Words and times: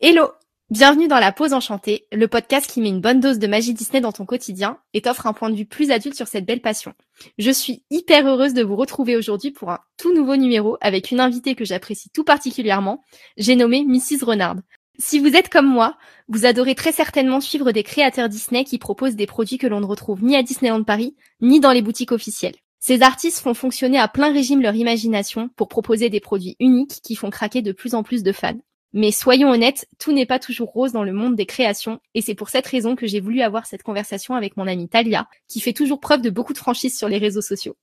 Hello 0.00 0.30
Bienvenue 0.70 1.08
dans 1.08 1.18
La 1.18 1.32
Pause 1.32 1.52
Enchantée, 1.52 2.06
le 2.12 2.28
podcast 2.28 2.70
qui 2.70 2.80
met 2.80 2.88
une 2.88 3.00
bonne 3.00 3.20
dose 3.20 3.38
de 3.38 3.46
magie 3.46 3.72
Disney 3.72 4.00
dans 4.00 4.12
ton 4.12 4.26
quotidien 4.26 4.78
et 4.94 5.00
t'offre 5.00 5.26
un 5.26 5.32
point 5.32 5.48
de 5.48 5.56
vue 5.56 5.64
plus 5.64 5.90
adulte 5.90 6.16
sur 6.16 6.26
cette 6.26 6.44
belle 6.44 6.60
passion. 6.60 6.92
Je 7.38 7.50
suis 7.50 7.84
hyper 7.90 8.26
heureuse 8.26 8.52
de 8.52 8.62
vous 8.62 8.76
retrouver 8.76 9.16
aujourd'hui 9.16 9.52
pour 9.52 9.70
un 9.70 9.78
tout 9.96 10.12
nouveau 10.12 10.36
numéro 10.36 10.76
avec 10.80 11.10
une 11.10 11.20
invitée 11.20 11.54
que 11.54 11.64
j'apprécie 11.64 12.10
tout 12.10 12.24
particulièrement. 12.24 13.02
J'ai 13.36 13.56
nommé 13.56 13.84
Mrs. 13.84 14.24
Renard. 14.24 14.56
Si 14.98 15.18
vous 15.18 15.34
êtes 15.36 15.48
comme 15.48 15.66
moi, 15.66 15.96
vous 16.28 16.46
adorez 16.46 16.74
très 16.74 16.92
certainement 16.92 17.40
suivre 17.40 17.72
des 17.72 17.82
créateurs 17.82 18.28
Disney 18.28 18.64
qui 18.64 18.78
proposent 18.78 19.16
des 19.16 19.26
produits 19.26 19.58
que 19.58 19.66
l'on 19.66 19.80
ne 19.80 19.86
retrouve 19.86 20.24
ni 20.24 20.36
à 20.36 20.42
Disneyland 20.42 20.84
Paris, 20.84 21.14
ni 21.40 21.60
dans 21.60 21.72
les 21.72 21.82
boutiques 21.82 22.12
officielles. 22.12 22.56
Ces 22.78 23.02
artistes 23.02 23.40
font 23.40 23.54
fonctionner 23.54 23.98
à 23.98 24.08
plein 24.08 24.32
régime 24.32 24.62
leur 24.62 24.74
imagination 24.74 25.48
pour 25.56 25.68
proposer 25.68 26.08
des 26.10 26.20
produits 26.20 26.56
uniques 26.60 27.00
qui 27.02 27.16
font 27.16 27.30
craquer 27.30 27.62
de 27.62 27.72
plus 27.72 27.94
en 27.94 28.02
plus 28.02 28.22
de 28.22 28.32
fans. 28.32 28.58
Mais 28.92 29.10
soyons 29.10 29.50
honnêtes, 29.50 29.88
tout 29.98 30.12
n'est 30.12 30.26
pas 30.26 30.38
toujours 30.38 30.70
rose 30.70 30.92
dans 30.92 31.04
le 31.04 31.12
monde 31.12 31.36
des 31.36 31.46
créations, 31.46 32.00
et 32.14 32.22
c'est 32.22 32.34
pour 32.34 32.48
cette 32.48 32.66
raison 32.66 32.96
que 32.96 33.06
j'ai 33.06 33.20
voulu 33.20 33.42
avoir 33.42 33.66
cette 33.66 33.82
conversation 33.82 34.34
avec 34.34 34.56
mon 34.56 34.66
amie 34.66 34.88
Talia, 34.88 35.28
qui 35.48 35.60
fait 35.60 35.72
toujours 35.72 36.00
preuve 36.00 36.22
de 36.22 36.30
beaucoup 36.30 36.52
de 36.52 36.58
franchise 36.58 36.96
sur 36.96 37.08
les 37.08 37.18
réseaux 37.18 37.42
sociaux. 37.42 37.76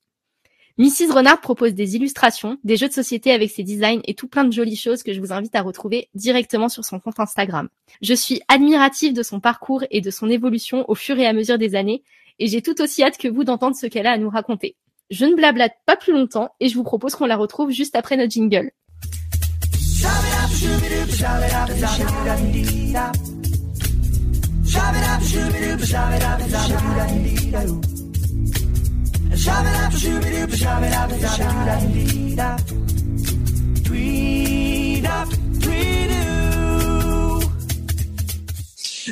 Mrs. 0.79 1.13
Renard 1.13 1.39
propose 1.39 1.75
des 1.75 1.95
illustrations, 1.95 2.57
des 2.63 2.77
jeux 2.77 2.87
de 2.87 2.93
société 2.93 3.31
avec 3.31 3.51
ses 3.51 3.61
designs 3.61 4.01
et 4.05 4.15
tout 4.15 4.27
plein 4.27 4.43
de 4.43 4.51
jolies 4.51 4.75
choses 4.75 5.03
que 5.03 5.13
je 5.13 5.19
vous 5.19 5.31
invite 5.31 5.55
à 5.55 5.61
retrouver 5.61 6.09
directement 6.15 6.67
sur 6.67 6.83
son 6.83 6.99
compte 6.99 7.19
Instagram. 7.19 7.69
Je 8.01 8.15
suis 8.15 8.41
admirative 8.47 9.13
de 9.13 9.21
son 9.21 9.39
parcours 9.39 9.83
et 9.91 10.01
de 10.01 10.09
son 10.09 10.31
évolution 10.31 10.89
au 10.89 10.95
fur 10.95 11.19
et 11.19 11.27
à 11.27 11.33
mesure 11.33 11.59
des 11.59 11.75
années, 11.75 12.01
et 12.39 12.47
j'ai 12.47 12.63
tout 12.63 12.81
aussi 12.81 13.03
hâte 13.03 13.19
que 13.19 13.27
vous 13.27 13.43
d'entendre 13.43 13.75
ce 13.75 13.85
qu'elle 13.85 14.07
a 14.07 14.13
à 14.13 14.17
nous 14.17 14.31
raconter. 14.31 14.75
Je 15.09 15.25
ne 15.25 15.35
blablate 15.35 15.73
pas 15.85 15.95
plus 15.95 16.13
longtemps 16.13 16.49
et 16.59 16.69
je 16.69 16.75
vous 16.75 16.83
propose 16.83 17.15
qu'on 17.15 17.25
la 17.25 17.37
retrouve 17.37 17.71
juste 17.71 17.95
après 17.95 18.17
notre 18.17 18.31
jingle. 18.31 18.71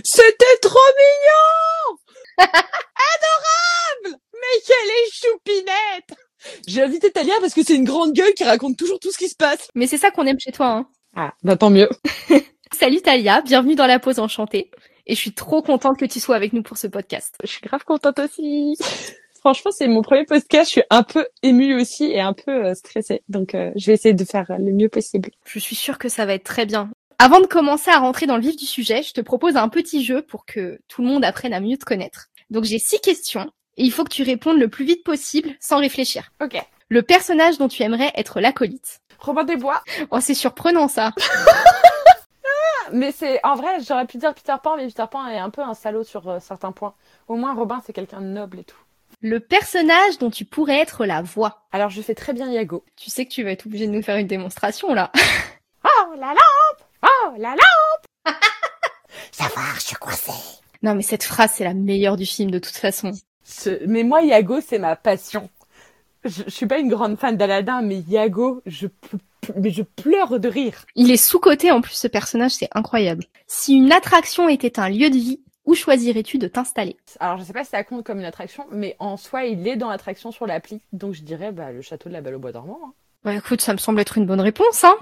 C'était 0.04 0.58
trop 0.62 0.80
mignon 0.98 1.98
Adorable 2.38 4.20
Mais 4.34 4.62
quelle 4.66 4.90
est 4.90 5.21
choupinette 5.48 6.18
J'ai 6.68 6.82
invité 6.82 7.12
Talia 7.12 7.34
parce 7.40 7.54
que 7.54 7.64
c'est 7.64 7.76
une 7.76 7.84
grande 7.84 8.14
gueule 8.14 8.34
qui 8.34 8.44
raconte 8.44 8.78
toujours 8.78 9.00
tout 9.00 9.12
ce 9.12 9.18
qui 9.18 9.28
se 9.28 9.36
passe. 9.36 9.68
Mais 9.76 9.88
c'est 9.88 9.98
ça 9.98 10.12
qu'on 10.12 10.26
aime 10.26 10.40
chez 10.40 10.52
toi, 10.52 10.68
hein. 10.68 10.88
Ah, 11.16 11.34
bah 11.44 11.58
tant 11.58 11.70
mieux. 11.70 11.90
Salut 12.74 13.02
Talia, 13.02 13.42
bienvenue 13.42 13.76
dans 13.76 13.88
la 13.88 14.00
pause 14.00 14.20
enchantée. 14.20 14.72
Et 15.08 15.16
je 15.16 15.20
suis 15.20 15.34
trop 15.34 15.62
contente 15.62 15.98
que 15.98 16.06
tu 16.06 16.20
sois 16.20 16.36
avec 16.36 16.54
nous 16.54 16.64
pour 16.64 16.78
ce 16.78 16.88
podcast. 16.88 17.36
Je 17.44 17.50
suis 17.50 17.62
grave 17.62 17.84
contente 17.84 18.20
aussi. 18.20 18.78
Franchement, 19.42 19.72
c'est 19.72 19.88
mon 19.88 20.04
premier 20.04 20.24
podcast. 20.26 20.68
Je 20.68 20.72
suis 20.72 20.84
un 20.90 21.04
peu 21.04 21.26
émue 21.42 21.80
aussi 21.80 22.06
et 22.06 22.22
un 22.22 22.34
peu 22.34 22.68
euh, 22.68 22.76
stressée. 22.76 23.24
Donc, 23.28 23.56
euh, 23.56 23.72
je 23.76 23.88
vais 23.88 23.94
essayer 23.94 24.14
de 24.14 24.24
faire 24.24 24.46
le 24.58 24.72
mieux 24.72 24.90
possible. 24.90 25.32
Je 25.46 25.60
suis 25.60 25.76
sûre 25.76 25.98
que 25.98 26.10
ça 26.10 26.26
va 26.26 26.36
être 26.36 26.44
très 26.44 26.68
bien. 26.68 26.92
Avant 27.18 27.42
de 27.42 27.48
commencer 27.48 27.90
à 27.90 28.00
rentrer 28.00 28.28
dans 28.28 28.36
le 28.38 28.44
vif 28.44 28.56
du 28.56 28.66
sujet, 28.66 29.02
je 29.02 29.14
te 29.14 29.22
propose 29.22 29.56
un 29.56 29.68
petit 29.68 30.04
jeu 30.04 30.22
pour 30.22 30.46
que 30.46 30.80
tout 30.88 31.02
le 31.02 31.08
monde 31.08 31.26
apprenne 31.26 31.54
à 31.54 31.60
mieux 31.60 31.78
te 31.78 31.86
connaître. 31.86 32.28
Donc 32.52 32.64
j'ai 32.64 32.80
six 32.80 33.00
questions 33.00 33.52
et 33.78 33.84
il 33.84 33.92
faut 33.92 34.04
que 34.04 34.14
tu 34.14 34.24
répondes 34.24 34.60
le 34.60 34.68
plus 34.68 34.86
vite 34.86 35.04
possible 35.04 35.50
sans 35.60 35.80
réfléchir. 35.80 36.32
Ok. 36.42 36.62
Le 36.90 37.02
personnage 37.02 37.58
dont 37.58 37.68
tu 37.68 37.84
aimerais 37.84 38.12
être 38.16 38.42
l'acolyte. 38.42 39.00
Robin 39.20 39.44
des 39.44 39.56
Bois. 39.56 39.82
Oh, 40.10 40.20
c'est 40.20 40.34
surprenant 40.34 40.88
ça. 40.88 41.12
Mais 42.92 43.12
c'est 43.12 43.40
en 43.46 43.56
vrai, 43.56 43.80
j'aurais 43.88 44.06
pu 44.06 44.18
dire 44.18 44.34
Peter 44.34 44.56
Pan, 44.62 44.76
mais 44.76 44.86
Peter 44.88 45.06
Pan 45.10 45.26
est 45.28 45.38
un 45.38 45.50
peu 45.50 45.62
un 45.62 45.74
salaud 45.74 46.04
sur 46.04 46.28
euh, 46.28 46.40
certains 46.42 46.74
points. 46.74 46.94
Au 47.30 47.36
moins, 47.36 47.54
Robin, 47.54 47.82
c'est 47.86 47.94
quelqu'un 47.94 48.20
de 48.20 48.26
noble 48.26 48.60
et 48.60 48.64
tout. 48.66 48.76
Le 49.22 49.40
personnage 49.40 50.18
dont 50.20 50.30
tu 50.30 50.44
pourrais 50.44 50.80
être 50.80 51.06
la 51.06 51.22
voix. 51.22 51.62
Alors, 51.72 51.90
je 51.90 52.02
fais 52.02 52.16
très 52.16 52.34
bien 52.34 52.52
Yago. 52.52 52.84
Tu 52.98 53.10
sais 53.10 53.26
que 53.26 53.32
tu 53.32 53.44
vas 53.44 53.52
être 53.52 53.66
obligé 53.68 53.88
de 53.88 53.92
nous 53.92 54.02
faire 54.02 54.18
une 54.18 54.28
démonstration 54.28 54.94
là. 54.94 55.12
Oh 55.84 56.14
la 56.16 56.28
lampe 56.28 56.88
Oh 57.04 57.34
la 57.38 57.50
lampe 57.50 58.36
Savoir, 59.32 59.74
je 59.76 59.82
suis 59.82 59.96
coincée. 59.96 60.32
Non 60.84 60.94
mais 60.94 61.02
cette 61.02 61.24
phrase 61.24 61.54
c'est 61.56 61.64
la 61.64 61.74
meilleure 61.74 62.18
du 62.18 62.26
film 62.28 62.52
de 62.52 62.60
toute 62.60 62.76
façon. 62.76 63.14
Mais 63.88 64.04
moi, 64.04 64.22
Yago, 64.22 64.60
c'est 64.62 64.80
ma 64.80 64.96
passion. 64.96 65.50
Je, 66.24 66.44
je 66.46 66.50
suis 66.52 66.68
pas 66.68 66.78
une 66.80 66.90
grande 66.90 67.18
fan 67.18 67.36
d'Aladin, 67.36 67.82
mais 67.82 68.00
Yago, 68.00 68.62
je, 68.66 68.88
mais 69.56 69.72
pleure 69.96 70.40
de 70.40 70.48
rire. 70.48 70.86
Il 70.96 71.10
est 71.12 71.18
sous-coté 71.18 71.72
en 71.72 71.82
plus 71.82 71.94
ce 71.94 72.08
personnage, 72.08 72.52
c'est 72.52 72.70
incroyable. 72.74 73.26
Si 73.48 73.76
une 73.76 73.92
attraction 73.92 74.48
était 74.48 74.80
un 74.80 74.90
lieu 74.90 75.10
de 75.10 75.16
vie, 75.16 75.42
où 75.66 75.74
choisirais-tu 75.76 76.38
de 76.38 76.48
t'installer? 76.48 76.98
Alors, 77.20 77.38
je 77.38 77.44
sais 77.44 77.54
pas 77.54 77.64
si 77.64 77.72
ça 77.72 77.84
compte 77.84 78.04
comme 78.04 78.20
une 78.20 78.26
attraction, 78.26 78.66
mais 78.72 78.96
en 79.00 79.18
soi, 79.18 79.46
il 79.46 79.68
est 79.68 79.76
dans 79.76 79.90
l'attraction 79.90 80.32
sur 80.32 80.46
l'appli. 80.48 80.82
Donc, 80.94 81.14
je 81.14 81.24
dirais 81.24 81.52
bah, 81.52 81.72
le 81.72 81.82
château 81.82 82.10
de 82.10 82.14
la 82.14 82.22
Belle 82.22 82.36
au 82.36 82.40
Bois 82.40 82.52
dormant. 82.52 82.80
hein. 82.84 82.94
Bah 83.24 83.36
écoute, 83.36 83.62
ça 83.62 83.74
me 83.74 83.78
semble 83.78 84.00
être 84.00 84.18
une 84.18 84.26
bonne 84.26 84.42
réponse, 84.42 84.84
hein. 84.84 84.96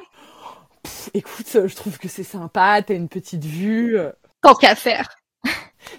Pff, 0.84 1.10
écoute, 1.14 1.48
je 1.68 1.76
trouve 1.76 1.98
que 1.98 2.08
c'est 2.10 2.24
sympa, 2.24 2.82
t'as 2.82 2.94
une 2.94 3.08
petite 3.08 3.46
vue. 3.46 3.98
Tant 4.42 4.56
qu'à 4.56 4.76
faire. 4.76 5.10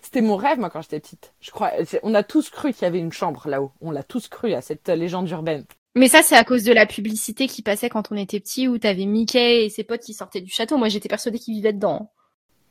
C'était 0.02 0.20
mon 0.20 0.36
rêve, 0.36 0.58
moi, 0.58 0.70
quand 0.70 0.82
j'étais 0.82 1.00
petite. 1.00 1.32
Je 1.40 1.50
crois, 1.50 1.72
c'est- 1.84 2.00
on 2.02 2.14
a 2.14 2.22
tous 2.22 2.50
cru 2.50 2.72
qu'il 2.72 2.82
y 2.82 2.86
avait 2.86 2.98
une 2.98 3.12
chambre 3.12 3.48
là-haut. 3.48 3.72
On 3.80 3.90
l'a 3.90 4.02
tous 4.02 4.28
cru 4.28 4.52
à 4.54 4.60
cette 4.60 4.88
euh, 4.88 4.94
légende 4.96 5.28
urbaine. 5.30 5.64
Mais 5.96 6.08
ça, 6.08 6.22
c'est 6.22 6.36
à 6.36 6.44
cause 6.44 6.62
de 6.64 6.72
la 6.72 6.86
publicité 6.86 7.48
qui 7.48 7.62
passait 7.62 7.88
quand 7.88 8.12
on 8.12 8.16
était 8.16 8.38
petit, 8.40 8.68
où 8.68 8.78
t'avais 8.78 9.06
Mickey 9.06 9.64
et 9.64 9.70
ses 9.70 9.82
potes 9.84 10.02
qui 10.02 10.14
sortaient 10.14 10.40
du 10.40 10.50
château. 10.50 10.76
Moi, 10.76 10.88
j'étais 10.88 11.08
persuadée 11.08 11.38
qu'ils 11.38 11.54
vivaient 11.54 11.72
dedans. 11.72 12.12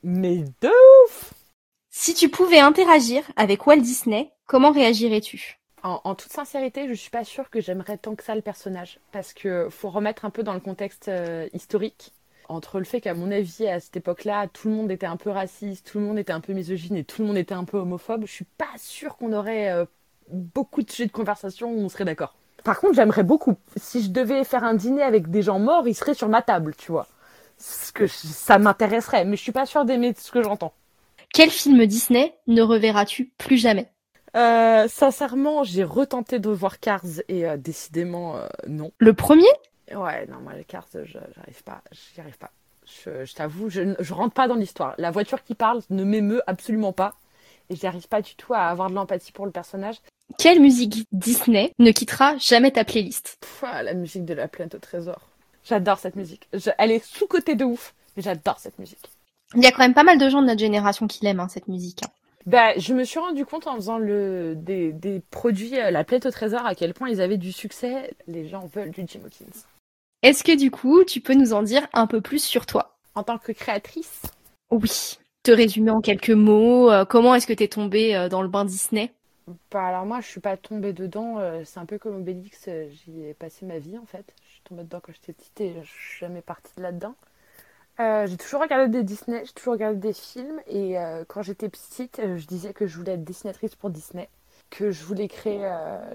Mais 0.04 0.46
de 0.62 0.72
ouf 1.06 1.34
Si 1.90 2.14
tu 2.14 2.30
pouvais 2.30 2.60
interagir 2.60 3.24
avec 3.36 3.68
Walt 3.68 3.78
Disney, 3.82 4.32
comment 4.46 4.72
réagirais-tu? 4.72 5.60
En, 5.84 6.00
en 6.04 6.16
toute 6.16 6.32
sincérité, 6.32 6.88
je 6.88 6.94
suis 6.94 7.10
pas 7.10 7.24
sûre 7.26 7.50
que 7.50 7.60
j'aimerais 7.62 7.98
tant 7.98 8.16
que 8.16 8.24
ça 8.24 8.36
le 8.36 8.42
personnage. 8.42 9.00
Parce 9.12 9.34
que 9.34 9.68
faut 9.70 9.90
remettre 9.90 10.24
un 10.26 10.30
peu 10.30 10.44
dans 10.44 10.54
le 10.54 10.60
contexte 10.62 11.08
euh, 11.10 11.48
historique. 11.54 12.14
Entre 12.50 12.80
le 12.80 12.86
fait 12.86 13.00
qu'à 13.00 13.14
mon 13.14 13.32
avis, 13.32 13.68
à 13.68 13.80
cette 13.80 13.96
époque-là, 13.98 14.48
tout 14.48 14.70
le 14.70 14.76
monde 14.76 14.92
était 14.92 15.06
un 15.06 15.18
peu 15.18 15.30
raciste, 15.30 15.92
tout 15.92 16.00
le 16.00 16.06
monde 16.06 16.18
était 16.20 16.34
un 16.34 16.42
peu 16.42 16.54
misogyne 16.54 16.96
et 16.98 17.04
tout 17.04 17.22
le 17.22 17.28
monde 17.28 17.38
était 17.38 17.54
un 17.54 17.64
peu 17.64 17.78
homophobe, 17.78 18.24
je 18.26 18.32
suis 18.32 18.46
pas 18.58 18.66
sûre 18.78 19.18
qu'on 19.18 19.34
aurait 19.34 19.72
euh, 19.72 19.86
beaucoup 20.30 20.82
de 20.82 20.90
sujets 20.90 21.06
de 21.08 21.12
conversation 21.12 21.72
où 21.72 21.80
on 21.80 21.90
serait 21.90 22.06
d'accord. 22.06 22.36
Par 22.64 22.80
contre, 22.80 22.96
j'aimerais 22.96 23.24
beaucoup. 23.24 23.56
Si 23.78 24.02
je 24.04 24.10
devais 24.10 24.44
faire 24.44 24.64
un 24.64 24.74
dîner 24.74 25.04
avec 25.04 25.30
des 25.30 25.44
gens 25.44 25.60
morts, 25.60 25.88
ils 25.88 25.94
seraient 25.96 26.16
sur 26.16 26.28
ma 26.28 26.42
table, 26.42 26.74
tu 26.76 26.92
vois. 26.92 27.08
Ce 27.60 27.92
que 27.92 28.08
je- 28.08 28.14
ça 28.14 28.58
m'intéresserait, 28.58 29.26
mais 29.26 29.38
je 29.38 29.42
suis 29.44 29.52
pas 29.52 29.66
sûre 29.68 29.86
d'aimer 29.86 30.14
ce 30.18 30.32
que 30.32 30.42
j'entends. 30.42 30.74
Quel 31.34 31.52
film 31.52 31.86
Disney 31.86 32.34
ne 32.48 32.62
reverras-tu 32.62 33.32
plus 33.38 33.58
jamais? 33.58 33.92
Euh, 34.36 34.88
sincèrement, 34.88 35.64
j'ai 35.64 35.84
retenté 35.84 36.40
de 36.40 36.50
voir 36.50 36.80
Cars 36.80 37.04
et 37.28 37.48
euh, 37.48 37.58
décidément 37.58 38.38
euh, 38.38 38.48
non. 38.68 38.92
Le 39.00 39.14
premier? 39.14 39.48
Ouais, 39.96 40.26
non, 40.28 40.40
moi 40.40 40.54
les 40.56 40.64
Cars, 40.64 40.88
j'arrive 40.94 41.64
pas, 41.64 41.82
j'y 41.92 42.22
arrive 42.22 42.38
pas. 42.38 42.52
Je, 43.06 43.26
je 43.26 43.34
t'avoue, 43.36 43.70
je, 43.70 43.96
je 44.00 44.14
rentre 44.14 44.34
pas 44.34 44.48
dans 44.48 44.56
l'histoire. 44.56 44.96
La 44.98 45.12
voiture 45.12 45.44
qui 45.44 45.56
parle 45.56 45.82
ne 45.90 46.04
m'émeut 46.04 46.42
absolument 46.48 46.94
pas. 46.94 47.16
Et 47.70 47.76
j'y 47.76 47.86
arrive 47.86 48.08
pas 48.08 48.22
du 48.22 48.34
tout 48.36 48.54
à 48.54 48.62
avoir 48.68 48.90
de 48.90 48.96
l'empathie 48.96 49.32
pour 49.32 49.46
le 49.46 49.52
personnage. 49.52 49.98
Quelle 50.40 50.60
musique 50.60 51.08
Disney 51.12 51.72
ne 51.80 51.92
quittera 51.92 52.36
jamais 52.38 52.72
ta 52.72 52.84
playlist? 52.84 53.38
Pff, 53.42 53.64
ah, 53.66 53.84
la 53.84 53.94
musique 53.94 54.26
de 54.26 54.34
la 54.34 54.48
plainte 54.48 54.74
au 54.76 54.80
trésor. 54.80 55.22
J'adore 55.64 56.00
cette 56.00 56.16
musique. 56.16 56.48
Je- 56.54 56.72
elle 56.80 56.92
est 56.92 57.04
sous-cotée 57.04 57.56
de 57.56 57.66
ouf, 57.66 57.94
mais 58.16 58.24
j'adore 58.24 58.60
cette 58.60 58.80
musique. 58.80 59.10
Il 59.56 59.64
y 59.64 59.68
a 59.68 59.72
quand 59.72 59.80
même 59.84 59.94
pas 59.94 60.04
mal 60.04 60.18
de 60.18 60.30
gens 60.30 60.42
de 60.42 60.48
notre 60.48 60.60
génération 60.60 61.08
qui 61.08 61.24
l'aiment, 61.24 61.40
hein, 61.40 61.48
cette 61.48 61.68
musique. 61.68 62.04
hein. 62.04 62.10
Bah, 62.46 62.76
je 62.78 62.94
me 62.94 63.04
suis 63.04 63.20
rendu 63.20 63.46
compte 63.46 63.68
en 63.68 63.76
faisant 63.76 63.98
le, 64.00 64.56
des, 64.56 64.94
des 64.94 65.20
produits 65.30 65.78
euh, 65.80 65.92
La 65.92 66.04
plainte 66.04 66.26
au 66.26 66.32
trésor 66.32 66.66
à 66.66 66.74
quel 66.74 66.94
point 66.96 67.10
ils 67.10 67.22
avaient 67.22 67.38
du 67.38 67.52
succès. 67.52 68.16
Les 68.28 68.48
gens 68.48 68.66
veulent 68.74 68.92
du 68.92 69.04
Jim 69.08 69.20
Hawkins. 69.26 69.46
Est-ce 70.22 70.46
que 70.46 70.56
du 70.56 70.72
coup, 70.72 71.04
tu 71.04 71.20
peux 71.20 71.34
nous 71.34 71.52
en 71.52 71.62
dire 71.62 71.88
un 71.92 72.08
peu 72.08 72.22
plus 72.22 72.42
sur 72.42 72.66
toi? 72.66 72.98
En 73.14 73.22
tant 73.24 73.38
que 73.38 73.52
créatrice, 73.52 74.24
Oui. 74.72 75.20
Te 75.44 75.52
résumer 75.52 75.92
en 75.92 76.02
quelques 76.02 76.32
mots, 76.32 76.90
euh, 76.92 77.06
comment 77.06 77.36
est-ce 77.36 77.46
que 77.48 77.54
t'es 77.54 77.68
tombée 77.68 78.16
euh, 78.16 78.30
dans 78.30 78.42
le 78.42 78.48
bain 78.50 78.66
Disney? 78.66 79.14
Bah 79.72 79.88
alors 79.88 80.06
moi 80.06 80.22
je 80.22 80.28
suis 80.28 80.40
pas 80.40 80.58
tombée 80.58 80.94
dedans, 80.94 81.40
euh, 81.40 81.64
c'est 81.66 81.80
un 81.80 81.86
peu 81.86 81.98
comme 81.98 82.18
Obélix, 82.18 82.68
euh, 82.68 82.88
j'y 82.90 83.24
ai 83.24 83.34
passé 83.34 83.66
ma 83.66 83.80
vie 83.80 83.98
en 83.98 84.06
fait. 84.06 84.34
Je 84.46 84.52
suis 84.52 84.62
tombée 84.64 84.84
dedans 84.84 85.00
quand 85.02 85.12
j'étais 85.12 85.34
petite 85.34 85.60
et 85.62 85.74
je 85.84 85.90
suis 85.90 86.20
jamais 86.20 86.42
partie 86.42 86.72
de 86.78 86.84
là-dedans. 86.84 87.16
Euh, 88.00 88.28
j'ai 88.28 88.38
toujours 88.38 88.62
regardé 88.62 88.90
des 89.00 89.04
Disney, 89.04 89.44
j'ai 89.46 89.54
toujours 89.54 89.74
regardé 89.74 90.00
des 90.00 90.14
films 90.14 90.62
et 90.68 90.96
quand 91.28 91.42
j'étais 91.42 91.70
petite, 91.70 92.22
je 92.38 92.46
disais 92.48 92.74
que 92.74 92.88
je 92.88 92.98
voulais 92.98 93.14
être 93.14 93.24
dessinatrice 93.26 93.76
pour 93.76 93.90
Disney, 93.90 94.30
que 94.70 94.92
je 94.92 95.04
voulais 95.04 95.28
créer 95.28 95.60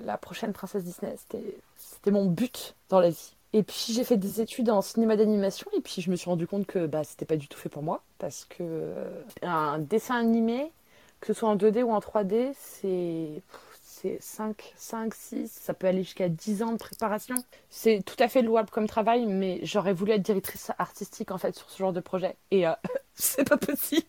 la 0.02 0.18
prochaine 0.18 0.52
princesse 0.54 0.84
Disney. 0.84 1.14
C'était, 1.18 1.58
c'était 1.76 2.10
mon 2.10 2.26
but 2.26 2.74
dans 2.88 3.00
la 3.00 3.10
vie. 3.10 3.33
Et 3.54 3.62
puis 3.62 3.92
j'ai 3.92 4.02
fait 4.02 4.16
des 4.16 4.40
études 4.40 4.68
en 4.68 4.82
cinéma 4.82 5.14
d'animation 5.16 5.70
et 5.76 5.80
puis 5.80 6.02
je 6.02 6.10
me 6.10 6.16
suis 6.16 6.28
rendu 6.28 6.44
compte 6.44 6.66
que 6.66 6.86
bah, 6.86 7.04
c'était 7.04 7.24
pas 7.24 7.36
du 7.36 7.46
tout 7.46 7.56
fait 7.56 7.68
pour 7.68 7.84
moi 7.84 8.02
parce 8.18 8.44
que 8.44 8.56
euh, 8.60 9.22
un 9.42 9.78
dessin 9.78 10.16
animé, 10.16 10.72
que 11.20 11.28
ce 11.28 11.34
soit 11.34 11.48
en 11.48 11.54
2D 11.54 11.84
ou 11.84 11.92
en 11.92 12.00
3D, 12.00 12.52
c'est 12.58 13.42
c'est 13.80 14.18
5, 14.20 14.74
5, 14.76 15.14
6, 15.14 15.52
ça 15.52 15.72
peut 15.72 15.86
aller 15.86 16.02
jusqu'à 16.02 16.28
10 16.28 16.64
ans 16.64 16.72
de 16.72 16.78
préparation. 16.78 17.36
C'est 17.70 18.02
tout 18.04 18.16
à 18.18 18.26
fait 18.26 18.42
louable 18.42 18.70
comme 18.70 18.88
travail, 18.88 19.24
mais 19.24 19.60
j'aurais 19.62 19.92
voulu 19.92 20.10
être 20.12 20.22
directrice 20.22 20.72
artistique 20.78 21.30
en 21.30 21.38
fait 21.38 21.54
sur 21.54 21.70
ce 21.70 21.78
genre 21.78 21.92
de 21.92 22.00
projet. 22.00 22.36
Et 22.50 22.66
euh, 22.66 22.72
c'est 23.14 23.48
pas 23.48 23.56
possible. 23.56 24.04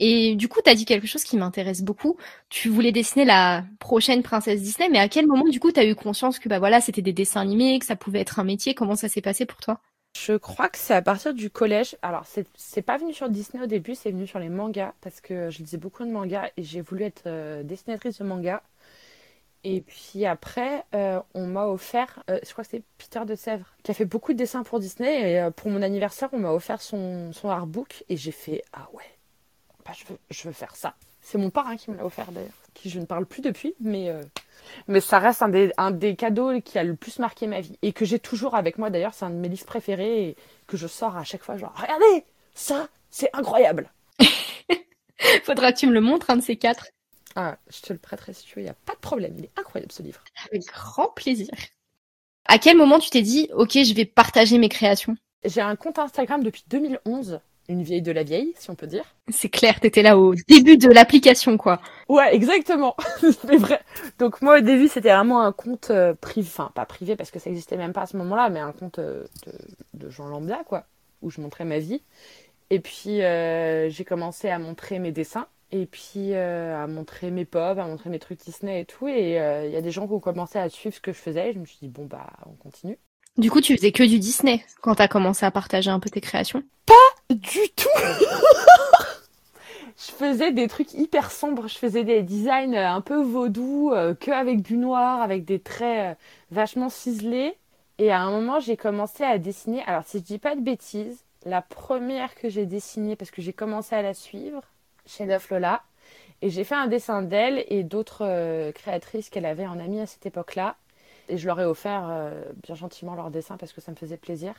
Et 0.00 0.34
du 0.34 0.48
coup, 0.48 0.60
tu 0.64 0.70
as 0.70 0.74
dit 0.74 0.86
quelque 0.86 1.06
chose 1.06 1.24
qui 1.24 1.36
m'intéresse 1.36 1.82
beaucoup. 1.82 2.16
Tu 2.48 2.70
voulais 2.70 2.90
dessiner 2.90 3.24
la 3.26 3.64
prochaine 3.78 4.22
princesse 4.22 4.62
Disney, 4.62 4.88
mais 4.88 4.98
à 4.98 5.08
quel 5.08 5.26
moment, 5.26 5.44
du 5.44 5.60
coup, 5.60 5.70
tu 5.70 5.78
as 5.78 5.84
eu 5.86 5.94
conscience 5.94 6.38
que 6.38 6.48
bah 6.48 6.58
voilà, 6.58 6.80
c'était 6.80 7.02
des 7.02 7.12
dessins 7.12 7.42
animés, 7.42 7.78
que 7.78 7.86
ça 7.86 7.96
pouvait 7.96 8.20
être 8.20 8.38
un 8.38 8.44
métier? 8.44 8.74
Comment 8.74 8.96
ça 8.96 9.08
s'est 9.08 9.20
passé 9.20 9.44
pour 9.44 9.60
toi? 9.60 9.78
Je 10.18 10.32
crois 10.32 10.68
que 10.68 10.78
c'est 10.78 10.94
à 10.94 11.02
partir 11.02 11.34
du 11.34 11.50
collège. 11.50 11.96
Alors, 12.02 12.24
c'est 12.56 12.82
pas 12.82 12.96
venu 12.96 13.12
sur 13.12 13.28
Disney 13.28 13.62
au 13.62 13.66
début, 13.66 13.94
c'est 13.94 14.10
venu 14.10 14.26
sur 14.26 14.38
les 14.38 14.48
mangas, 14.48 14.94
parce 15.02 15.20
que 15.20 15.50
je 15.50 15.58
lisais 15.58 15.76
beaucoup 15.76 16.04
de 16.04 16.10
mangas 16.10 16.48
et 16.56 16.62
j'ai 16.64 16.80
voulu 16.80 17.04
être 17.04 17.24
euh, 17.26 17.62
dessinatrice 17.62 18.18
de 18.18 18.24
manga. 18.24 18.62
Et 19.62 19.82
puis 19.82 20.24
après, 20.24 20.84
euh, 20.94 21.20
on 21.34 21.46
m'a 21.46 21.66
offert, 21.66 22.22
euh, 22.30 22.38
je 22.42 22.50
crois 22.52 22.64
que 22.64 22.70
c'est 22.70 22.82
Peter 22.96 23.20
de 23.26 23.34
Sèvres, 23.34 23.66
qui 23.82 23.90
a 23.90 23.94
fait 23.94 24.06
beaucoup 24.06 24.32
de 24.32 24.38
dessins 24.38 24.62
pour 24.62 24.80
Disney. 24.80 25.34
Et 25.34 25.50
pour 25.52 25.70
mon 25.70 25.82
anniversaire, 25.82 26.30
on 26.32 26.38
m'a 26.38 26.52
offert 26.52 26.80
son, 26.80 27.32
son 27.34 27.50
artbook. 27.50 28.04
Et 28.08 28.16
j'ai 28.16 28.32
fait, 28.32 28.62
ah 28.72 28.88
ouais, 28.94 29.04
bah, 29.90 29.96
je, 29.98 30.12
veux, 30.12 30.18
je 30.30 30.42
veux 30.44 30.52
faire 30.52 30.76
ça. 30.76 30.94
C'est 31.20 31.36
mon 31.36 31.50
parrain 31.50 31.76
qui 31.76 31.90
me 31.90 31.96
l'a 31.96 32.04
offert 32.04 32.30
d'ailleurs, 32.30 32.54
qui 32.74 32.90
je 32.90 33.00
ne 33.00 33.04
parle 33.04 33.26
plus 33.26 33.42
depuis, 33.42 33.74
mais, 33.80 34.08
euh, 34.08 34.22
mais 34.86 35.00
ça 35.00 35.18
reste 35.18 35.42
un 35.42 35.48
des, 35.48 35.72
un 35.78 35.90
des 35.90 36.14
cadeaux 36.14 36.60
qui 36.60 36.78
a 36.78 36.84
le 36.84 36.94
plus 36.94 37.18
marqué 37.18 37.48
ma 37.48 37.60
vie. 37.60 37.76
Et 37.82 37.92
que 37.92 38.04
j'ai 38.04 38.20
toujours 38.20 38.54
avec 38.54 38.78
moi 38.78 38.90
d'ailleurs, 38.90 39.14
c'est 39.14 39.24
un 39.24 39.30
de 39.30 39.34
mes 39.34 39.48
livres 39.48 39.66
préférés 39.66 40.28
et 40.28 40.36
que 40.68 40.76
je 40.76 40.86
sors 40.86 41.16
à 41.16 41.24
chaque 41.24 41.42
fois, 41.42 41.56
genre, 41.56 41.74
regardez, 41.74 42.24
ça, 42.54 42.88
c'est 43.10 43.30
incroyable. 43.32 43.90
Faudra 45.42 45.72
que 45.72 45.78
tu 45.78 45.88
me 45.88 45.92
le 45.92 46.00
montres, 46.00 46.30
un 46.30 46.36
de 46.36 46.42
ces 46.42 46.56
quatre. 46.56 46.86
Ah, 47.34 47.58
je 47.68 47.80
te 47.80 47.92
le 47.92 47.98
prêterai 47.98 48.32
si 48.32 48.44
tu 48.44 48.54
veux, 48.54 48.60
il 48.62 48.64
n'y 48.66 48.70
a 48.70 48.76
pas 48.86 48.94
de 48.94 49.00
problème, 49.00 49.34
il 49.38 49.46
est 49.46 49.58
incroyable 49.58 49.92
ce 49.92 50.04
livre. 50.04 50.22
Avec 50.46 50.62
grand 50.66 51.08
plaisir. 51.08 51.50
À 52.46 52.58
quel 52.58 52.76
moment 52.76 53.00
tu 53.00 53.10
t'es 53.10 53.22
dit, 53.22 53.50
ok, 53.54 53.72
je 53.72 53.94
vais 53.94 54.04
partager 54.04 54.58
mes 54.58 54.68
créations? 54.68 55.16
J'ai 55.44 55.60
un 55.60 55.74
compte 55.74 55.98
Instagram 55.98 56.44
depuis 56.44 56.64
2011, 56.68 57.40
une 57.70 57.82
vieille 57.82 58.02
de 58.02 58.12
la 58.12 58.22
vieille, 58.24 58.52
si 58.58 58.68
on 58.70 58.74
peut 58.74 58.86
dire. 58.86 59.04
C'est 59.28 59.48
clair, 59.48 59.78
t'étais 59.80 60.02
là 60.02 60.18
au 60.18 60.34
début 60.48 60.76
de 60.76 60.88
l'application, 60.88 61.56
quoi. 61.56 61.80
Ouais, 62.08 62.34
exactement. 62.34 62.96
c'est 63.20 63.56
vrai. 63.56 63.80
Donc 64.18 64.42
moi 64.42 64.58
au 64.58 64.60
début 64.60 64.88
c'était 64.88 65.14
vraiment 65.14 65.42
un 65.42 65.52
compte 65.52 65.90
euh, 65.90 66.14
privé, 66.14 66.48
enfin 66.50 66.70
pas 66.74 66.84
privé 66.84 67.16
parce 67.16 67.30
que 67.30 67.38
ça 67.38 67.48
existait 67.50 67.76
même 67.76 67.92
pas 67.92 68.02
à 68.02 68.06
ce 68.06 68.16
moment-là, 68.16 68.50
mais 68.50 68.60
un 68.60 68.72
compte 68.72 68.98
euh, 68.98 69.24
de, 69.46 70.04
de 70.06 70.10
gens 70.10 70.26
lambda 70.26 70.62
quoi, 70.66 70.84
où 71.22 71.30
je 71.30 71.40
montrais 71.40 71.64
ma 71.64 71.78
vie. 71.78 72.02
Et 72.70 72.80
puis 72.80 73.22
euh, 73.22 73.88
j'ai 73.88 74.04
commencé 74.04 74.48
à 74.48 74.58
montrer 74.58 74.98
mes 74.98 75.12
dessins 75.12 75.46
et 75.72 75.86
puis 75.86 76.34
à 76.34 76.88
montrer 76.88 77.30
mes 77.30 77.44
pop, 77.44 77.78
à 77.78 77.86
montrer 77.86 78.10
mes 78.10 78.18
trucs 78.18 78.40
Disney 78.40 78.80
et 78.80 78.84
tout. 78.84 79.06
Et 79.06 79.36
il 79.36 79.70
y 79.70 79.76
a 79.76 79.80
des 79.80 79.92
gens 79.92 80.08
qui 80.08 80.14
ont 80.14 80.20
commencé 80.20 80.58
à 80.58 80.68
suivre 80.68 80.94
ce 80.96 81.00
que 81.00 81.12
je 81.12 81.18
faisais. 81.18 81.50
Et 81.50 81.52
je 81.52 81.60
me 81.60 81.64
suis 81.64 81.78
dit 81.80 81.88
bon 81.88 82.06
bah 82.06 82.26
on 82.46 82.54
continue. 82.54 82.98
Du 83.36 83.50
coup, 83.50 83.60
tu 83.60 83.76
faisais 83.76 83.92
que 83.92 84.02
du 84.02 84.18
Disney 84.18 84.64
quand 84.82 84.96
t'as 84.96 85.08
commencé 85.08 85.46
à 85.46 85.50
partager 85.50 85.90
un 85.90 86.00
peu 86.00 86.10
tes 86.10 86.20
créations? 86.20 86.62
Du 87.30 87.60
tout. 87.76 87.88
je 89.96 90.10
faisais 90.12 90.50
des 90.50 90.66
trucs 90.66 90.92
hyper 90.94 91.30
sombres. 91.30 91.68
Je 91.68 91.78
faisais 91.78 92.02
des 92.02 92.22
designs 92.22 92.74
euh, 92.74 92.88
un 92.88 93.00
peu 93.00 93.22
vaudou, 93.22 93.92
euh, 93.92 94.14
que 94.14 94.32
avec 94.32 94.62
du 94.62 94.76
noir, 94.76 95.22
avec 95.22 95.44
des 95.44 95.60
traits 95.60 96.12
euh, 96.12 96.14
vachement 96.50 96.88
ciselés. 96.88 97.56
Et 97.98 98.10
à 98.10 98.20
un 98.20 98.32
moment, 98.32 98.58
j'ai 98.58 98.76
commencé 98.76 99.22
à 99.22 99.38
dessiner. 99.38 99.84
Alors, 99.84 100.02
si 100.04 100.18
je 100.18 100.24
dis 100.24 100.38
pas 100.38 100.56
de 100.56 100.60
bêtises, 100.60 101.22
la 101.46 101.62
première 101.62 102.34
que 102.34 102.48
j'ai 102.48 102.66
dessinée, 102.66 103.14
parce 103.14 103.30
que 103.30 103.42
j'ai 103.42 103.52
commencé 103.52 103.94
à 103.94 104.02
la 104.02 104.14
suivre 104.14 104.62
chez 105.06 105.24
Neuf 105.24 105.50
Lola, 105.50 105.82
et 106.42 106.50
j'ai 106.50 106.64
fait 106.64 106.74
un 106.74 106.88
dessin 106.88 107.22
d'elle 107.22 107.64
et 107.68 107.84
d'autres 107.84 108.70
créatrices 108.72 109.28
qu'elle 109.28 109.44
avait 109.44 109.66
en 109.66 109.78
amie 109.78 110.00
à 110.00 110.06
cette 110.06 110.24
époque-là. 110.24 110.76
Et 111.28 111.36
je 111.36 111.46
leur 111.46 111.60
ai 111.60 111.66
offert 111.66 112.32
bien 112.62 112.74
gentiment 112.74 113.14
leur 113.14 113.30
dessin 113.30 113.58
parce 113.58 113.74
que 113.74 113.82
ça 113.82 113.90
me 113.90 113.96
faisait 113.96 114.16
plaisir. 114.16 114.54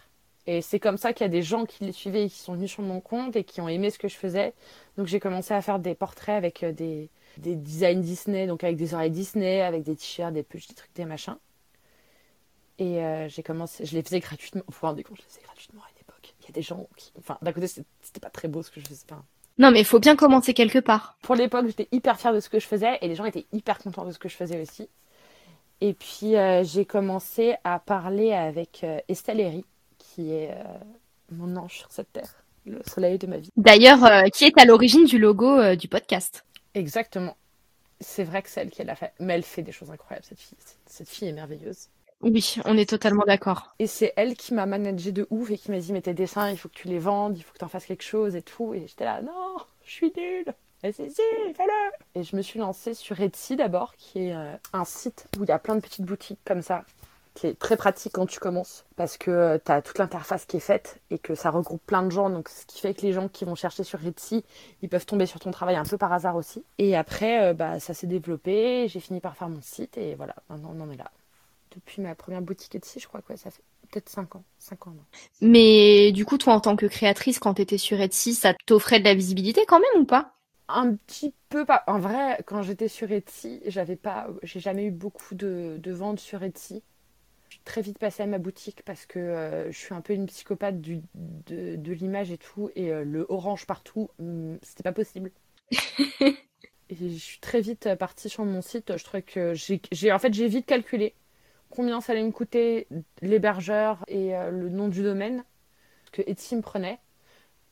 Et 0.48 0.62
c'est 0.62 0.80
comme 0.80 0.98
ça 0.98 1.14
qu'il 1.14 1.24
y 1.24 1.30
a 1.30 1.32
des 1.32 1.44
gens 1.44 1.66
qui 1.66 1.84
les 1.84 1.92
suivaient 1.92 2.26
et 2.26 2.30
qui 2.30 2.40
sont 2.40 2.54
venus 2.54 2.72
sur 2.72 2.82
mon 2.82 3.00
compte 3.00 3.36
et 3.36 3.44
qui 3.44 3.62
ont 3.62 3.68
aimé 3.70 3.90
ce 3.92 4.00
que 4.00 4.08
je 4.08 4.16
faisais. 4.16 4.54
Donc 4.98 5.08
j'ai 5.08 5.20
commencé 5.20 5.54
à 5.54 5.62
faire 5.62 5.80
des 5.80 5.94
portraits 5.94 6.36
avec 6.36 6.64
euh, 6.64 6.72
des, 6.72 7.10
des 7.38 7.56
designs 7.56 8.02
Disney, 8.02 8.48
donc 8.48 8.64
avec 8.64 8.76
des 8.76 8.94
oreilles 8.94 9.12
Disney, 9.12 9.62
avec 9.62 9.84
des 9.84 9.96
t-shirts, 9.96 10.34
des 10.34 10.44
pulls, 10.44 10.62
des 10.68 10.74
trucs, 10.74 10.94
des 10.96 11.06
machins. 11.06 11.38
Et 12.80 13.04
euh, 13.04 13.30
j'ai 13.30 13.44
commencé, 13.44 13.86
je 13.86 13.94
les 13.94 14.02
faisais 14.02 14.20
gratuitement. 14.20 14.64
Vous 14.68 14.74
vous 14.82 14.88
rendez 14.88 15.04
compte, 15.04 15.18
je 15.18 15.22
les 15.22 15.28
faisais 15.30 15.42
gratuitement 15.44 15.82
à 15.82 15.90
une 15.96 16.02
époque. 16.02 16.34
Il 16.40 16.46
y 16.46 16.50
a 16.50 16.54
des 16.54 16.64
gens 16.64 16.88
qui, 16.98 17.12
enfin, 17.20 17.38
d'un 17.44 17.54
côté 17.54 17.68
c'était 17.68 18.20
pas 18.20 18.32
très 18.32 18.48
beau 18.48 18.64
ce 18.64 18.72
que 18.72 18.80
je 18.82 18.88
faisais. 18.88 19.06
Enfin, 19.12 19.24
Non, 19.60 19.70
mais 19.70 19.80
il 19.82 19.86
faut 19.86 20.00
bien 20.00 20.16
commencer 20.16 20.56
quelque 20.56 20.80
part. 20.80 21.16
pour 21.22 21.36
l'époque, 21.36 21.68
j'étais 21.68 21.88
hyper 21.92 22.20
fière 22.20 22.34
de 22.34 22.40
ce 22.40 22.50
que 22.50 22.60
je 22.60 22.66
faisais 22.66 22.98
et 23.02 23.08
les 23.08 23.14
gens 23.16 23.26
étaient 23.26 23.46
hyper 23.54 23.78
contents 23.78 24.06
de 24.06 24.12
ce 24.12 24.18
que 24.18 24.28
je 24.30 24.36
faisais 24.36 24.60
aussi. 24.60 24.90
Et 25.82 25.94
puis 25.94 26.36
euh, 26.36 26.64
j'ai 26.64 26.86
commencé 26.86 27.56
à 27.64 27.78
parler 27.80 28.34
avec 28.34 28.84
Estelle 29.08 29.40
Herry, 29.40 29.66
qui 30.14 30.34
est 30.34 30.52
euh, 30.52 30.64
mon 31.32 31.56
ange 31.56 31.78
sur 31.78 31.92
cette 31.92 32.12
terre, 32.12 32.44
le 32.66 32.82
soleil 32.86 33.18
de 33.18 33.28
ma 33.28 33.38
vie. 33.38 33.50
D'ailleurs, 33.56 34.04
euh, 34.04 34.24
qui 34.34 34.46
est 34.46 34.60
à 34.60 34.66
l'origine 34.66 35.06
du 35.06 35.18
logo 35.18 35.60
euh, 35.60 35.76
du 35.76 35.88
podcast. 35.88 36.44
Exactement. 36.74 37.38
C'est 38.00 38.24
vrai 38.24 38.42
que 38.42 38.50
c'est 38.50 38.62
elle 38.62 38.72
qui 38.72 38.84
l'a 38.84 38.96
fait, 38.96 39.14
mais 39.20 39.34
elle 39.34 39.44
fait 39.44 39.62
des 39.62 39.72
choses 39.72 39.92
incroyables, 39.92 40.26
cette 40.28 40.40
fille. 40.40 40.58
Cette 40.86 41.10
fille 41.10 41.28
est 41.28 41.34
merveilleuse. 41.34 41.88
Oui, 42.22 42.56
on 42.66 42.78
est 42.78 42.90
totalement 42.90 43.24
d'accord. 43.26 43.76
Et 43.80 43.88
c'est 43.88 44.14
elle 44.16 44.36
qui 44.36 44.54
m'a 44.54 44.66
managé 44.66 45.12
de 45.12 45.28
ouf 45.30 45.50
et 45.50 45.58
qui 45.58 45.72
m'a 45.72 45.80
dit 45.80 45.92
mais 45.92 46.02
tes 46.02 46.14
dessins, 46.14 46.50
il 46.50 46.58
faut 46.58 46.70
que 46.70 46.76
tu 46.76 46.88
les 46.88 47.00
vendes, 47.00 47.38
il 47.38 47.44
faut 47.44 47.54
que 47.54 47.58
tu 47.58 47.66
en 47.66 47.70
fasses 47.70 47.86
quelque 47.86 48.04
chose 48.04 48.36
et 48.36 48.42
tout. 48.42 48.74
Et 48.74 48.86
j'étais 48.88 49.06
là, 49.06 49.22
non, 49.22 49.58
je 49.86 49.92
suis 49.92 50.14
nulle. 50.16 50.54
Et 50.84 50.92
c'est 50.92 51.10
si, 51.10 51.22
fais-le. 51.56 52.20
Et 52.20 52.24
je 52.24 52.36
me 52.36 52.42
suis 52.42 52.60
lancée 52.60 52.94
sur 52.94 53.20
Etsy 53.20 53.56
d'abord, 53.56 53.96
qui 53.96 54.28
est 54.28 54.34
un 54.74 54.86
site 54.86 55.28
où 55.40 55.44
il 55.44 55.50
y 55.50 55.52
a 55.52 55.60
plein 55.60 55.76
de 55.76 55.80
petites 55.80 56.06
boutiques 56.06 56.40
comme 56.44 56.64
ça, 56.64 56.84
qui 57.34 57.48
est 57.48 57.58
très 57.58 57.78
pratique 57.78 58.14
quand 58.14 58.26
tu 58.26 58.40
commences, 58.40 58.86
parce 58.96 59.18
que 59.18 59.60
tu 59.64 59.72
as 59.72 59.82
toute 59.82 59.98
l'interface 59.98 60.46
qui 60.46 60.58
est 60.58 60.62
faite 60.62 61.00
et 61.10 61.18
que 61.18 61.34
ça 61.34 61.50
regroupe 61.50 61.82
plein 61.86 62.04
de 62.04 62.12
gens. 62.12 62.30
Donc 62.30 62.50
ce 62.50 62.66
qui 62.66 62.80
fait 62.80 62.94
que 62.94 63.02
les 63.02 63.14
gens 63.14 63.28
qui 63.28 63.46
vont 63.46 63.56
chercher 63.56 63.84
sur 63.84 64.06
Etsy, 64.06 64.44
ils 64.82 64.90
peuvent 64.90 65.06
tomber 65.06 65.26
sur 65.26 65.40
ton 65.40 65.52
travail 65.52 65.76
un 65.76 65.86
peu 65.86 65.98
par 65.98 66.12
hasard 66.12 66.36
aussi. 66.36 66.64
Et 66.78 66.96
après, 66.96 67.44
euh, 67.44 67.54
bah, 67.54 67.80
ça 67.80 67.94
s'est 67.94 68.08
développé, 68.08 68.88
j'ai 68.90 69.00
fini 69.00 69.22
par 69.22 69.38
faire 69.38 69.50
mon 69.50 69.62
site 69.62 69.98
et 69.98 70.16
voilà, 70.16 70.36
maintenant 70.50 70.74
on 70.76 70.82
en 70.82 70.92
est 70.92 70.98
là. 70.98 71.10
Depuis 71.74 72.02
ma 72.02 72.16
première 72.16 72.42
boutique 72.42 72.76
Etsy, 72.76 73.00
je 73.00 73.08
crois 73.08 73.22
que 73.22 73.32
ouais, 73.32 73.38
ça 73.38 73.50
fait 73.50 73.64
peut-être 73.90 74.10
5 74.10 74.36
ans. 74.36 74.44
5 74.60 74.88
ans, 74.88 74.92
non. 74.92 75.04
Mais 75.42 76.12
du 76.12 76.26
coup, 76.26 76.38
toi, 76.38 76.54
en 76.54 76.60
tant 76.60 76.76
que 76.76 76.86
créatrice, 76.86 77.40
quand 77.40 77.54
t'étais 77.54 77.78
sur 77.78 78.00
Etsy, 78.00 78.34
ça 78.34 78.54
t'offrait 78.66 79.00
de 79.00 79.06
la 79.06 79.14
visibilité 79.14 79.66
quand 79.68 79.80
même 79.80 80.02
ou 80.02 80.06
pas? 80.06 80.34
Un 80.68 80.96
petit 80.96 81.34
peu 81.50 81.66
pas. 81.66 81.84
En 81.88 82.00
vrai, 82.00 82.42
quand 82.46 82.62
j'étais 82.62 82.88
sur 82.88 83.12
Etsy, 83.12 83.62
j'avais 83.66 83.96
pas, 83.96 84.28
j'ai 84.44 84.60
jamais 84.60 84.86
eu 84.86 84.92
beaucoup 84.92 85.36
de, 85.36 85.78
de 85.80 85.92
ventes 85.92 86.20
sur 86.20 86.44
Etsy. 86.44 86.82
Très 87.64 87.82
vite 87.82 88.00
passée 88.00 88.24
à 88.24 88.26
ma 88.26 88.40
boutique 88.40 88.82
parce 88.84 89.06
que 89.06 89.20
euh, 89.20 89.72
je 89.72 89.78
suis 89.78 89.94
un 89.94 90.02
peu 90.02 90.14
une 90.14 90.26
psychopathe 90.26 90.82
du, 90.82 91.02
de, 91.14 91.76
de 91.76 91.94
l'image 91.94 92.32
et 92.32 92.38
tout. 92.38 92.72
Et 92.76 92.92
euh, 92.92 93.04
le 93.04 93.26
orange 93.30 93.68
partout, 93.68 94.10
hum, 94.20 94.58
c'était 94.64 94.84
pas 94.84 94.92
possible. 94.92 95.32
et 96.22 96.36
je 96.90 97.08
suis 97.08 97.40
très 97.40 97.62
vite 97.62 97.86
euh, 97.86 97.96
partie 97.96 98.30
sur 98.30 98.46
mon 98.46 98.62
site. 98.62 98.98
Je 98.98 99.04
trouvais 99.04 99.22
que 99.22 99.54
j'ai, 99.54 100.12
en 100.12 100.20
fait, 100.20 100.34
j'ai 100.34 100.48
vite 100.48 100.66
calculé 100.66 101.14
combien 101.70 102.02
ça 102.02 102.14
allait 102.14 102.24
me 102.24 102.32
coûter 102.32 102.88
l'hébergeur 103.22 104.04
et 104.08 104.36
euh, 104.36 104.50
le 104.50 104.70
nom 104.70 104.90
du 104.90 105.04
domaine 105.04 105.44
que 106.12 106.22
Etsy 106.26 106.56
me 106.56 106.62
prenait. 106.62 107.00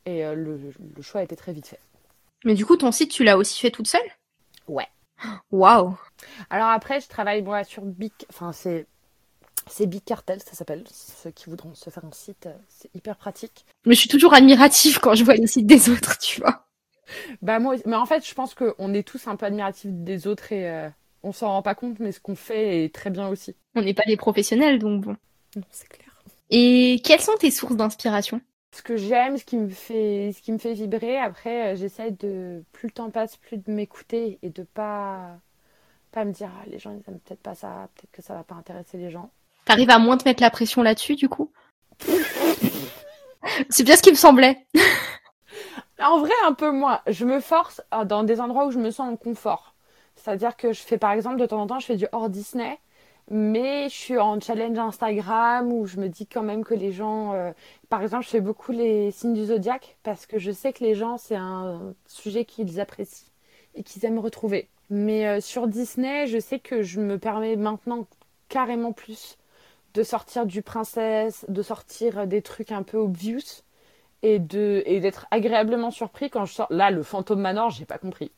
Et 0.06 0.22
le, 0.22 0.58
le 0.96 1.02
choix 1.02 1.20
a 1.20 1.24
été 1.24 1.36
très 1.36 1.52
vite 1.52 1.66
fait. 1.66 1.78
Mais 2.46 2.54
du 2.54 2.64
coup, 2.64 2.78
ton 2.78 2.90
site, 2.90 3.10
tu 3.10 3.22
l'as 3.22 3.36
aussi 3.36 3.60
fait 3.60 3.70
toute 3.70 3.86
seule? 3.86 4.00
Ouais. 4.66 4.88
Waouh 5.50 5.96
Alors 6.48 6.68
après, 6.68 7.00
je 7.00 7.08
travaille 7.08 7.44
sur 7.64 7.82
Big, 7.82 8.12
enfin 8.30 8.52
c'est 8.52 8.86
c'est 9.66 9.86
Big 9.86 10.02
Cartel, 10.04 10.40
ça 10.40 10.54
s'appelle. 10.54 10.84
Ceux 10.90 11.30
qui 11.30 11.48
voudront 11.48 11.74
se 11.74 11.90
faire 11.90 12.04
un 12.04 12.12
site, 12.12 12.46
euh, 12.46 12.54
c'est 12.68 12.90
hyper 12.94 13.16
pratique. 13.16 13.64
Mais 13.86 13.94
je 13.94 14.00
suis 14.00 14.08
toujours 14.08 14.34
admirative 14.34 14.98
quand 15.00 15.14
je 15.14 15.24
vois 15.24 15.34
les 15.34 15.46
sites 15.46 15.66
des 15.66 15.88
autres, 15.88 16.18
tu 16.18 16.40
vois. 16.40 16.66
Bah 17.42 17.58
moi, 17.58 17.76
mais 17.86 17.96
en 17.96 18.06
fait, 18.06 18.26
je 18.26 18.34
pense 18.34 18.54
qu'on 18.54 18.94
est 18.94 19.06
tous 19.06 19.26
un 19.26 19.36
peu 19.36 19.46
admiratifs 19.46 19.90
des 19.90 20.26
autres 20.26 20.52
et 20.52 20.68
euh, 20.68 20.88
on 21.22 21.32
s'en 21.32 21.48
rend 21.48 21.62
pas 21.62 21.74
compte, 21.74 21.98
mais 21.98 22.12
ce 22.12 22.20
qu'on 22.20 22.36
fait 22.36 22.84
est 22.84 22.94
très 22.94 23.10
bien 23.10 23.28
aussi. 23.28 23.56
On 23.74 23.82
n'est 23.82 23.94
pas 23.94 24.04
des 24.06 24.16
professionnels, 24.16 24.78
donc 24.78 25.02
bon. 25.02 25.16
Non, 25.56 25.62
c'est 25.70 25.88
clair. 25.88 26.22
Et 26.50 27.00
quelles 27.04 27.20
sont 27.20 27.36
tes 27.38 27.50
sources 27.50 27.76
d'inspiration? 27.76 28.40
Ce 28.72 28.82
que 28.82 28.96
j'aime, 28.96 29.36
ce 29.36 29.44
qui 29.44 29.56
me 29.56 29.68
fait, 29.68 30.32
ce 30.36 30.40
qui 30.42 30.52
me 30.52 30.58
fait 30.58 30.74
vibrer. 30.74 31.18
Après, 31.18 31.72
euh, 31.72 31.76
j'essaie 31.76 32.12
de 32.12 32.62
plus 32.72 32.88
le 32.88 32.92
temps 32.92 33.10
passe, 33.10 33.36
plus 33.36 33.56
de 33.56 33.70
m'écouter 33.72 34.38
et 34.42 34.50
de 34.50 34.62
pas 34.62 35.38
pas 36.12 36.24
me 36.24 36.32
dire 36.32 36.50
ah, 36.60 36.64
les 36.66 36.78
gens 36.78 36.90
ils 36.90 37.08
aiment 37.08 37.20
peut-être 37.20 37.42
pas 37.42 37.54
ça, 37.54 37.88
peut-être 37.94 38.10
que 38.10 38.22
ça 38.22 38.34
va 38.34 38.44
pas 38.44 38.56
intéresser 38.56 38.98
les 38.98 39.10
gens. 39.10 39.30
T'arrives 39.70 39.90
à 39.90 40.00
moins 40.00 40.16
te 40.16 40.28
mettre 40.28 40.42
la 40.42 40.50
pression 40.50 40.82
là-dessus, 40.82 41.14
du 41.14 41.28
coup? 41.28 41.52
C'est 43.68 43.84
bien 43.84 43.94
ce 43.94 44.02
qui 44.02 44.10
me 44.10 44.16
semblait. 44.16 44.66
En 46.02 46.18
vrai, 46.18 46.32
un 46.46 46.54
peu 46.54 46.72
moins. 46.72 47.00
Je 47.06 47.26
me 47.26 47.40
force 47.40 47.82
à- 47.90 48.06
dans 48.06 48.22
des 48.24 48.40
endroits 48.40 48.64
où 48.66 48.70
je 48.70 48.78
me 48.78 48.90
sens 48.90 49.12
en 49.12 49.16
confort. 49.16 49.74
C'est-à-dire 50.16 50.56
que 50.56 50.72
je 50.72 50.80
fais, 50.80 50.96
par 50.96 51.12
exemple, 51.12 51.36
de 51.36 51.44
temps 51.44 51.60
en 51.60 51.66
temps, 51.66 51.78
je 51.78 51.84
fais 51.84 51.96
du 51.96 52.06
hors 52.12 52.30
Disney, 52.30 52.78
mais 53.30 53.90
je 53.90 53.94
suis 53.94 54.18
en 54.18 54.40
challenge 54.40 54.78
Instagram 54.78 55.70
où 55.70 55.84
je 55.86 55.98
me 56.00 56.08
dis 56.08 56.26
quand 56.26 56.42
même 56.42 56.64
que 56.64 56.72
les 56.74 56.90
gens. 56.90 57.34
euh, 57.34 57.52
Par 57.90 58.00
exemple, 58.02 58.24
je 58.24 58.30
fais 58.30 58.40
beaucoup 58.40 58.72
les 58.72 59.10
signes 59.10 59.34
du 59.34 59.44
zodiaque 59.44 59.98
parce 60.02 60.24
que 60.24 60.38
je 60.38 60.50
sais 60.50 60.72
que 60.72 60.82
les 60.82 60.94
gens, 60.94 61.18
c'est 61.18 61.36
un 61.36 61.92
sujet 62.06 62.46
qu'ils 62.46 62.80
apprécient 62.80 63.28
et 63.74 63.82
qu'ils 63.82 64.04
aiment 64.06 64.18
retrouver. 64.20 64.68
Mais 64.88 65.26
euh, 65.28 65.40
sur 65.42 65.68
Disney, 65.68 66.26
je 66.26 66.38
sais 66.40 66.58
que 66.60 66.82
je 66.82 66.98
me 67.00 67.18
permets 67.18 67.56
maintenant 67.56 68.06
carrément 68.48 68.92
plus 68.92 69.36
de 69.94 70.02
sortir 70.02 70.46
du 70.46 70.62
princesse, 70.62 71.44
de 71.48 71.62
sortir 71.62 72.26
des 72.26 72.42
trucs 72.42 72.72
un 72.72 72.82
peu 72.82 72.96
obvious 72.98 73.62
et 74.22 74.38
de 74.38 74.82
et 74.86 75.00
d'être 75.00 75.26
agréablement 75.30 75.90
surpris 75.90 76.30
quand 76.30 76.44
je 76.44 76.54
sors. 76.54 76.66
Là, 76.70 76.90
le 76.90 77.02
fantôme 77.02 77.40
Manor, 77.40 77.70
j'ai 77.70 77.86
pas 77.86 77.98
compris. 77.98 78.30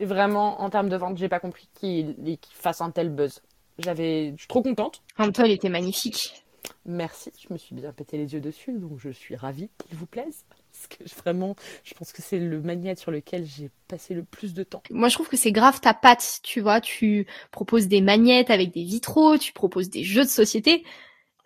Vraiment, 0.00 0.60
en 0.60 0.70
termes 0.70 0.88
de 0.88 0.96
vente, 0.96 1.16
j'ai 1.16 1.28
pas 1.28 1.40
compris 1.40 1.68
qu'il 1.74 2.38
fasse 2.52 2.80
un 2.80 2.90
tel 2.90 3.10
buzz. 3.10 3.40
J'avais, 3.78 4.32
je 4.32 4.38
suis 4.38 4.48
trop 4.48 4.62
contente. 4.62 5.02
En 5.18 5.30
temps, 5.30 5.44
il 5.44 5.52
était 5.52 5.68
magnifique. 5.68 6.44
Merci, 6.86 7.30
je 7.38 7.52
me 7.52 7.58
suis 7.58 7.74
bien 7.74 7.92
pété 7.92 8.16
les 8.16 8.32
yeux 8.32 8.40
dessus, 8.40 8.72
donc 8.72 8.98
je 8.98 9.10
suis 9.10 9.36
ravie 9.36 9.70
qu'il 9.78 9.96
vous 9.96 10.06
plaise. 10.06 10.44
Parce 10.86 10.98
que 10.98 11.08
je- 11.08 11.14
vraiment, 11.14 11.56
je 11.84 11.94
pense 11.94 12.12
que 12.12 12.22
c'est 12.22 12.38
le 12.38 12.60
magnète 12.60 12.98
sur 12.98 13.10
lequel 13.10 13.44
j'ai 13.46 13.70
passé 13.88 14.14
le 14.14 14.22
plus 14.22 14.54
de 14.54 14.62
temps. 14.62 14.82
Moi, 14.90 15.08
je 15.08 15.14
trouve 15.14 15.28
que 15.28 15.36
c'est 15.36 15.52
grave 15.52 15.80
ta 15.80 15.94
patte, 15.94 16.40
tu 16.42 16.60
vois. 16.60 16.80
Tu 16.80 17.26
proposes 17.50 17.88
des 17.88 18.00
magnettes 18.00 18.50
avec 18.50 18.72
des 18.72 18.84
vitraux, 18.84 19.38
tu 19.38 19.52
proposes 19.52 19.90
des 19.90 20.04
jeux 20.04 20.24
de 20.24 20.28
société. 20.28 20.84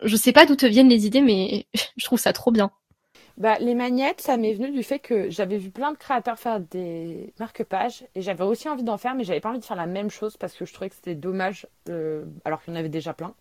Je 0.03 0.15
sais 0.15 0.33
pas 0.33 0.45
d'où 0.45 0.55
te 0.55 0.65
viennent 0.65 0.89
les 0.89 1.05
idées, 1.05 1.21
mais 1.21 1.67
je 1.97 2.05
trouve 2.05 2.19
ça 2.19 2.33
trop 2.33 2.51
bien. 2.51 2.71
Bah, 3.37 3.57
les 3.59 3.73
magnettes, 3.73 4.21
ça 4.21 4.37
m'est 4.37 4.53
venu 4.53 4.71
du 4.71 4.83
fait 4.83 4.99
que 4.99 5.29
j'avais 5.29 5.57
vu 5.57 5.71
plein 5.71 5.91
de 5.91 5.97
créateurs 5.97 6.37
faire 6.37 6.59
des 6.59 7.33
marque-pages 7.39 8.05
et 8.15 8.21
j'avais 8.21 8.43
aussi 8.43 8.69
envie 8.69 8.83
d'en 8.83 8.97
faire, 8.97 9.15
mais 9.15 9.23
j'avais 9.23 9.39
pas 9.39 9.49
envie 9.49 9.59
de 9.59 9.65
faire 9.65 9.77
la 9.77 9.85
même 9.87 10.09
chose 10.11 10.37
parce 10.37 10.53
que 10.55 10.65
je 10.65 10.73
trouvais 10.73 10.89
que 10.89 10.95
c'était 10.95 11.15
dommage, 11.15 11.67
euh, 11.89 12.25
alors 12.45 12.61
qu'il 12.61 12.73
y 12.73 12.75
en 12.77 12.79
avait 12.79 12.89
déjà 12.89 13.13
plein. 13.13 13.33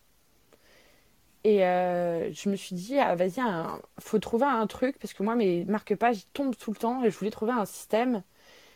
Et 1.44 1.64
euh, 1.64 2.32
je 2.32 2.48
me 2.48 2.56
suis 2.56 2.74
dit, 2.74 2.98
ah, 2.98 3.14
vas-y, 3.14 3.40
un- 3.40 3.80
faut 4.00 4.18
trouver 4.18 4.46
un 4.46 4.66
truc 4.66 4.98
parce 4.98 5.14
que 5.14 5.22
moi, 5.22 5.34
mes 5.36 5.64
marque-pages 5.64 6.26
tombent 6.32 6.56
tout 6.56 6.70
le 6.72 6.76
temps 6.76 7.04
et 7.04 7.10
je 7.10 7.18
voulais 7.18 7.30
trouver 7.30 7.52
un 7.52 7.64
système 7.64 8.22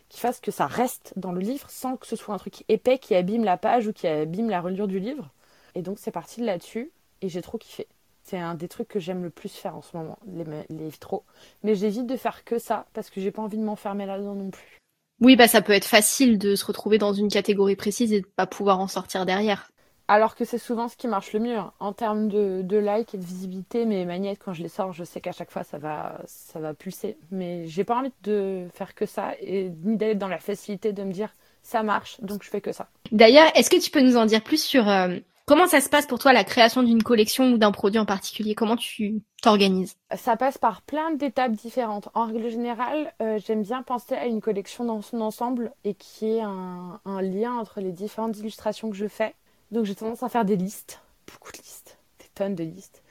qui 0.09 0.21
fasse 0.21 0.41
que 0.41 0.51
ça 0.53 0.67
reste 0.67 1.15
dans 1.17 1.33
le 1.33 1.41
livre 1.41 1.71
sans 1.71 1.97
que 1.97 2.07
ce 2.07 2.17
soit 2.17 2.35
un 2.35 2.39
truc 2.39 2.65
épais 2.69 2.99
qui 2.99 3.15
abîme 3.15 3.45
la 3.45 3.57
page 3.59 3.89
ou 3.89 3.93
qui 3.95 4.07
abîme 4.09 4.51
la 4.51 4.61
reliure 4.63 4.89
du 4.89 5.01
livre. 5.01 5.31
Et 5.75 5.83
donc, 5.83 5.99
c'est 6.01 6.13
parti 6.13 6.41
de 6.41 6.47
là-dessus 6.47 6.91
et 7.23 7.29
j'ai 7.29 7.43
trop 7.43 7.59
kiffé. 7.59 7.89
C'est 8.25 8.39
un 8.39 8.55
des 8.55 8.69
trucs 8.69 8.89
que 8.89 9.01
j'aime 9.01 9.23
le 9.25 9.31
plus 9.31 9.53
faire 9.55 9.77
en 9.77 9.83
ce 9.83 9.97
moment, 9.97 10.19
les, 10.27 10.45
les 10.71 10.89
vitraux. 10.91 11.25
Mais 11.65 11.75
j'évite 11.75 12.07
de 12.07 12.17
faire 12.17 12.45
que 12.45 12.59
ça 12.59 12.87
parce 12.95 13.11
que 13.11 13.21
j'ai 13.21 13.33
pas 13.33 13.43
envie 13.43 13.59
de 13.59 13.65
m'enfermer 13.65 14.07
là-dedans 14.07 14.35
non 14.35 14.51
plus. 14.51 14.81
Oui, 15.21 15.37
bah 15.37 15.49
ça 15.49 15.63
peut 15.63 15.73
être 15.73 15.87
facile 15.87 16.39
de 16.39 16.55
se 16.55 16.67
retrouver 16.67 16.99
dans 16.99 17.15
une 17.15 17.31
catégorie 17.31 17.77
précise 17.77 18.13
et 18.13 18.21
de 18.21 18.27
pas 18.27 18.47
pouvoir 18.47 18.79
en 18.79 18.89
sortir 18.89 19.25
derrière. 19.25 19.72
Alors 20.15 20.35
que 20.35 20.45
c'est 20.45 20.59
souvent 20.59 20.89
ce 20.89 20.97
qui 20.99 21.09
marche 21.09 21.33
le 21.33 21.41
mieux. 21.41 21.57
hein. 21.57 21.73
En 21.81 21.95
termes 21.95 22.29
de, 22.29 22.61
de 22.63 22.77
like 22.77 23.15
et 23.15 23.17
de 23.17 23.25
visibilité, 23.25 23.87
mes 23.87 24.05
magnettes, 24.05 24.41
quand 24.45 24.53
je 24.53 24.63
les 24.63 24.69
sors, 24.69 24.93
je 24.93 25.05
sais 25.05 25.23
qu'à 25.23 25.33
chaque 25.33 25.51
fois 25.51 25.65
ça 25.65 25.79
va, 25.79 26.21
ça 26.27 26.61
va 26.61 26.75
pulser. 26.75 27.17
Mais 27.31 27.67
j'ai 27.67 27.83
pas 27.83 27.97
envie 27.97 28.13
de 28.23 28.69
faire 28.75 28.95
que 28.95 29.07
ça 29.07 29.31
et 29.41 29.71
ni 29.85 29.97
d'aller 29.97 30.15
dans 30.15 30.29
la 30.29 30.39
facilité 30.39 30.93
de 30.93 31.03
me 31.03 31.13
dire 31.13 31.31
ça 31.63 31.83
marche, 31.83 32.21
donc 32.21 32.43
je 32.43 32.51
fais 32.51 32.61
que 32.61 32.73
ça. 32.73 32.89
D'ailleurs, 33.11 33.51
est-ce 33.55 33.71
que 33.71 33.81
tu 33.81 33.91
peux 33.91 34.03
nous 34.03 34.19
en 34.19 34.27
dire 34.27 34.43
plus 34.43 34.63
sur 34.63 34.87
euh, 34.87 35.17
comment 35.47 35.67
ça 35.67 35.81
se 35.81 35.89
passe 35.89 36.07
pour 36.07 36.19
toi 36.19 36.35
la 36.35 36.45
création 36.45 36.83
d'une 36.83 37.03
collection 37.03 37.53
ou 37.53 37.57
d'un 37.57 37.73
produit 37.73 37.99
en 37.99 38.05
particulier? 38.05 38.55
Comment 38.55 38.77
tu 38.77 39.23
t'organises? 39.41 39.97
Ça 40.15 40.37
passe 40.37 40.59
par 40.59 40.83
plein 40.83 41.13
d'étapes 41.13 41.53
différentes. 41.53 42.11
En 42.13 42.27
règle 42.27 42.51
générale, 42.51 43.15
euh, 43.23 43.39
j'aime 43.47 43.63
bien 43.63 43.83
penser 43.83 44.15
à 44.15 44.27
une 44.27 44.43
collection 44.43 44.85
dans 44.85 45.01
son 45.01 45.23
ensemble 45.23 45.73
et 45.85 45.95
qui 45.95 46.27
est 46.37 46.43
un, 46.43 47.01
un 47.07 47.23
lien 47.23 47.55
entre 47.55 47.81
les 47.81 47.93
différentes 47.93 48.37
illustrations 48.37 48.91
que 48.91 48.97
je 48.97 49.09
fais. 49.09 49.35
Donc 49.73 49.87
j'ai 49.87 49.95
tendance 49.95 50.23
à 50.23 50.29
faire 50.29 50.45
des 50.45 50.57
listes, 50.57 51.01
beaucoup 51.27 51.51
de 51.51 51.57
listes, 51.57 51.99
des 52.21 52.29
tonnes 52.35 52.55
de 52.55 52.63
listes. 52.63 53.03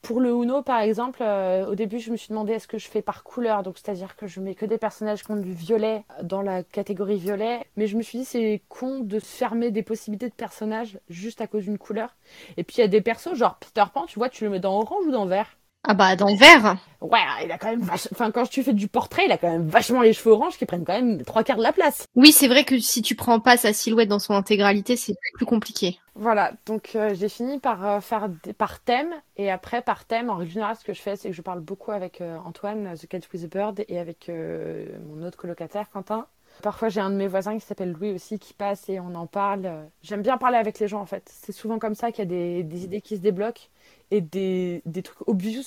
Pour 0.00 0.20
le 0.20 0.30
Uno, 0.30 0.62
par 0.62 0.80
exemple, 0.80 1.22
euh, 1.22 1.66
au 1.66 1.74
début, 1.74 1.98
je 1.98 2.12
me 2.12 2.16
suis 2.16 2.28
demandé 2.28 2.52
est-ce 2.52 2.68
que 2.68 2.78
je 2.78 2.86
fais 2.88 3.02
par 3.02 3.24
couleur, 3.24 3.62
donc 3.62 3.78
c'est-à-dire 3.78 4.16
que 4.16 4.26
je 4.26 4.38
mets 4.38 4.54
que 4.54 4.66
des 4.66 4.78
personnages 4.78 5.24
qui 5.24 5.30
ont 5.32 5.36
du 5.36 5.52
violet 5.52 6.04
dans 6.22 6.42
la 6.42 6.62
catégorie 6.62 7.16
violet. 7.16 7.66
Mais 7.76 7.86
je 7.88 7.96
me 7.96 8.02
suis 8.02 8.18
dit 8.18 8.24
c'est 8.24 8.62
con 8.68 9.00
de 9.00 9.18
fermer 9.18 9.70
des 9.72 9.82
possibilités 9.82 10.28
de 10.28 10.34
personnages 10.34 11.00
juste 11.08 11.40
à 11.40 11.46
cause 11.48 11.64
d'une 11.64 11.78
couleur. 11.78 12.14
Et 12.56 12.64
puis 12.64 12.76
il 12.78 12.80
y 12.80 12.84
a 12.84 12.88
des 12.88 13.00
persos, 13.00 13.34
genre 13.34 13.56
Peter 13.58 13.84
Pan, 13.92 14.06
tu 14.06 14.18
vois, 14.18 14.28
tu 14.28 14.44
le 14.44 14.50
mets 14.50 14.60
dans 14.60 14.78
orange 14.78 15.06
ou 15.06 15.10
dans 15.10 15.26
vert? 15.26 15.56
Ah 15.86 15.94
bah 15.94 16.16
dans 16.16 16.28
le 16.28 16.36
vert 16.36 16.76
Ouais, 17.02 17.18
il 17.44 17.52
a 17.52 17.58
quand 17.58 17.68
même. 17.68 17.82
Enfin, 18.12 18.30
quand 18.30 18.48
tu 18.48 18.62
fais 18.62 18.72
du 18.72 18.88
portrait, 18.88 19.24
il 19.26 19.32
a 19.32 19.36
quand 19.36 19.50
même 19.50 19.68
vachement 19.68 20.00
les 20.00 20.14
cheveux 20.14 20.32
oranges 20.32 20.56
qui 20.56 20.64
prennent 20.64 20.84
quand 20.86 20.94
même 20.94 21.22
trois 21.22 21.44
quarts 21.44 21.58
de 21.58 21.62
la 21.62 21.72
place. 21.72 22.06
Oui, 22.14 22.32
c'est 22.32 22.48
vrai 22.48 22.64
que 22.64 22.78
si 22.78 23.02
tu 23.02 23.14
prends 23.14 23.38
pas 23.40 23.58
sa 23.58 23.74
silhouette 23.74 24.08
dans 24.08 24.18
son 24.18 24.32
intégralité, 24.32 24.96
c'est 24.96 25.14
plus 25.34 25.44
compliqué. 25.44 25.98
Voilà, 26.14 26.52
donc 26.64 26.92
euh, 26.94 27.14
j'ai 27.14 27.28
fini 27.28 27.58
par 27.58 27.84
euh, 27.86 28.00
faire 28.00 28.30
des- 28.30 28.54
par 28.54 28.80
thème. 28.80 29.12
Et 29.36 29.50
après, 29.50 29.82
par 29.82 30.06
thème, 30.06 30.30
en 30.30 30.36
règle 30.36 30.52
générale, 30.52 30.76
ce 30.76 30.84
que 30.84 30.94
je 30.94 31.02
fais, 31.02 31.16
c'est 31.16 31.28
que 31.28 31.34
je 31.36 31.42
parle 31.42 31.60
beaucoup 31.60 31.90
avec 31.90 32.22
euh, 32.22 32.38
Antoine, 32.46 32.94
The 32.96 33.06
Cat 33.06 33.18
with 33.34 33.42
the 33.42 33.52
Bird, 33.52 33.84
et 33.88 33.98
avec 33.98 34.30
mon 34.30 35.22
autre 35.26 35.36
colocataire, 35.36 35.90
Quentin. 35.90 36.26
Parfois, 36.62 36.88
j'ai 36.88 37.00
un 37.00 37.10
de 37.10 37.16
mes 37.16 37.26
voisins 37.26 37.58
qui 37.58 37.66
s'appelle 37.66 37.90
Louis 37.92 38.12
aussi 38.12 38.38
qui 38.38 38.54
passe 38.54 38.88
et 38.88 39.00
on 39.00 39.14
en 39.16 39.26
parle. 39.26 39.68
J'aime 40.02 40.22
bien 40.22 40.38
parler 40.38 40.56
avec 40.56 40.78
les 40.78 40.86
gens, 40.88 41.00
en 41.00 41.06
fait. 41.06 41.28
C'est 41.30 41.52
souvent 41.52 41.78
comme 41.80 41.96
ça 41.96 42.12
qu'il 42.12 42.20
y 42.20 42.26
a 42.28 42.30
des, 42.30 42.62
des 42.62 42.84
idées 42.84 43.00
qui 43.00 43.16
se 43.16 43.20
débloquent 43.20 43.68
et 44.10 44.20
des, 44.20 44.82
des 44.86 45.02
trucs 45.02 45.26
obvious 45.28 45.64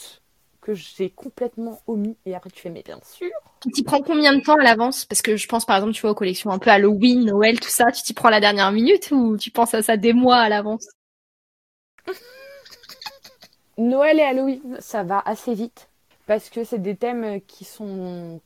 que 0.61 0.73
j'ai 0.73 1.09
complètement 1.09 1.81
omis. 1.87 2.17
Et 2.25 2.35
après, 2.35 2.49
tu 2.49 2.61
fais, 2.61 2.69
mais 2.69 2.83
bien 2.83 2.99
sûr. 3.03 3.29
Tu 3.61 3.71
t'y 3.71 3.83
prends 3.83 4.01
combien 4.01 4.35
de 4.35 4.41
temps 4.41 4.55
à 4.55 4.63
l'avance? 4.63 5.05
Parce 5.05 5.21
que 5.21 5.35
je 5.37 5.47
pense 5.47 5.65
par 5.65 5.77
exemple, 5.77 5.93
tu 5.93 6.01
vois, 6.01 6.11
aux 6.11 6.15
collections 6.15 6.51
un 6.51 6.59
peu 6.59 6.69
Halloween, 6.69 7.25
Noël, 7.25 7.59
tout 7.59 7.69
ça, 7.69 7.91
tu 7.91 8.03
t'y 8.03 8.13
prends 8.13 8.29
la 8.29 8.39
dernière 8.39 8.71
minute 8.71 9.09
ou 9.11 9.37
tu 9.37 9.51
penses 9.51 9.73
à 9.73 9.81
ça 9.81 9.97
des 9.97 10.13
mois 10.13 10.37
à 10.37 10.49
l'avance? 10.49 10.87
Noël 13.77 14.19
et 14.19 14.23
Halloween, 14.23 14.77
ça 14.79 15.03
va 15.03 15.21
assez 15.25 15.53
vite 15.53 15.89
parce 16.25 16.49
que 16.49 16.63
c'est 16.63 16.79
des 16.81 16.95
thèmes 16.95 17.41
qui 17.41 17.63
sont 17.63 18.41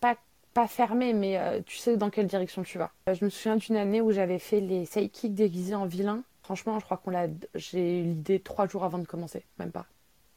pas, 0.00 0.16
pas 0.54 0.66
fermés, 0.68 1.12
mais 1.12 1.38
euh, 1.38 1.60
tu 1.64 1.76
sais 1.76 1.96
dans 1.96 2.10
quelle 2.10 2.26
direction 2.26 2.62
tu 2.62 2.78
vas. 2.78 2.90
Euh, 3.08 3.14
Je 3.14 3.24
me 3.24 3.30
souviens 3.30 3.56
d'une 3.56 3.76
année 3.76 4.00
où 4.00 4.12
j'avais 4.12 4.38
fait 4.38 4.60
les 4.60 4.84
sidekicks 4.86 5.34
déguisés 5.34 5.74
en 5.74 5.86
vilains. 5.86 6.22
Franchement, 6.48 6.78
je 6.78 6.84
crois 6.86 6.96
qu'on 6.96 7.10
l'a. 7.10 7.26
J'ai 7.54 7.98
eu 8.00 8.04
l'idée 8.04 8.40
trois 8.40 8.66
jours 8.66 8.82
avant 8.82 8.96
de 8.96 9.04
commencer, 9.06 9.44
même 9.58 9.70
pas. 9.70 9.84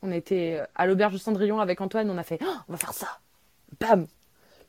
On 0.01 0.11
était 0.11 0.57
euh, 0.59 0.65
à 0.75 0.85
l'auberge 0.85 1.13
de 1.13 1.17
Cendrillon 1.17 1.61
avec 1.61 1.79
Antoine, 1.79 2.09
on 2.09 2.17
a 2.17 2.23
fait 2.23 2.37
Oh, 2.43 2.53
on 2.67 2.73
va 2.73 2.77
faire 2.77 2.91
ça 2.91 3.19
Bam 3.79 4.05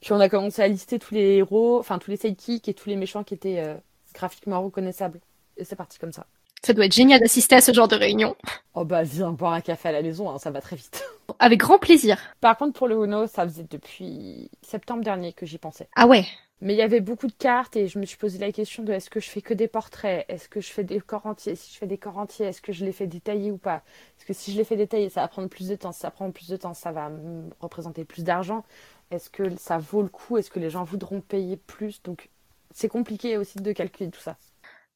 Puis 0.00 0.12
on 0.12 0.20
a 0.20 0.28
commencé 0.28 0.62
à 0.62 0.68
lister 0.68 1.00
tous 1.00 1.14
les 1.14 1.38
héros, 1.38 1.80
enfin 1.80 1.99
tous 1.99 2.12
les 2.12 2.16
sidekicks 2.16 2.68
et 2.68 2.75
tous 2.75 2.88
les 2.88 2.94
méchants 2.94 3.25
qui 3.25 3.34
étaient 3.34 3.58
euh, 3.58 3.75
graphiquement 4.14 4.62
reconnaissables. 4.62 5.18
Et 5.56 5.64
c'est 5.64 5.75
parti 5.75 5.99
comme 5.99 6.12
ça. 6.12 6.26
Ça 6.64 6.75
doit 6.75 6.87
être 6.87 6.94
génial 6.94 7.18
d'assister 7.18 7.56
à 7.56 7.61
ce 7.61 7.72
genre 7.72 7.88
de 7.88 7.96
réunion. 7.96 8.37
Oh 8.75 8.84
bah 8.84 9.02
viens 9.02 9.32
boire 9.32 9.54
un 9.54 9.61
café 9.62 9.88
à 9.88 9.92
la 9.92 10.02
maison, 10.02 10.30
hein, 10.30 10.38
ça 10.38 10.52
va 10.52 10.61
très 10.61 10.76
vite. 10.76 11.02
Avec 11.40 11.58
grand 11.58 11.80
plaisir. 11.80 12.20
Par 12.40 12.56
contre, 12.56 12.75
pour 12.75 12.87
le 12.87 13.04
Uno, 13.04 13.26
ça 13.26 13.42
faisait 13.42 13.66
depuis 13.68 14.49
septembre 14.62 15.02
dernier 15.02 15.32
que 15.32 15.44
j'y 15.44 15.58
pensais. 15.58 15.88
Ah 15.96 16.06
ouais. 16.06 16.25
Mais 16.62 16.75
il 16.75 16.76
y 16.76 16.83
avait 16.83 17.00
beaucoup 17.00 17.26
de 17.26 17.33
cartes 17.33 17.75
et 17.75 17.88
je 17.88 17.99
me 17.99 18.07
suis 18.07 18.16
posé 18.16 18.38
la 18.38 18.52
question 18.52 18.85
de 18.85 18.92
est-ce 18.92 19.11
que 19.11 19.19
je 19.19 19.28
fais 19.28 19.42
que 19.42 19.52
des 19.52 19.66
portraits? 19.66 20.25
Est-ce 20.28 20.49
que 20.49 20.61
je 20.61 20.71
fais 20.71 20.85
des 20.85 21.00
corps 21.00 21.26
entiers? 21.26 21.57
Si 21.57 21.75
je 21.75 21.78
fais 21.78 21.88
des 21.88 21.99
corps 21.99 22.19
entiers, 22.19 22.47
est-ce 22.47 22.62
que 22.62 22.73
je 22.73 22.85
les 22.85 22.92
fais 22.92 23.09
détailler 23.09 23.50
ou 23.50 23.59
pas? 23.59 23.83
Est-ce 24.16 24.26
que 24.26 24.33
si 24.33 24.52
je 24.52 24.59
les 24.59 24.62
fais 24.62 24.76
détailler, 24.76 25.09
ça 25.09 25.23
va 25.23 25.28
prendre 25.28 25.49
plus 25.49 25.66
de 25.66 25.75
temps. 25.75 25.90
Si 25.90 25.99
ça 25.99 26.12
prend 26.12 26.31
plus 26.31 26.49
de 26.49 26.57
temps, 26.57 26.73
ça 26.73 26.92
va 26.92 27.11
représenter 27.59 28.04
plus 28.04 28.23
d'argent. 28.23 28.64
Est-ce 29.11 29.28
que 29.28 29.57
ça 29.57 29.78
vaut 29.78 30.02
le 30.02 30.09
coup? 30.09 30.37
Est-ce 30.37 30.52
que 30.52 30.61
les 30.61 30.71
gens 30.71 30.85
voudront 30.85 31.21
payer 31.21 31.57
plus? 31.57 32.00
Donc 32.04 32.31
c'est 32.73 32.88
compliqué 32.88 33.37
aussi 33.37 33.59
de 33.59 33.73
calculer 33.73 34.09
tout 34.11 34.21
ça. 34.21 34.37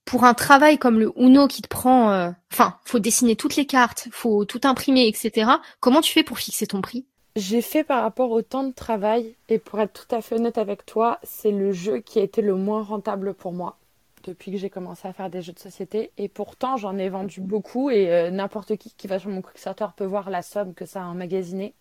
Pour 0.05 0.23
un 0.23 0.35
travail 0.35 0.79
comme 0.79 1.01
le 1.01 1.13
Uno 1.17 1.49
qui 1.49 1.63
te 1.63 1.69
prend, 1.69 2.13
euh, 2.13 2.31
enfin, 2.53 2.79
faut 2.85 3.01
dessiner 3.01 3.35
toutes 3.35 3.57
les 3.57 3.67
cartes, 3.67 4.07
faut 4.13 4.45
tout 4.45 4.61
imprimer, 4.63 5.09
etc. 5.09 5.51
Comment 5.81 6.01
tu 6.01 6.13
fais 6.13 6.23
pour 6.23 6.39
fixer 6.39 6.69
ton 6.69 6.81
prix? 6.81 7.07
J'ai 7.37 7.61
fait 7.61 7.85
par 7.85 8.03
rapport 8.03 8.31
au 8.31 8.41
temps 8.41 8.65
de 8.65 8.73
travail 8.73 9.35
et 9.51 9.59
pour 9.59 9.79
être 9.79 9.93
tout 9.93 10.15
à 10.15 10.23
fait 10.23 10.37
honnête 10.37 10.57
avec 10.57 10.87
toi, 10.87 11.19
c'est 11.23 11.51
le 11.51 11.71
jeu 11.71 11.99
qui 11.99 12.19
a 12.19 12.23
été 12.23 12.41
le 12.41 12.55
moins 12.55 12.83
rentable 12.83 13.35
pour 13.35 13.53
moi 13.53 13.77
depuis 14.25 14.51
que 14.51 14.57
j'ai 14.57 14.71
commencé 14.71 15.07
à 15.07 15.13
faire 15.13 15.29
des 15.29 15.43
jeux 15.43 15.53
de 15.53 15.59
société 15.59 16.11
et 16.17 16.29
pourtant 16.29 16.79
j'en 16.79 16.97
ai 16.97 17.11
vendu 17.11 17.43
beaucoup 17.43 17.91
et 17.91 18.11
euh, 18.11 18.31
n'importe 18.31 18.77
qui 18.77 18.91
qui 18.91 19.07
va 19.07 19.19
sur 19.19 19.29
mon 19.29 19.43
Kickstarter 19.43 19.87
peut 19.95 20.07
voir 20.07 20.31
la 20.31 20.41
somme 20.41 20.73
que 20.73 20.87
ça 20.87 21.03
a 21.03 21.07
emmagasiné. 21.07 21.75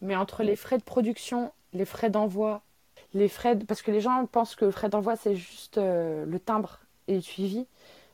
Mais 0.00 0.14
entre 0.14 0.44
les 0.44 0.54
frais 0.54 0.78
de 0.78 0.84
production, 0.84 1.52
les 1.72 1.84
frais 1.84 2.08
d'envoi, 2.08 2.62
les 3.12 3.28
frais 3.28 3.58
parce 3.58 3.82
que 3.82 3.90
les 3.90 4.00
gens 4.00 4.24
pensent 4.26 4.54
que 4.54 4.64
le 4.64 4.70
frais 4.70 4.88
d'envoi 4.88 5.16
c'est 5.16 5.34
juste 5.34 5.78
euh, 5.78 6.24
le 6.26 6.38
timbre 6.38 6.78
et 7.08 7.16
le 7.16 7.20
suivi, 7.20 7.66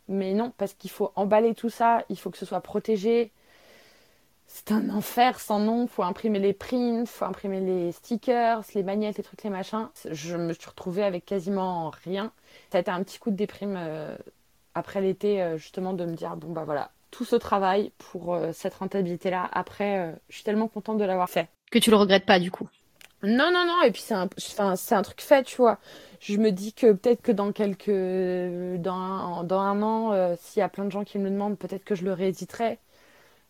mais 0.09 0.32
non 0.32 0.52
parce 0.56 0.73
qu'il 0.73 0.90
faut 0.90 1.12
emballer 1.16 1.54
tout 1.54 1.70
ça, 1.70 2.02
il 2.09 2.18
faut 2.18 2.30
que 2.30 2.38
ce 2.38 2.47
soit 2.47 2.62
protégé, 2.62 3.30
c'est 4.52 4.73
un 4.73 4.90
enfer 4.90 5.38
sans 5.38 5.61
nom. 5.61 5.87
Faut 5.87 6.02
imprimer 6.02 6.40
les 6.40 6.52
prints, 6.52 7.07
faut 7.07 7.25
imprimer 7.25 7.61
les 7.61 7.92
stickers, 7.92 8.62
les 8.75 8.83
magnettes, 8.83 9.16
les 9.16 9.23
trucs, 9.23 9.45
les 9.45 9.50
machins. 9.50 9.88
Je 10.11 10.37
me 10.37 10.52
suis 10.52 10.69
retrouvée 10.69 11.04
avec 11.04 11.25
quasiment 11.25 11.90
rien. 12.04 12.33
Ça 12.73 12.78
a 12.78 12.80
été 12.80 12.90
un 12.90 13.02
petit 13.04 13.19
coup 13.21 13.30
de 13.30 13.37
déprime 13.37 13.76
euh, 13.78 14.16
après 14.75 15.00
l'été, 15.00 15.40
euh, 15.40 15.57
justement, 15.57 15.92
de 15.92 16.04
me 16.04 16.14
dire 16.14 16.37
bon 16.37 16.52
bah 16.52 16.64
voilà, 16.64 16.90
tout 17.12 17.25
ce 17.25 17.37
travail 17.37 17.92
pour 17.99 18.35
euh, 18.35 18.50
cette 18.52 18.75
rentabilité-là. 18.75 19.49
Après, 19.52 20.16
je 20.28 20.35
suis 20.35 20.45
tellement 20.45 20.66
contente 20.66 20.99
de 20.99 21.04
l'avoir 21.04 21.30
fait. 21.30 21.49
Que 21.71 21.78
tu 21.78 21.90
le 21.90 21.97
regrettes 21.97 22.26
pas 22.26 22.40
du 22.40 22.50
coup? 22.50 22.69
Non, 23.23 23.52
non, 23.52 23.64
non. 23.64 23.83
Et 23.85 23.92
puis 23.92 24.02
c'est 24.02 24.14
un, 24.14 24.28
enfin, 24.37 24.75
c'est 24.75 24.97
un 24.97 25.02
truc 25.02 25.21
fait, 25.21 25.45
tu 25.45 25.59
vois. 25.59 25.78
Je 26.19 26.37
me 26.38 26.50
dis 26.50 26.73
que 26.73 26.92
peut-être 26.92 27.23
que 27.23 27.33
dans 27.33 27.52
quelques, 27.52 28.80
dans 28.80 28.95
un, 28.95 29.45
dans 29.45 29.61
un 29.61 29.83
an, 29.83 30.37
s'il 30.40 30.59
y 30.59 30.62
a 30.62 30.69
plein 30.69 30.87
de 30.87 30.90
gens 30.90 31.04
qui 31.04 31.19
me 31.19 31.25
le 31.25 31.30
demandent, 31.30 31.57
peut-être 31.57 31.85
que 31.85 31.95
je 31.95 32.04
le 32.04 32.12
rééditerai. 32.12 32.80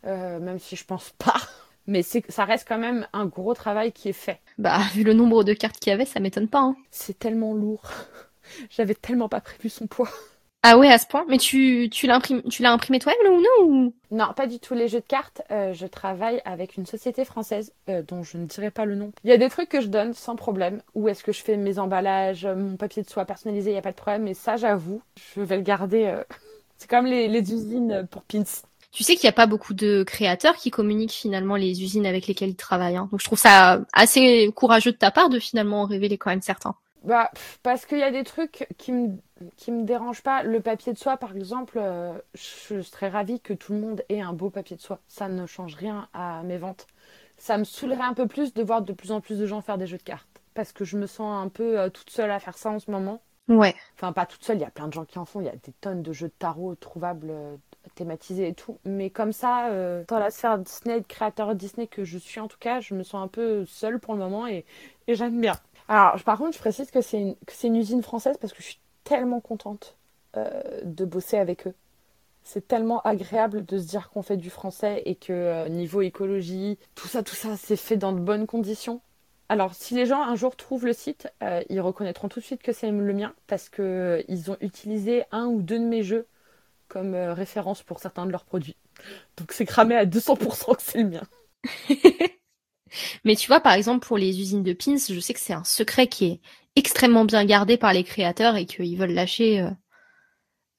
Euh, 0.06 0.38
même 0.38 0.58
si 0.58 0.76
je 0.76 0.84
pense 0.84 1.10
pas. 1.18 1.36
Mais 1.86 2.02
c'est, 2.02 2.30
ça 2.30 2.44
reste 2.44 2.66
quand 2.68 2.78
même 2.78 3.06
un 3.12 3.26
gros 3.26 3.54
travail 3.54 3.92
qui 3.92 4.08
est 4.10 4.12
fait. 4.14 4.40
Bah, 4.58 4.78
vu 4.94 5.02
le 5.02 5.12
nombre 5.14 5.44
de 5.44 5.52
cartes 5.54 5.78
qu'il 5.78 5.90
y 5.90 5.94
avait, 5.94 6.04
ça 6.04 6.20
m'étonne 6.20 6.48
pas. 6.48 6.60
Hein. 6.60 6.76
C'est 6.90 7.18
tellement 7.18 7.54
lourd. 7.54 7.82
J'avais 8.70 8.94
tellement 8.94 9.28
pas 9.28 9.40
prévu 9.40 9.68
son 9.68 9.86
poids. 9.86 10.08
Ah 10.62 10.76
ouais, 10.76 10.92
à 10.92 10.98
ce 10.98 11.06
point 11.06 11.24
Mais 11.26 11.38
tu, 11.38 11.88
tu 11.90 12.06
l'as 12.06 12.16
imprimé, 12.16 12.42
imprimé 12.64 12.98
toi-même, 12.98 13.32
ou 13.32 13.40
non 13.40 13.64
ou... 13.66 13.94
Non, 14.10 14.34
pas 14.36 14.46
du 14.46 14.58
tout. 14.58 14.74
Les 14.74 14.88
jeux 14.88 15.00
de 15.00 15.06
cartes, 15.06 15.40
euh, 15.50 15.72
je 15.72 15.86
travaille 15.86 16.42
avec 16.44 16.76
une 16.76 16.84
société 16.84 17.24
française 17.24 17.72
euh, 17.88 18.02
dont 18.06 18.22
je 18.22 18.36
ne 18.36 18.44
dirai 18.44 18.70
pas 18.70 18.84
le 18.84 18.94
nom. 18.94 19.10
Il 19.24 19.30
y 19.30 19.32
a 19.32 19.38
des 19.38 19.48
trucs 19.48 19.70
que 19.70 19.80
je 19.80 19.86
donne 19.86 20.12
sans 20.12 20.36
problème. 20.36 20.82
Où 20.94 21.08
est-ce 21.08 21.24
que 21.24 21.32
je 21.32 21.42
fais 21.42 21.56
mes 21.56 21.78
emballages, 21.78 22.44
mon 22.44 22.76
papier 22.76 23.02
de 23.02 23.08
soie 23.08 23.24
personnalisé, 23.24 23.70
il 23.70 23.72
n'y 23.72 23.78
a 23.78 23.82
pas 23.82 23.92
de 23.92 23.96
problème. 23.96 24.28
Et 24.28 24.34
ça, 24.34 24.56
j'avoue, 24.58 25.00
je 25.34 25.40
vais 25.40 25.56
le 25.56 25.62
garder. 25.62 26.04
euh, 26.04 26.22
C'est 26.76 26.90
comme 26.90 27.06
les, 27.06 27.26
les 27.28 27.52
usines 27.54 28.06
pour 28.10 28.22
pins. 28.24 28.42
Tu 28.92 29.04
sais 29.04 29.14
qu'il 29.14 29.26
n'y 29.26 29.30
a 29.30 29.32
pas 29.32 29.46
beaucoup 29.46 29.72
de 29.72 30.02
créateurs 30.02 30.56
qui 30.56 30.70
communiquent 30.70 31.12
finalement 31.12 31.56
les 31.56 31.82
usines 31.82 32.06
avec 32.06 32.26
lesquelles 32.26 32.50
ils 32.50 32.56
travaillent. 32.56 32.96
hein. 32.96 33.08
Donc 33.10 33.20
je 33.20 33.24
trouve 33.24 33.38
ça 33.38 33.80
assez 33.92 34.50
courageux 34.54 34.92
de 34.92 34.96
ta 34.96 35.10
part 35.10 35.28
de 35.28 35.38
finalement 35.38 35.82
en 35.82 35.86
révéler 35.86 36.18
quand 36.18 36.30
même 36.30 36.42
certains. 36.42 36.74
Bah, 37.02 37.30
parce 37.62 37.86
qu'il 37.86 37.98
y 37.98 38.02
a 38.02 38.10
des 38.10 38.24
trucs 38.24 38.66
qui 38.76 38.92
me, 38.92 39.16
qui 39.56 39.72
me 39.72 39.84
dérangent 39.84 40.22
pas. 40.22 40.42
Le 40.42 40.60
papier 40.60 40.92
de 40.92 40.98
soie, 40.98 41.16
par 41.16 41.34
exemple, 41.34 41.78
euh, 41.80 42.12
je 42.34 42.82
serais 42.82 43.08
ravie 43.08 43.40
que 43.40 43.54
tout 43.54 43.72
le 43.72 43.80
monde 43.80 44.02
ait 44.08 44.20
un 44.20 44.32
beau 44.34 44.50
papier 44.50 44.76
de 44.76 44.82
soie. 44.82 45.00
Ça 45.08 45.28
ne 45.28 45.46
change 45.46 45.76
rien 45.76 46.08
à 46.12 46.42
mes 46.42 46.58
ventes. 46.58 46.86
Ça 47.38 47.56
me 47.56 47.64
saoulerait 47.64 48.02
un 48.02 48.12
peu 48.12 48.26
plus 48.26 48.52
de 48.52 48.62
voir 48.62 48.82
de 48.82 48.92
plus 48.92 49.12
en 49.12 49.22
plus 49.22 49.38
de 49.38 49.46
gens 49.46 49.62
faire 49.62 49.78
des 49.78 49.86
jeux 49.86 49.96
de 49.96 50.02
cartes. 50.02 50.28
Parce 50.52 50.72
que 50.72 50.84
je 50.84 50.98
me 50.98 51.06
sens 51.06 51.42
un 51.42 51.48
peu 51.48 51.78
euh, 51.78 51.88
toute 51.88 52.10
seule 52.10 52.30
à 52.30 52.38
faire 52.38 52.58
ça 52.58 52.70
en 52.70 52.78
ce 52.78 52.90
moment. 52.90 53.22
Ouais. 53.48 53.74
Enfin, 53.96 54.12
pas 54.12 54.26
toute 54.26 54.44
seule, 54.44 54.58
il 54.58 54.62
y 54.62 54.64
a 54.64 54.70
plein 54.70 54.88
de 54.88 54.92
gens 54.92 55.06
qui 55.06 55.18
en 55.18 55.24
font. 55.24 55.40
Il 55.40 55.46
y 55.46 55.48
a 55.48 55.56
des 55.56 55.72
tonnes 55.80 56.02
de 56.02 56.12
jeux 56.12 56.28
de 56.28 56.34
tarot 56.38 56.74
trouvables, 56.74 57.32
thématisés 57.94 58.48
et 58.48 58.54
tout. 58.54 58.78
Mais 58.84 59.10
comme 59.10 59.32
ça, 59.32 59.68
euh, 59.68 60.04
dans 60.08 60.18
la 60.18 60.30
sphère 60.30 60.58
Disney, 60.58 61.02
créateur 61.06 61.54
Disney 61.54 61.86
que 61.86 62.04
je 62.04 62.18
suis 62.18 62.40
en 62.40 62.48
tout 62.48 62.58
cas, 62.58 62.80
je 62.80 62.94
me 62.94 63.02
sens 63.02 63.22
un 63.22 63.28
peu 63.28 63.64
seule 63.66 63.98
pour 63.98 64.14
le 64.14 64.20
moment 64.20 64.46
et, 64.46 64.64
j'aime 65.08 65.40
bien. 65.40 65.54
Alors, 65.88 66.22
par 66.22 66.38
contre, 66.38 66.54
je 66.54 66.60
précise 66.60 66.90
que 66.90 67.00
c'est 67.00 67.36
une, 67.64 67.76
usine 67.76 68.02
française 68.02 68.36
parce 68.40 68.52
que 68.52 68.62
je 68.62 68.68
suis 68.68 68.80
tellement 69.02 69.40
contente 69.40 69.96
euh, 70.36 70.62
de 70.84 71.04
bosser 71.04 71.36
avec 71.36 71.66
eux. 71.66 71.74
C'est 72.44 72.68
tellement 72.68 73.00
agréable 73.02 73.64
de 73.66 73.78
se 73.78 73.86
dire 73.86 74.08
qu'on 74.10 74.22
fait 74.22 74.36
du 74.36 74.50
français 74.50 75.02
et 75.04 75.16
que 75.16 75.32
euh, 75.32 75.68
niveau 75.68 76.00
écologie, 76.00 76.78
tout 76.94 77.08
ça, 77.08 77.22
tout 77.22 77.34
ça, 77.34 77.56
c'est 77.56 77.76
fait 77.76 77.96
dans 77.96 78.12
de 78.12 78.20
bonnes 78.20 78.46
conditions. 78.46 79.00
Alors, 79.48 79.74
si 79.74 79.96
les 79.96 80.06
gens 80.06 80.22
un 80.22 80.36
jour 80.36 80.54
trouvent 80.54 80.86
le 80.86 80.92
site, 80.92 81.26
ils 81.68 81.80
reconnaîtront 81.80 82.28
tout 82.28 82.38
de 82.38 82.44
suite 82.44 82.62
que 82.62 82.72
c'est 82.72 82.88
le 82.88 83.12
mien 83.12 83.34
parce 83.48 83.68
que 83.68 83.82
euh, 83.82 84.22
ils 84.28 84.52
ont 84.52 84.56
utilisé 84.60 85.24
un 85.32 85.46
ou 85.46 85.60
deux 85.60 85.80
de 85.80 85.84
mes 85.84 86.04
jeux 86.04 86.28
comme 86.90 87.14
euh, 87.14 87.34
référence 87.34 87.82
pour 87.84 88.00
certains 88.00 88.26
de 88.26 88.32
leurs 88.32 88.44
produits. 88.44 88.76
Donc, 89.38 89.52
c'est 89.52 89.66
cramé 89.66 89.96
à 89.96 90.06
200% 90.06 90.74
que 90.74 90.82
c'est 90.82 91.02
le 91.02 91.08
mien. 91.10 91.22
Mais 93.24 93.36
tu 93.36 93.46
vois, 93.48 93.60
par 93.60 93.72
exemple, 93.74 94.06
pour 94.06 94.18
les 94.18 94.40
usines 94.40 94.62
de 94.62 94.72
pins, 94.72 94.96
je 94.96 95.20
sais 95.20 95.34
que 95.34 95.40
c'est 95.40 95.52
un 95.52 95.64
secret 95.64 96.06
qui 96.08 96.26
est 96.26 96.40
extrêmement 96.76 97.24
bien 97.24 97.44
gardé 97.44 97.76
par 97.76 97.92
les 97.92 98.04
créateurs 98.04 98.56
et 98.56 98.66
qu'ils 98.66 98.96
veulent 98.98 99.12
lâcher 99.12 99.60
euh, 99.60 99.70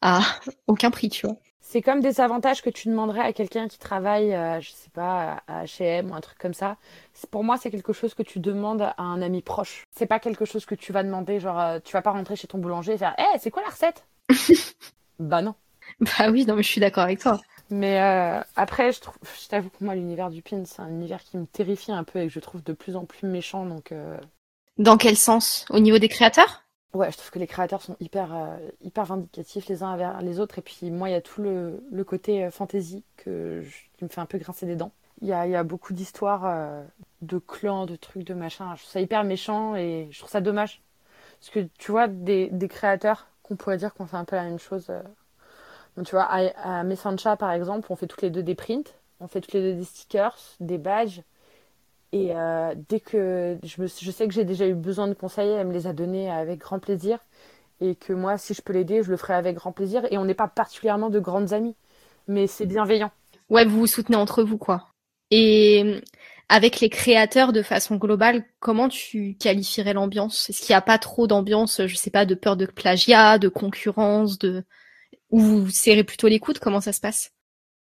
à 0.01 0.21
aucun 0.67 0.91
prix, 0.91 1.09
tu 1.09 1.25
vois. 1.25 1.37
C'est 1.59 1.81
comme 1.81 2.01
des 2.01 2.19
avantages 2.19 2.61
que 2.61 2.69
tu 2.69 2.89
demanderais 2.89 3.21
à 3.21 3.31
quelqu'un 3.33 3.67
qui 3.67 3.79
travaille, 3.79 4.33
euh, 4.33 4.59
je 4.59 4.71
sais 4.71 4.89
pas, 4.89 5.41
à 5.47 5.63
H&M 5.63 6.11
ou 6.11 6.15
un 6.15 6.19
truc 6.19 6.37
comme 6.37 6.53
ça. 6.53 6.75
C'est- 7.13 7.29
Pour 7.29 7.43
moi, 7.43 7.57
c'est 7.57 7.71
quelque 7.71 7.93
chose 7.93 8.13
que 8.13 8.23
tu 8.23 8.39
demandes 8.39 8.81
à 8.81 8.95
un 9.01 9.21
ami 9.21 9.41
proche. 9.41 9.85
C'est 9.91 10.05
pas 10.05 10.19
quelque 10.19 10.43
chose 10.43 10.65
que 10.65 10.75
tu 10.75 10.91
vas 10.91 11.03
demander, 11.03 11.39
genre, 11.39 11.59
euh, 11.59 11.79
tu 11.83 11.93
vas 11.93 12.01
pas 12.01 12.11
rentrer 12.11 12.35
chez 12.35 12.47
ton 12.47 12.57
boulanger 12.57 12.93
et 12.93 12.97
faire, 12.97 13.15
hé, 13.17 13.39
c'est 13.39 13.51
quoi 13.51 13.61
la 13.63 13.69
recette? 13.69 14.05
Bah 15.19 15.41
non. 15.41 15.55
Bah 16.01 16.29
oui, 16.31 16.45
non, 16.45 16.55
mais 16.55 16.63
je 16.63 16.67
suis 16.69 16.81
d'accord 16.81 17.03
avec 17.03 17.19
toi. 17.19 17.39
Mais 17.71 17.99
euh, 18.01 18.41
après, 18.55 18.91
je 18.91 18.99
trouve, 19.01 19.17
je 19.41 19.47
t'avoue 19.47 19.69
que 19.69 19.83
moi, 19.83 19.95
l'univers 19.95 20.29
du 20.29 20.41
pin, 20.41 20.63
c'est 20.65 20.81
un 20.81 20.89
univers 20.89 21.23
qui 21.23 21.37
me 21.37 21.45
terrifie 21.47 21.91
un 21.91 22.03
peu 22.03 22.19
et 22.19 22.27
que 22.27 22.33
je 22.33 22.39
trouve 22.39 22.63
de 22.63 22.73
plus 22.73 22.95
en 22.95 23.05
plus 23.05 23.27
méchant. 23.27 23.65
Donc, 23.65 23.91
euh, 23.91 24.17
Dans 24.77 24.97
quel 24.97 25.15
sens? 25.15 25.63
Au 25.69 25.79
niveau 25.79 25.97
des 25.97 26.09
créateurs? 26.09 26.65
Ouais, 26.93 27.09
je 27.11 27.17
trouve 27.17 27.31
que 27.31 27.39
les 27.39 27.47
créateurs 27.47 27.81
sont 27.81 27.95
hyper, 28.01 28.33
euh, 28.35 28.57
hyper 28.81 29.05
vindicatifs 29.05 29.67
les 29.67 29.81
uns 29.81 29.91
envers 29.93 30.21
les 30.21 30.39
autres. 30.41 30.59
Et 30.59 30.61
puis, 30.61 30.91
moi, 30.91 31.07
il 31.09 31.13
y 31.13 31.15
a 31.15 31.21
tout 31.21 31.41
le, 31.41 31.81
le 31.89 32.03
côté 32.03 32.49
fantasy 32.51 33.05
que 33.15 33.61
je- 33.61 33.77
qui 33.97 34.03
me 34.03 34.09
fait 34.09 34.19
un 34.19 34.25
peu 34.25 34.37
grincer 34.37 34.65
des 34.65 34.75
dents. 34.75 34.91
Il 35.21 35.27
y 35.29 35.33
a, 35.33 35.47
y 35.47 35.55
a 35.55 35.63
beaucoup 35.63 35.93
d'histoires 35.93 36.83
de 37.21 37.37
clans, 37.37 37.85
de 37.85 37.95
trucs, 37.95 38.23
de 38.25 38.33
machin. 38.33 38.75
Je 38.75 38.81
trouve 38.81 38.91
ça 38.91 38.99
hyper 39.01 39.23
méchant 39.23 39.75
et 39.75 40.09
je 40.11 40.19
trouve 40.19 40.31
ça 40.31 40.41
dommage. 40.41 40.81
Parce 41.39 41.51
que 41.51 41.61
tu 41.79 41.91
vois, 41.91 42.07
des, 42.09 42.49
des 42.51 42.67
créateurs 42.69 43.27
qu'on 43.43 43.55
pourrait 43.57 43.77
dire 43.77 43.93
qu'on 43.95 44.07
fait 44.07 44.17
un 44.17 44.25
peu 44.25 44.35
la 44.37 44.43
même 44.45 44.59
chose. 44.59 44.91
Tu 45.95 46.11
vois, 46.11 46.23
à, 46.23 46.79
à 46.79 46.83
Messancha, 46.83 47.35
par 47.37 47.51
exemple, 47.51 47.87
on 47.91 47.95
fait 47.95 48.07
toutes 48.07 48.21
les 48.21 48.29
deux 48.29 48.43
des 48.43 48.55
prints, 48.55 48.93
on 49.19 49.27
fait 49.27 49.41
toutes 49.41 49.53
les 49.53 49.61
deux 49.61 49.79
des 49.79 49.83
stickers, 49.83 50.37
des 50.59 50.77
badges. 50.77 51.21
Et 52.13 52.35
euh, 52.35 52.73
dès 52.89 52.99
que 52.99 53.57
je, 53.63 53.85
je 53.85 54.11
sais 54.11 54.27
que 54.27 54.33
j'ai 54.33 54.43
déjà 54.43 54.67
eu 54.67 54.73
besoin 54.73 55.07
de 55.07 55.13
conseils, 55.13 55.49
elle 55.49 55.67
me 55.67 55.73
les 55.73 55.87
a 55.87 55.93
donnés 55.93 56.29
avec 56.29 56.59
grand 56.59 56.79
plaisir. 56.79 57.19
Et 57.79 57.95
que 57.95 58.13
moi, 58.13 58.37
si 58.37 58.53
je 58.53 58.61
peux 58.61 58.73
l'aider, 58.73 59.01
je 59.01 59.09
le 59.09 59.17
ferai 59.17 59.33
avec 59.33 59.55
grand 59.55 59.71
plaisir. 59.71 60.05
Et 60.11 60.17
on 60.17 60.25
n'est 60.25 60.33
pas 60.33 60.47
particulièrement 60.47 61.09
de 61.09 61.19
grandes 61.19 61.53
amies, 61.53 61.75
mais 62.27 62.47
c'est 62.47 62.65
bienveillant. 62.65 63.11
Ouais, 63.49 63.65
vous 63.65 63.79
vous 63.79 63.87
soutenez 63.87 64.17
entre 64.17 64.43
vous, 64.43 64.57
quoi. 64.57 64.87
Et 65.31 66.01
avec 66.49 66.81
les 66.81 66.89
créateurs 66.89 67.53
de 67.53 67.61
façon 67.61 67.95
globale, 67.95 68.43
comment 68.59 68.89
tu 68.89 69.35
qualifierais 69.39 69.93
l'ambiance? 69.93 70.49
Est-ce 70.49 70.61
qu'il 70.61 70.73
n'y 70.73 70.77
a 70.77 70.81
pas 70.81 70.97
trop 70.97 71.25
d'ambiance, 71.25 71.81
je 71.87 71.95
sais 71.95 72.11
pas, 72.11 72.25
de 72.25 72.35
peur 72.35 72.57
de 72.57 72.65
plagiat, 72.65 73.39
de 73.39 73.47
concurrence, 73.47 74.37
de 74.37 74.63
ou 75.31 75.39
vous 75.39 75.69
serrez 75.69 76.03
plutôt 76.03 76.27
les 76.27 76.39
coudes 76.39 76.59
Comment 76.59 76.81
ça 76.81 76.93
se 76.93 77.01
passe? 77.01 77.31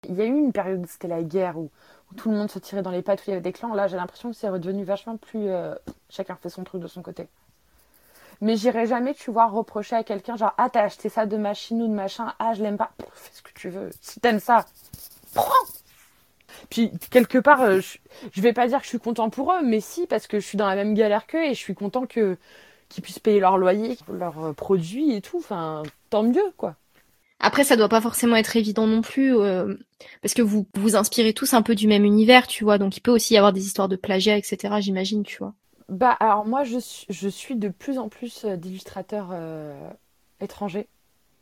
Il 0.07 0.15
y 0.15 0.21
a 0.21 0.25
eu 0.25 0.29
une 0.37 0.53
période 0.53 0.85
c'était 0.87 1.07
la 1.07 1.23
guerre, 1.23 1.57
où, 1.57 1.69
tout 2.15 2.29
le 2.31 2.37
monde 2.37 2.49
se 2.49 2.59
tirait 2.59 2.81
dans 2.81 2.91
les 2.91 3.01
pattes, 3.01 3.19
où 3.19 3.23
il 3.27 3.29
y 3.31 3.33
avait 3.33 3.41
des 3.41 3.51
clans. 3.51 3.73
Là, 3.73 3.87
j'ai 3.87 3.97
l'impression 3.97 4.31
que 4.31 4.35
c'est 4.35 4.49
redevenu 4.49 4.83
vachement 4.83 5.17
plus. 5.17 5.49
euh, 5.49 5.75
chacun 6.09 6.35
fait 6.35 6.49
son 6.49 6.63
truc 6.63 6.81
de 6.81 6.87
son 6.87 7.01
côté. 7.01 7.27
Mais 8.41 8.55
j'irai 8.55 8.87
jamais, 8.87 9.13
tu 9.13 9.31
vois, 9.31 9.47
reprocher 9.47 9.95
à 9.95 10.03
quelqu'un, 10.03 10.37
genre, 10.37 10.53
ah, 10.57 10.69
t'as 10.71 10.83
acheté 10.83 11.09
ça 11.09 11.25
de 11.25 11.37
machine 11.37 11.81
ou 11.83 11.87
de 11.87 11.93
machin, 11.93 12.33
ah, 12.39 12.53
je 12.53 12.63
l'aime 12.63 12.77
pas. 12.77 12.91
Fais 13.13 13.31
ce 13.33 13.41
que 13.41 13.51
tu 13.53 13.69
veux. 13.69 13.89
Si 14.01 14.19
t'aimes 14.21 14.39
ça, 14.39 14.65
prends 15.33 15.51
Puis, 16.69 16.91
quelque 17.11 17.37
part, 17.37 17.61
euh, 17.61 17.79
je, 17.81 17.97
je 18.31 18.41
vais 18.41 18.53
pas 18.53 18.67
dire 18.67 18.77
que 18.79 18.83
je 18.85 18.89
suis 18.89 18.99
content 18.99 19.29
pour 19.29 19.51
eux, 19.53 19.61
mais 19.63 19.81
si, 19.81 20.07
parce 20.07 20.27
que 20.27 20.39
je 20.39 20.45
suis 20.45 20.57
dans 20.57 20.67
la 20.67 20.75
même 20.75 20.93
galère 20.93 21.27
qu'eux 21.27 21.43
et 21.45 21.53
je 21.53 21.59
suis 21.59 21.75
content 21.75 22.05
que 22.05 22.37
qu'ils 22.89 23.03
puissent 23.03 23.19
payer 23.19 23.39
leur 23.39 23.57
loyer, 23.57 23.97
leurs 24.11 24.43
euh, 24.45 24.53
produits 24.53 25.13
et 25.13 25.21
tout. 25.21 25.37
Enfin, 25.37 25.83
tant 26.09 26.23
mieux, 26.23 26.51
quoi. 26.57 26.75
Après, 27.39 27.63
ça 27.63 27.77
doit 27.77 27.89
pas 27.89 28.01
forcément 28.01 28.35
être 28.35 28.57
évident 28.57 28.85
non 28.85 29.01
plus, 29.01 29.37
euh, 29.37 29.75
parce 30.21 30.33
que 30.33 30.41
vous 30.41 30.67
vous 30.75 30.95
inspirez 30.97 31.33
tous 31.33 31.53
un 31.53 31.61
peu 31.61 31.73
du 31.73 31.87
même 31.87 32.03
univers, 32.03 32.47
tu 32.47 32.65
vois. 32.65 32.77
Donc 32.77 32.97
il 32.97 33.01
peut 33.01 33.11
aussi 33.11 33.33
y 33.33 33.37
avoir 33.37 33.53
des 33.53 33.65
histoires 33.65 33.87
de 33.87 33.95
plagiat, 33.95 34.37
etc. 34.37 34.75
J'imagine, 34.79 35.23
tu 35.23 35.37
vois. 35.37 35.53
Bah, 35.87 36.11
alors 36.19 36.45
moi, 36.45 36.63
je 36.63 36.77
suis, 36.77 37.55
de 37.55 37.69
plus 37.69 37.97
en 37.97 38.09
plus 38.09 38.43
euh, 38.43 38.57
d'illustrateurs 38.57 39.29
euh, 39.31 39.89
étrangers. 40.41 40.87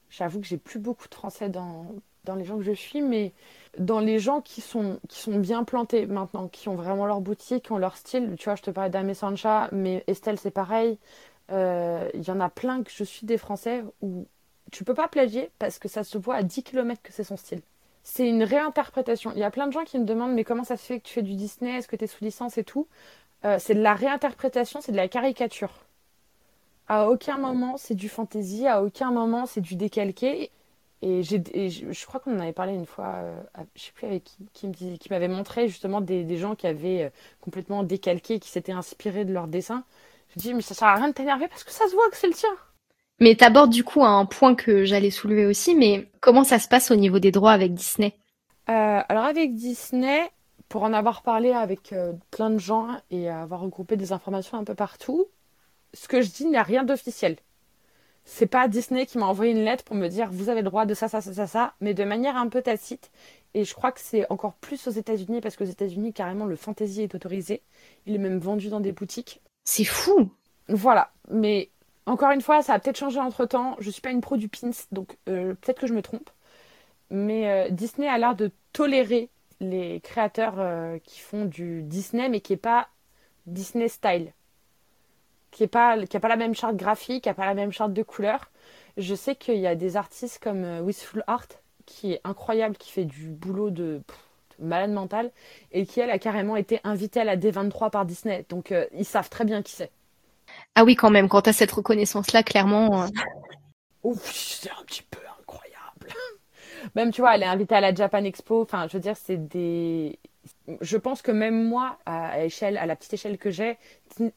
J'avoue 0.10 0.40
que 0.40 0.46
j'ai 0.46 0.58
plus 0.58 0.80
beaucoup 0.80 1.10
de 1.10 1.16
français 1.16 1.50
dans, 1.50 1.88
dans 2.24 2.36
les 2.36 2.46
gens 2.46 2.58
que 2.58 2.64
je 2.64 2.72
suis, 2.72 3.02
mais 3.02 3.34
dans 3.80 4.00
les 4.00 4.20
gens 4.20 4.40
qui 4.40 4.62
sont, 4.62 5.00
qui 5.10 5.20
sont 5.20 5.38
bien 5.40 5.64
plantés 5.64 6.06
maintenant, 6.06 6.48
qui 6.48 6.70
ont 6.70 6.76
vraiment 6.76 7.08
leur 7.08 7.22
boutique, 7.22 7.66
qui 7.66 7.72
ont 7.72 7.78
leur 7.80 7.98
style. 7.98 8.36
Tu 8.38 8.46
vois, 8.46 8.56
je 8.56 8.62
te 8.62 8.72
parlais 8.72 8.92
d'Amé 8.92 9.16
Sancha, 9.16 9.68
mais 9.72 10.04
Estelle, 10.08 10.38
c'est 10.38 10.52
pareil. 10.52 11.00
Il 11.50 12.24
y 12.26 12.32
en 12.32 12.40
a 12.40 12.50
plein 12.50 12.84
que 12.84 12.92
je 12.94 13.04
suis 13.04 13.26
des 13.26 13.38
français 13.38 13.84
où 14.02 14.28
tu 14.71 14.84
peux 14.84 14.93
pas 14.93 15.08
plagier 15.08 15.49
parce 15.60 15.80
que 15.80 15.88
ça 15.88 16.03
se 16.03 16.17
voit 16.17 16.36
à 16.36 16.43
10 16.43 16.63
km 16.63 17.01
que 17.01 17.13
c'est 17.13 17.23
son 17.23 17.38
style. 17.38 17.62
C'est 18.03 18.27
une 18.27 18.43
réinterprétation. 18.43 19.32
Il 19.36 19.39
y 19.39 19.43
a 19.43 19.51
plein 19.51 19.67
de 19.67 19.73
gens 19.73 19.84
qui 19.84 19.99
me 19.99 20.06
demandent 20.06 20.34
mais 20.34 20.43
comment 20.43 20.63
ça 20.63 20.77
se 20.77 20.86
fait 20.86 20.99
que 20.99 21.08
tu 21.08 21.13
fais 21.13 21.21
du 21.21 21.36
Disney, 21.36 21.77
est-ce 21.77 21.88
que 21.88 21.95
tu 21.95 22.06
es 22.06 22.08
sous 22.08 22.23
licence 22.23 22.58
et 22.58 22.63
tout? 22.63 22.88
Euh, 23.45 23.58
c'est 23.60 23.75
de 23.75 23.82
la 23.82 23.93
réinterprétation, 23.93 24.82
c'est 24.82 24.91
de 24.91 24.97
la 24.97 25.08
caricature. 25.08 25.71
À 26.88 27.10
aucun 27.10 27.38
moment 27.38 27.77
c'est 27.77 27.95
du 27.95 28.10
fantasy, 28.10 28.67
à 28.67 28.82
aucun 28.84 29.12
moment 29.12 29.45
c'est 29.45 29.62
du 29.62 29.75
décalqué. 29.75 30.51
Et, 31.03 31.19
et 31.53 31.69
je, 31.69 32.06
crois 32.08 32.19
qu'on 32.19 32.36
en 32.36 32.39
avait 32.39 32.53
parlé 32.53 32.73
une 32.73 32.86
fois, 32.88 33.13
euh, 33.17 33.41
à- 33.53 33.63
je 33.75 33.84
sais 33.84 33.91
plus 33.91 34.08
avec 34.08 34.23
qui, 34.53 34.71
qui 34.71 35.10
m'avait 35.12 35.27
montré 35.27 35.67
justement 35.67 36.01
des, 36.01 36.38
gens 36.38 36.56
qui 36.56 36.65
avaient 36.65 37.03
euh, 37.03 37.10
complètement 37.41 37.84
décalqué, 37.84 38.39
qui 38.39 38.49
s'étaient 38.49 38.71
inspirés 38.71 39.23
de 39.25 39.32
leur 39.34 39.47
dessin. 39.47 39.84
Je 40.36 40.39
dis 40.39 40.53
mais 40.53 40.62
ça 40.62 40.73
sert 40.73 40.88
à 40.88 40.95
rien 40.95 41.10
de 41.10 41.13
t'énerver 41.13 41.47
parce 41.47 41.63
que 41.63 41.71
ça 41.71 41.88
se 41.88 41.93
voit 41.93 42.10
que 42.10 42.17
c'est 42.17 42.27
le 42.27 42.34
tien. 42.34 42.49
Mais 43.19 43.36
t'abordes 43.36 43.71
du 43.71 43.84
coup 43.84 44.03
un 44.03 44.25
point 44.25 44.53
que 44.56 44.86
j'allais 44.86 45.10
soulever 45.10 45.45
aussi, 45.45 45.75
mais 45.75 46.08
comment 46.19 46.43
ça 46.43 46.60
se 46.60 46.67
passe 46.67 46.91
au 46.91 46.95
niveau 46.95 47.19
des 47.19 47.32
droits 47.32 47.51
avec 47.51 47.73
Disney? 47.73 48.13
Euh, 48.69 49.01
alors 49.08 49.23
avec 49.23 49.56
Disney, 49.56 50.30
pour 50.69 50.84
en 50.84 50.93
avoir 50.93 51.23
parlé 51.23 51.51
avec 51.51 51.93
euh, 51.93 52.13
plein 52.32 52.49
de 52.49 52.60
gens 52.60 52.89
et 53.10 53.30
avoir 53.30 53.62
regroupé 53.62 53.95
des 53.95 54.12
informations 54.12 54.58
un 54.58 54.63
peu 54.63 54.75
partout, 54.75 55.25
ce 55.93 56.08
que 56.08 56.21
je 56.21 56.30
dis 56.30 56.45
n'a 56.45 56.63
rien 56.63 56.84
d'officiel. 56.84 57.38
C'est 58.25 58.45
pas 58.45 58.67
Disney 58.67 59.06
qui 59.06 59.17
m'a 59.17 59.25
envoyé 59.25 59.53
une 59.53 59.63
lettre 59.63 59.86
pour 59.86 59.95
me 59.95 60.10
dire 60.10 60.30
vous 60.30 60.49
avez 60.49 60.62
le 60.62 60.69
droit 60.69 60.86
de 60.86 60.93
ça, 60.93 61.08
ça, 61.08 61.21
ça, 61.21 61.34
ça, 61.34 61.47
ça, 61.47 61.73
mais 61.80 61.93
de 61.93 62.03
manière 62.03 62.36
un 62.36 62.49
peu 62.49 62.62
tacite. 62.62 63.10
Et 63.53 63.63
je 63.63 63.73
crois 63.73 63.93
que 63.93 64.01
c'est 64.01 64.30
encore 64.30 64.53
plus 64.56 64.86
aux 64.88 64.91
États-Unis 64.91 65.39
parce 65.39 65.56
qu'aux 65.56 65.63
États-Unis, 65.63 66.12
carrément, 66.13 66.45
le 66.45 66.58
fantasy 66.58 67.03
est 67.03 67.15
autorisé. 67.15 67.63
Il 68.06 68.13
est 68.13 68.19
même 68.19 68.38
vendu 68.38 68.67
dans 68.67 68.82
des 68.82 68.91
boutiques. 68.91 69.41
C'est 69.63 69.86
fou 69.86 70.30
Voilà, 70.67 71.12
mais 71.32 71.69
encore 72.08 72.32
une 72.32 72.41
fois, 72.41 72.63
ça 72.63 72.74
a 72.74 72.80
peut-être 72.80 72.98
changé 72.98 73.20
entre 73.20 73.46
temps. 73.46 73.76
Je 73.80 73.89
suis 73.91 74.02
pas 74.02 74.12
une 74.12 74.22
pro 74.22 74.38
du 74.38 74.48
pins, 74.50 74.72
donc 74.91 75.17
euh, 75.30 75.54
peut-être 75.56 75.80
que 75.82 75.88
je 75.88 75.93
me 75.93 76.02
trompe. 76.02 76.30
Mais 77.12 77.50
euh, 77.50 77.70
Disney 77.70 78.08
a 78.08 78.17
l'air 78.17 78.36
de 78.36 78.52
tolérer 78.74 79.30
les 79.62 80.02
créateurs 80.02 80.56
euh, 80.60 81.00
qui 81.04 81.20
font 81.20 81.46
du 81.46 81.84
Disney, 81.84 82.30
mais 82.30 82.41
qui 82.41 82.54
est 82.54 82.58
pas 82.58 82.89
Disney 83.48 83.89
style. 83.89 84.34
qui 85.52 85.63
est 85.63 85.67
pas 85.67 85.98
pas 86.22 86.28
la 86.30 86.36
même 86.38 86.56
charte 86.56 86.76
graphique, 86.78 87.24
qui 87.24 87.30
a 87.30 87.34
pas 87.34 87.46
la 87.46 87.54
même 87.54 87.72
charte 87.72 87.93
de 87.93 88.04
couleurs. 88.04 88.52
Je 88.98 89.15
sais 89.15 89.36
qu'il 89.36 89.58
y 89.58 89.67
a 89.67 89.76
des 89.76 89.98
artistes 89.98 90.39
comme 90.41 90.80
Wistful 90.82 91.24
Art 91.28 91.48
qui 91.86 92.13
est 92.13 92.22
incroyable, 92.24 92.78
qui 92.78 92.91
fait 92.91 93.06
du 93.06 93.30
boulot 93.30 93.70
de, 93.70 94.02
de 94.60 94.65
malade 94.65 94.91
mental 94.91 95.32
et 95.72 95.86
qui 95.86 96.00
elle 96.00 96.10
a 96.12 96.20
carrément 96.20 96.56
été 96.56 96.80
invitée 96.84 97.22
à 97.22 97.24
la 97.26 97.38
D23 97.38 97.89
par 97.91 98.06
Disney. 98.06 98.46
Donc 98.50 98.74
ils 98.93 99.06
savent 99.06 99.30
très 99.30 99.46
bien 99.46 99.62
qui 99.63 99.74
c'est. 99.74 99.91
Ah 100.76 100.84
oui, 100.84 100.96
quand 100.96 101.10
même, 101.10 101.28
quand 101.28 101.41
t'as 101.41 101.54
cette 101.54 101.72
reconnaissance-là, 101.72 102.43
clairement. 102.43 103.04
euh, 103.04 104.13
c'est 104.24 104.70
un 104.70 104.84
petit 104.86 105.04
peu 105.04 105.20
incroyable. 105.39 106.13
Même, 106.96 107.12
tu 107.12 107.22
vois, 107.22 107.36
elle 107.36 107.43
est 107.43 107.48
invitée 107.48 107.76
à 107.76 107.82
la 107.82 107.93
Japan 107.93 108.24
Expo. 108.24 108.62
Enfin, 108.62 108.88
je 108.88 108.93
veux 108.93 109.00
dire, 109.02 109.17
c'est 109.17 109.38
des. 109.48 110.20
Je 110.82 110.98
pense 110.98 111.22
que 111.22 111.32
même 111.32 111.63
moi, 111.67 111.98
à 112.06 112.43
échelle, 112.43 112.78
à 112.78 112.86
la 112.86 112.96
petite 112.96 113.13
échelle 113.15 113.38
que 113.38 113.50
j'ai, 113.50 113.78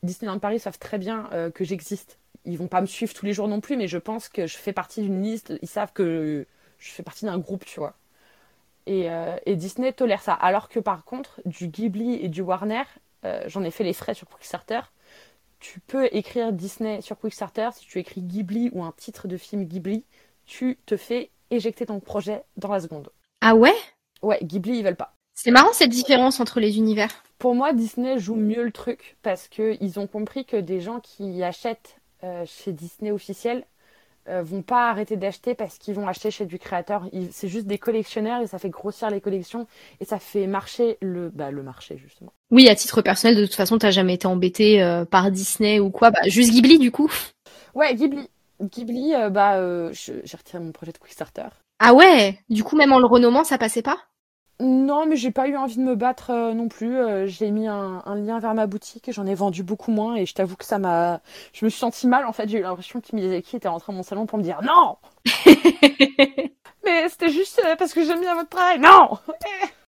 Disneyland 0.02 0.38
Paris 0.38 0.58
savent 0.58 0.78
très 0.78 0.98
bien 0.98 1.28
euh, 1.32 1.50
que 1.50 1.62
j'existe. 1.64 2.18
Ils 2.46 2.56
vont 2.56 2.68
pas 2.68 2.80
me 2.80 2.86
suivre 2.86 3.12
tous 3.12 3.26
les 3.26 3.32
jours 3.32 3.46
non 3.48 3.60
plus, 3.60 3.76
mais 3.76 3.86
je 3.86 3.98
pense 3.98 4.28
que 4.28 4.46
je 4.46 4.56
fais 4.56 4.72
partie 4.72 5.02
d'une 5.02 5.22
liste. 5.22 5.52
Ils 5.62 5.68
savent 5.68 5.92
que 5.92 6.46
je 6.78 6.90
fais 6.90 7.02
partie 7.02 7.26
d'un 7.26 7.38
groupe, 7.38 7.64
tu 7.64 7.78
vois. 7.78 7.94
Et, 8.86 9.10
euh, 9.10 9.36
et 9.46 9.56
Disney 9.56 9.92
tolère 9.92 10.22
ça. 10.22 10.32
Alors 10.32 10.68
que 10.70 10.80
par 10.80 11.04
contre, 11.04 11.40
du 11.44 11.68
Ghibli 11.68 12.14
et 12.14 12.28
du 12.28 12.40
Warner, 12.40 12.84
j'en 13.46 13.62
ai 13.62 13.70
fait 13.70 13.84
les 13.84 13.92
frais 13.92 14.14
sur 14.14 14.26
Quickstarter. 14.28 14.80
Tu 15.60 15.78
peux 15.80 16.08
écrire 16.12 16.52
Disney 16.52 17.02
sur 17.02 17.18
Quickstarter. 17.18 17.68
Si 17.74 17.86
tu 17.86 17.98
écris 17.98 18.22
Ghibli 18.22 18.70
ou 18.72 18.82
un 18.82 18.92
titre 18.96 19.28
de 19.28 19.36
film 19.36 19.64
Ghibli, 19.64 20.04
tu 20.46 20.78
te 20.86 20.96
fais 20.96 21.30
éjecter 21.50 21.86
ton 21.86 22.00
projet 22.00 22.42
dans 22.56 22.72
la 22.72 22.80
seconde. 22.80 23.10
Ah 23.42 23.54
ouais? 23.54 23.74
Ouais, 24.22 24.38
Ghibli, 24.42 24.78
ils 24.78 24.84
veulent 24.84 24.96
pas. 24.96 25.14
C'est 25.34 25.50
marrant 25.50 25.72
cette 25.72 25.90
différence 25.90 26.40
entre 26.40 26.60
les 26.60 26.78
univers. 26.78 27.10
Pour 27.38 27.54
moi, 27.54 27.72
Disney 27.72 28.18
joue 28.18 28.36
mieux 28.36 28.62
le 28.62 28.72
truc 28.72 29.16
parce 29.22 29.48
que 29.48 29.76
ils 29.80 29.98
ont 30.00 30.06
compris 30.06 30.44
que 30.44 30.56
des 30.56 30.80
gens 30.80 31.00
qui 31.00 31.42
achètent 31.42 31.96
euh, 32.24 32.44
chez 32.46 32.72
Disney 32.72 33.10
officiel 33.10 33.64
euh, 34.30 34.42
vont 34.42 34.62
pas 34.62 34.88
arrêter 34.90 35.16
d'acheter 35.16 35.54
parce 35.54 35.78
qu'ils 35.78 35.94
vont 35.94 36.08
acheter 36.08 36.30
chez 36.30 36.46
du 36.46 36.58
créateur. 36.58 37.08
C'est 37.32 37.48
juste 37.48 37.66
des 37.66 37.78
collectionneurs 37.78 38.40
et 38.40 38.46
ça 38.46 38.58
fait 38.58 38.70
grossir 38.70 39.10
les 39.10 39.20
collections 39.20 39.66
et 40.00 40.04
ça 40.04 40.18
fait 40.18 40.46
marcher 40.46 40.96
le, 41.02 41.28
bah, 41.30 41.50
le 41.50 41.62
marché 41.62 41.98
justement. 41.98 42.32
Oui, 42.50 42.68
à 42.68 42.74
titre 42.74 43.02
personnel, 43.02 43.36
de 43.36 43.44
toute 43.44 43.54
façon, 43.54 43.78
t'as 43.78 43.90
jamais 43.90 44.14
été 44.14 44.26
embêté 44.26 44.82
euh, 44.82 45.04
par 45.04 45.30
Disney 45.30 45.80
ou 45.80 45.90
quoi. 45.90 46.10
Bah, 46.10 46.20
juste 46.26 46.52
Ghibli, 46.52 46.78
du 46.78 46.90
coup. 46.90 47.10
Ouais, 47.74 47.94
Ghibli. 47.94 48.28
Ghibli, 48.62 49.14
euh, 49.14 49.30
bah, 49.30 49.54
j'ai 49.92 50.36
retiré 50.36 50.62
mon 50.62 50.72
projet 50.72 50.92
de 50.92 50.98
Quickstarter. 50.98 51.48
Ah 51.78 51.94
ouais? 51.94 52.38
Du 52.50 52.62
coup, 52.62 52.76
même 52.76 52.92
en 52.92 52.98
le 52.98 53.06
renommant, 53.06 53.44
ça 53.44 53.58
passait 53.58 53.82
pas? 53.82 53.98
Non, 54.60 55.06
mais 55.06 55.16
j'ai 55.16 55.30
pas 55.30 55.48
eu 55.48 55.56
envie 55.56 55.76
de 55.76 55.82
me 55.82 55.94
battre 55.94 56.30
euh, 56.30 56.52
non 56.52 56.68
plus. 56.68 56.94
Euh, 56.96 57.26
j'ai 57.26 57.50
mis 57.50 57.66
un, 57.66 58.02
un 58.04 58.14
lien 58.14 58.38
vers 58.40 58.54
ma 58.54 58.66
boutique 58.66 59.08
et 59.08 59.12
j'en 59.12 59.26
ai 59.26 59.34
vendu 59.34 59.62
beaucoup 59.62 59.90
moins. 59.90 60.16
Et 60.16 60.26
je 60.26 60.34
t'avoue 60.34 60.56
que 60.56 60.66
ça 60.66 60.78
m'a. 60.78 61.20
Je 61.54 61.64
me 61.64 61.70
suis 61.70 61.78
sentie 61.78 62.06
mal 62.06 62.26
en 62.26 62.32
fait. 62.32 62.48
J'ai 62.48 62.58
eu 62.58 62.62
l'impression 62.62 63.00
que 63.00 63.14
Miyazaki 63.16 63.56
était 63.56 63.68
rentré 63.68 63.90
à 63.92 63.96
mon 63.96 64.02
salon 64.02 64.26
pour 64.26 64.38
me 64.38 64.42
dire 64.42 64.60
non 64.62 64.98
Mais 66.84 67.08
c'était 67.08 67.30
juste 67.30 67.62
euh, 67.64 67.74
parce 67.76 67.94
que 67.94 68.04
j'aime 68.04 68.20
bien 68.20 68.34
votre 68.34 68.50
travail. 68.50 68.78
Non 68.78 69.18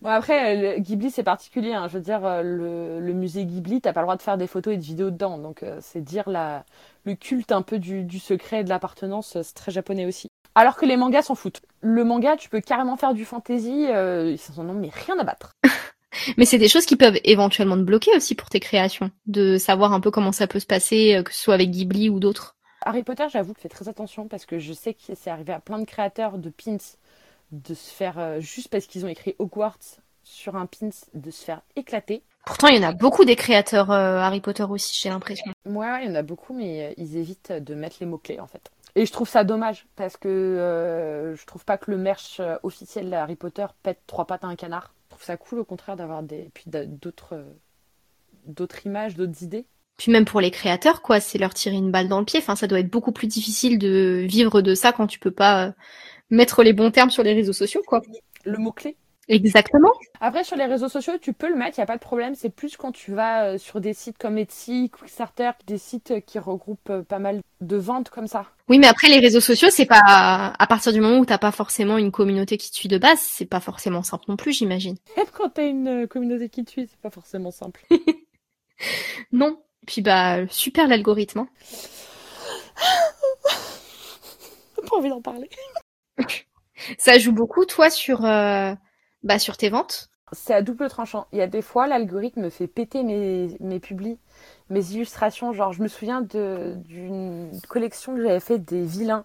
Bon, 0.00 0.08
après, 0.10 0.76
euh, 0.76 0.78
Ghibli 0.78 1.10
c'est 1.10 1.22
particulier. 1.22 1.72
hein. 1.72 1.88
Je 1.88 1.94
veux 1.94 2.00
dire, 2.02 2.24
euh, 2.24 2.42
le, 2.42 3.00
le 3.00 3.12
musée 3.12 3.44
Ghibli, 3.44 3.80
t'as 3.80 3.92
pas 3.92 4.00
le 4.00 4.06
droit 4.06 4.16
de 4.16 4.22
faire 4.22 4.36
des 4.38 4.46
photos 4.46 4.74
et 4.74 4.76
de 4.76 4.82
vidéos 4.82 5.10
dedans. 5.10 5.38
Donc, 5.38 5.62
euh, 5.62 5.78
c'est 5.80 6.00
dire 6.02 6.28
la, 6.28 6.64
le 7.04 7.14
culte 7.14 7.52
un 7.52 7.62
peu 7.62 7.78
du, 7.78 8.02
du 8.04 8.18
secret 8.18 8.60
et 8.60 8.64
de 8.64 8.68
l'appartenance. 8.68 9.40
C'est 9.42 9.54
très 9.54 9.72
japonais 9.72 10.06
aussi. 10.06 10.28
Alors 10.54 10.76
que 10.76 10.86
les 10.86 10.96
mangas 10.96 11.22
s'en 11.22 11.34
foutent. 11.34 11.60
Le 11.82 12.02
manga, 12.04 12.36
tu 12.36 12.48
peux 12.48 12.60
carrément 12.60 12.96
faire 12.96 13.12
du 13.14 13.24
fantasy, 13.24 13.86
euh, 13.90 14.30
ils 14.32 14.38
s'en 14.38 14.66
ont 14.68 14.72
mais 14.74 14.90
rien 15.06 15.18
à 15.18 15.24
battre. 15.24 15.52
Mais 16.38 16.46
c'est 16.46 16.58
des 16.58 16.68
choses 16.68 16.86
qui 16.86 16.96
peuvent 16.96 17.18
éventuellement 17.24 17.76
te 17.76 17.82
bloquer 17.82 18.16
aussi 18.16 18.34
pour 18.34 18.48
tes 18.48 18.58
créations. 18.60 19.10
De 19.26 19.58
savoir 19.58 19.92
un 19.92 20.00
peu 20.00 20.10
comment 20.10 20.32
ça 20.32 20.46
peut 20.46 20.60
se 20.60 20.66
passer, 20.66 21.20
que 21.24 21.32
ce 21.32 21.42
soit 21.42 21.54
avec 21.54 21.70
Ghibli 21.70 22.08
ou 22.08 22.20
d'autres. 22.20 22.56
Harry 22.86 23.02
Potter, 23.02 23.26
j'avoue 23.30 23.52
que 23.52 23.60
fais 23.60 23.68
très 23.68 23.88
attention 23.88 24.28
parce 24.28 24.46
que 24.46 24.58
je 24.58 24.72
sais 24.72 24.94
que 24.94 25.00
c'est 25.14 25.30
arrivé 25.30 25.52
à 25.52 25.60
plein 25.60 25.78
de 25.78 25.84
créateurs 25.84 26.38
de 26.38 26.48
pins 26.50 26.76
de 27.52 27.74
se 27.74 27.90
faire, 27.92 28.18
euh, 28.18 28.40
juste 28.40 28.68
parce 28.68 28.86
qu'ils 28.86 29.04
ont 29.04 29.08
écrit 29.08 29.36
Hogwarts 29.38 30.00
sur 30.26 30.56
un 30.56 30.66
pins, 30.66 30.90
de 31.14 31.30
se 31.30 31.44
faire 31.44 31.62
éclater. 31.76 32.22
Pourtant, 32.44 32.68
il 32.68 32.76
y 32.76 32.84
en 32.84 32.88
a 32.88 32.92
beaucoup 32.92 33.24
des 33.24 33.36
créateurs 33.36 33.90
euh, 33.90 34.18
Harry 34.18 34.40
Potter 34.40 34.64
aussi, 34.64 34.98
j'ai 35.00 35.08
l'impression. 35.08 35.52
Ouais, 35.64 35.90
ouais, 35.90 36.04
il 36.04 36.08
y 36.08 36.12
en 36.12 36.14
a 36.14 36.22
beaucoup, 36.22 36.52
mais 36.54 36.86
euh, 36.86 36.94
ils 36.96 37.16
évitent 37.16 37.52
de 37.52 37.74
mettre 37.74 37.96
les 38.00 38.06
mots-clés 38.06 38.40
en 38.40 38.46
fait. 38.46 38.70
Et 38.94 39.04
je 39.04 39.12
trouve 39.12 39.28
ça 39.28 39.44
dommage 39.44 39.86
parce 39.94 40.16
que 40.16 40.28
euh, 40.28 41.36
je 41.36 41.44
trouve 41.44 41.64
pas 41.64 41.76
que 41.76 41.90
le 41.90 41.96
merch 41.96 42.40
officiel 42.62 43.10
de 43.10 43.14
Harry 43.14 43.36
Potter 43.36 43.66
pète 43.82 44.00
trois 44.06 44.26
pattes 44.26 44.44
à 44.44 44.46
un 44.46 44.56
canard. 44.56 44.94
Je 45.06 45.16
trouve 45.16 45.24
ça 45.24 45.36
cool 45.36 45.58
au 45.58 45.64
contraire 45.64 45.96
d'avoir 45.96 46.22
des 46.22 46.50
puis 46.54 46.64
d'autres 46.66 47.44
d'autres 48.46 48.86
images, 48.86 49.16
d'autres 49.16 49.42
idées. 49.42 49.66
Puis 49.98 50.12
même 50.12 50.24
pour 50.24 50.40
les 50.40 50.50
créateurs, 50.50 51.02
quoi, 51.02 51.20
c'est 51.20 51.38
leur 51.38 51.52
tirer 51.52 51.76
une 51.76 51.90
balle 51.90 52.08
dans 52.08 52.20
le 52.20 52.24
pied. 52.24 52.38
Enfin, 52.38 52.54
ça 52.54 52.66
doit 52.66 52.80
être 52.80 52.90
beaucoup 52.90 53.12
plus 53.12 53.26
difficile 53.26 53.78
de 53.78 54.24
vivre 54.26 54.62
de 54.62 54.74
ça 54.74 54.92
quand 54.92 55.06
tu 55.06 55.18
peux 55.18 55.30
pas 55.30 55.72
mettre 56.30 56.62
les 56.62 56.72
bons 56.72 56.90
termes 56.90 57.10
sur 57.10 57.22
les 57.22 57.32
réseaux 57.34 57.52
sociaux, 57.52 57.82
quoi. 57.86 58.02
Le 58.44 58.58
mot-clé. 58.58 58.96
Exactement. 59.28 59.90
Après, 60.20 60.44
sur 60.44 60.56
les 60.56 60.66
réseaux 60.66 60.88
sociaux, 60.88 61.14
tu 61.20 61.32
peux 61.32 61.48
le 61.48 61.56
mettre, 61.56 61.78
il 61.78 61.80
n'y 61.80 61.84
a 61.84 61.86
pas 61.86 61.96
de 61.96 62.00
problème. 62.02 62.36
C'est 62.36 62.48
plus 62.48 62.76
quand 62.76 62.92
tu 62.92 63.12
vas 63.12 63.44
euh, 63.46 63.58
sur 63.58 63.80
des 63.80 63.92
sites 63.92 64.18
comme 64.18 64.38
Etsy, 64.38 64.88
Quickstarter, 64.88 65.50
des 65.66 65.78
sites 65.78 66.12
euh, 66.12 66.20
qui 66.20 66.38
regroupent 66.38 66.90
euh, 66.90 67.02
pas 67.02 67.18
mal 67.18 67.40
de 67.60 67.76
ventes 67.76 68.08
comme 68.08 68.28
ça. 68.28 68.46
Oui, 68.68 68.78
mais 68.78 68.86
après 68.86 69.08
les 69.08 69.18
réseaux 69.18 69.40
sociaux, 69.40 69.68
c'est 69.68 69.86
pas 69.86 70.54
à 70.56 70.66
partir 70.68 70.92
du 70.92 71.00
moment 71.00 71.18
où 71.18 71.24
t'as 71.26 71.38
pas 71.38 71.50
forcément 71.50 71.98
une 71.98 72.12
communauté 72.12 72.56
qui 72.56 72.70
te 72.70 72.76
suit 72.76 72.88
de 72.88 72.98
base, 72.98 73.18
c'est 73.20 73.46
pas 73.46 73.58
forcément 73.58 74.04
simple 74.04 74.26
non 74.28 74.36
plus, 74.36 74.52
j'imagine. 74.52 74.94
Même 75.16 75.26
quand 75.32 75.48
t'as 75.48 75.66
une 75.66 76.06
communauté 76.06 76.48
qui 76.48 76.64
te 76.64 76.70
suit, 76.70 76.86
c'est 76.88 77.00
pas 77.00 77.10
forcément 77.10 77.50
simple. 77.50 77.84
Non. 79.32 79.58
Puis 79.86 80.02
bah 80.02 80.46
super 80.50 80.86
l'algorithme. 80.86 81.38
hein. 81.40 81.48
J'ai 84.76 84.88
pas 84.88 84.96
envie 84.96 85.08
d'en 85.08 85.22
parler. 85.22 85.48
Ça 86.98 87.18
joue 87.18 87.32
beaucoup 87.32 87.64
toi 87.64 87.90
sur 87.90 88.24
euh, 88.24 88.74
bah 89.22 89.38
sur 89.38 89.56
tes 89.56 89.70
ventes? 89.70 90.10
C'est 90.32 90.54
à 90.54 90.62
double 90.62 90.88
tranchant. 90.88 91.26
Il 91.32 91.38
y 91.38 91.42
a 91.42 91.46
des 91.46 91.62
fois, 91.62 91.86
l'algorithme 91.86 92.42
me 92.42 92.50
fait 92.50 92.66
péter 92.66 93.04
mes, 93.04 93.56
mes 93.60 93.78
publis, 93.78 94.18
mes 94.70 94.92
illustrations. 94.92 95.52
Genre, 95.52 95.72
je 95.72 95.82
me 95.82 95.88
souviens 95.88 96.20
d'une 96.20 97.50
collection 97.68 98.16
que 98.16 98.22
j'avais 98.22 98.40
fait 98.40 98.58
des 98.58 98.82
vilains. 98.82 99.24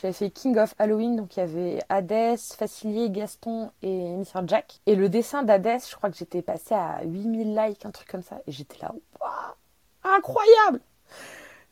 J'avais 0.00 0.12
fait 0.12 0.30
King 0.30 0.58
of 0.58 0.74
Halloween, 0.78 1.16
donc 1.16 1.36
il 1.36 1.40
y 1.40 1.42
avait 1.42 1.78
Hadès, 1.88 2.36
Facilier, 2.56 3.10
Gaston 3.10 3.70
et 3.82 4.16
Mr. 4.16 4.46
Jack. 4.46 4.80
Et 4.86 4.94
le 4.94 5.08
dessin 5.08 5.42
d'Hadès, 5.42 5.78
je 5.88 5.94
crois 5.96 6.10
que 6.10 6.16
j'étais 6.16 6.42
passée 6.42 6.74
à 6.74 7.02
8000 7.04 7.54
likes, 7.54 7.84
un 7.86 7.90
truc 7.90 8.08
comme 8.08 8.22
ça. 8.22 8.40
Et 8.46 8.52
j'étais 8.52 8.78
là, 8.80 8.92
waouh, 9.20 10.14
incroyable 10.16 10.80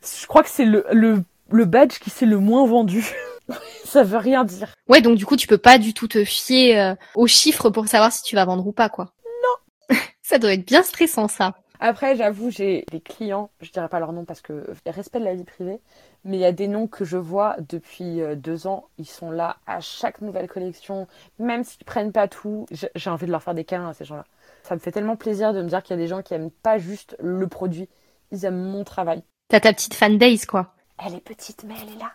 Je 0.01 0.27
crois 0.27 0.43
que 0.43 0.49
c'est 0.49 0.65
le, 0.65 0.85
le, 0.91 1.23
le 1.49 1.65
badge 1.65 1.99
qui 1.99 2.09
s'est 2.09 2.25
le 2.25 2.37
moins 2.39 2.65
vendu. 2.65 3.05
ça 3.85 4.03
veut 4.03 4.17
rien 4.17 4.43
dire. 4.43 4.73
Ouais, 4.87 5.01
donc 5.01 5.17
du 5.17 5.25
coup 5.25 5.35
tu 5.35 5.47
peux 5.47 5.57
pas 5.57 5.77
du 5.77 5.93
tout 5.93 6.07
te 6.07 6.23
fier 6.23 6.79
euh, 6.79 6.95
aux 7.15 7.27
chiffres 7.27 7.69
pour 7.69 7.87
savoir 7.87 8.11
si 8.11 8.23
tu 8.23 8.35
vas 8.35 8.45
vendre 8.45 8.65
ou 8.65 8.71
pas 8.71 8.89
quoi. 8.89 9.13
Non. 9.43 9.97
ça 10.21 10.37
doit 10.37 10.53
être 10.53 10.65
bien 10.65 10.83
stressant 10.83 11.27
ça. 11.27 11.53
Après, 11.83 12.15
j'avoue, 12.15 12.51
j'ai 12.51 12.85
des 12.91 13.01
clients, 13.01 13.49
je 13.59 13.71
dirais 13.71 13.89
pas 13.89 13.99
leur 13.99 14.13
nom 14.13 14.23
parce 14.23 14.41
que 14.41 14.67
respect 14.85 15.19
de 15.19 15.25
la 15.25 15.33
vie 15.33 15.43
privée, 15.43 15.79
mais 16.23 16.37
il 16.37 16.39
y 16.39 16.45
a 16.45 16.51
des 16.51 16.67
noms 16.67 16.85
que 16.85 17.03
je 17.05 17.17
vois 17.17 17.55
depuis 17.69 18.21
euh, 18.21 18.35
deux 18.35 18.67
ans. 18.67 18.87
Ils 18.99 19.07
sont 19.07 19.31
là 19.31 19.57
à 19.65 19.81
chaque 19.81 20.21
nouvelle 20.21 20.47
collection, 20.47 21.07
même 21.39 21.63
s'ils 21.63 21.83
prennent 21.83 22.11
pas 22.11 22.27
tout. 22.27 22.67
J'ai 22.69 23.09
envie 23.09 23.25
de 23.25 23.31
leur 23.31 23.41
faire 23.41 23.55
des 23.55 23.63
câlins 23.63 23.89
à 23.89 23.93
ces 23.95 24.05
gens-là. 24.05 24.25
Ça 24.61 24.75
me 24.75 24.79
fait 24.79 24.91
tellement 24.91 25.15
plaisir 25.15 25.53
de 25.53 25.63
me 25.63 25.69
dire 25.69 25.81
qu'il 25.81 25.95
y 25.95 25.99
a 25.99 26.03
des 26.03 26.07
gens 26.07 26.21
qui 26.21 26.35
aiment 26.35 26.51
pas 26.51 26.77
juste 26.77 27.17
le 27.19 27.47
produit, 27.47 27.89
ils 28.31 28.45
aiment 28.45 28.61
mon 28.61 28.83
travail. 28.83 29.23
T'as 29.47 29.59
ta 29.59 29.73
petite 29.73 29.95
fan 29.95 30.19
base 30.19 30.45
quoi. 30.45 30.75
Elle 31.03 31.15
est 31.15 31.19
petite, 31.19 31.63
mais 31.63 31.73
elle 31.81 31.95
est 31.95 31.99
là. 31.99 32.11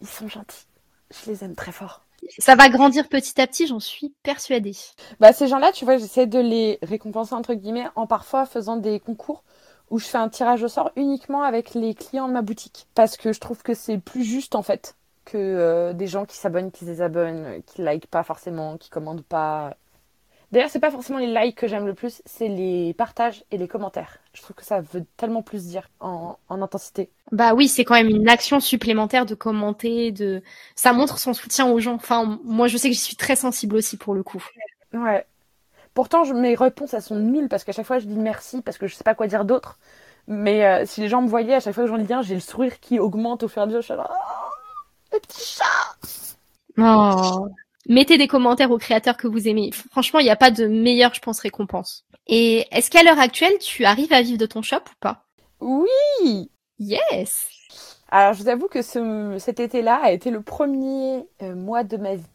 Ils 0.00 0.08
sont 0.08 0.26
gentils. 0.26 0.66
Je 1.12 1.30
les 1.30 1.44
aime 1.44 1.54
très 1.54 1.72
fort. 1.72 2.02
Ça 2.38 2.54
va 2.54 2.68
grandir 2.68 3.08
petit 3.08 3.40
à 3.40 3.46
petit, 3.46 3.66
j'en 3.66 3.80
suis 3.80 4.14
persuadée. 4.22 4.76
Bah, 5.18 5.32
ces 5.32 5.48
gens-là, 5.48 5.72
tu 5.72 5.84
vois, 5.84 5.96
j'essaie 5.96 6.26
de 6.26 6.38
les 6.38 6.78
récompenser, 6.82 7.34
entre 7.34 7.54
guillemets, 7.54 7.88
en 7.96 8.06
parfois 8.06 8.46
faisant 8.46 8.76
des 8.76 9.00
concours 9.00 9.42
où 9.90 9.98
je 9.98 10.06
fais 10.06 10.18
un 10.18 10.28
tirage 10.28 10.62
au 10.62 10.68
sort 10.68 10.90
uniquement 10.96 11.42
avec 11.42 11.74
les 11.74 11.94
clients 11.94 12.28
de 12.28 12.32
ma 12.32 12.42
boutique. 12.42 12.86
Parce 12.94 13.16
que 13.16 13.32
je 13.32 13.40
trouve 13.40 13.62
que 13.62 13.74
c'est 13.74 13.98
plus 13.98 14.24
juste, 14.24 14.54
en 14.54 14.62
fait, 14.62 14.96
que 15.24 15.36
euh, 15.36 15.92
des 15.92 16.06
gens 16.06 16.24
qui 16.24 16.36
s'abonnent, 16.36 16.70
qui 16.70 16.80
se 16.80 16.90
désabonnent, 16.90 17.44
euh, 17.44 17.60
qui 17.66 17.82
likent 17.82 18.06
pas 18.06 18.22
forcément, 18.22 18.78
qui 18.78 18.88
commandent 18.88 19.24
pas. 19.24 19.76
D'ailleurs, 20.52 20.68
c'est 20.68 20.80
pas 20.80 20.90
forcément 20.90 21.18
les 21.18 21.26
likes 21.26 21.56
que 21.56 21.66
j'aime 21.66 21.86
le 21.86 21.94
plus, 21.94 22.20
c'est 22.26 22.48
les 22.48 22.92
partages 22.92 23.42
et 23.50 23.56
les 23.56 23.66
commentaires. 23.66 24.18
Je 24.34 24.42
trouve 24.42 24.54
que 24.54 24.64
ça 24.64 24.82
veut 24.82 25.04
tellement 25.16 25.42
plus 25.42 25.64
dire 25.64 25.88
en, 25.98 26.36
en 26.50 26.60
intensité. 26.60 27.10
Bah 27.32 27.54
oui, 27.54 27.68
c'est 27.68 27.84
quand 27.84 27.94
même 27.94 28.10
une 28.10 28.28
action 28.28 28.60
supplémentaire 28.60 29.24
de 29.24 29.34
commenter, 29.34 30.12
de 30.12 30.42
ça 30.74 30.92
montre 30.92 31.18
son 31.18 31.32
soutien 31.32 31.66
aux 31.70 31.80
gens. 31.80 31.94
Enfin, 31.94 32.38
moi 32.44 32.68
je 32.68 32.76
sais 32.76 32.90
que 32.90 32.94
j'y 32.94 33.00
suis 33.00 33.16
très 33.16 33.34
sensible 33.34 33.76
aussi 33.76 33.96
pour 33.96 34.12
le 34.12 34.22
coup. 34.22 34.44
Ouais. 34.92 35.24
Pourtant, 35.94 36.24
je, 36.24 36.34
mes 36.34 36.54
réponses, 36.54 36.92
elles 36.92 37.02
sont 37.02 37.16
nulles 37.16 37.48
parce 37.48 37.64
qu'à 37.64 37.72
chaque 37.72 37.86
fois, 37.86 37.98
je 37.98 38.06
dis 38.06 38.16
merci 38.16 38.60
parce 38.60 38.76
que 38.76 38.86
je 38.86 38.94
sais 38.94 39.04
pas 39.04 39.14
quoi 39.14 39.26
dire 39.26 39.46
d'autre. 39.46 39.78
Mais 40.26 40.64
euh, 40.66 40.84
si 40.86 41.00
les 41.00 41.08
gens 41.08 41.22
me 41.22 41.28
voyaient, 41.28 41.54
à 41.54 41.60
chaque 41.60 41.74
fois 41.74 41.84
que 41.84 41.90
j'en 41.90 41.96
lis 41.96 42.12
un, 42.12 42.22
j'ai 42.22 42.34
le 42.34 42.40
sourire 42.40 42.78
qui 42.80 42.98
augmente 42.98 43.42
au 43.42 43.48
fur 43.48 43.60
et 43.60 43.64
à 43.64 43.66
mesure. 43.66 43.80
Je 43.80 43.86
suis 43.86 43.94
là, 43.94 44.10
oh, 44.10 44.50
le 45.12 45.20
petit 45.20 45.56
chat 45.56 45.96
Oh. 46.78 47.48
Mettez 47.88 48.16
des 48.16 48.28
commentaires 48.28 48.70
aux 48.70 48.78
créateurs 48.78 49.16
que 49.16 49.26
vous 49.26 49.48
aimez. 49.48 49.70
Franchement, 49.90 50.20
il 50.20 50.24
n'y 50.24 50.30
a 50.30 50.36
pas 50.36 50.50
de 50.50 50.66
meilleure, 50.66 51.14
je 51.14 51.20
pense, 51.20 51.40
récompense. 51.40 52.04
Et 52.26 52.66
est-ce 52.70 52.90
qu'à 52.90 53.02
l'heure 53.02 53.18
actuelle, 53.18 53.58
tu 53.58 53.84
arrives 53.84 54.12
à 54.12 54.22
vivre 54.22 54.38
de 54.38 54.46
ton 54.46 54.62
shop 54.62 54.76
ou 54.76 54.96
pas? 55.00 55.24
Oui 55.60 56.50
Yes 56.78 57.48
Alors, 58.08 58.34
je 58.34 58.42
vous 58.42 58.48
avoue 58.48 58.68
que 58.68 58.82
ce, 58.82 59.36
cet 59.38 59.60
été-là 59.60 60.00
a 60.02 60.12
été 60.12 60.30
le 60.30 60.42
premier 60.42 61.26
euh, 61.42 61.54
mois 61.54 61.82
de 61.82 61.96
ma 61.96 62.14
vie 62.14 62.30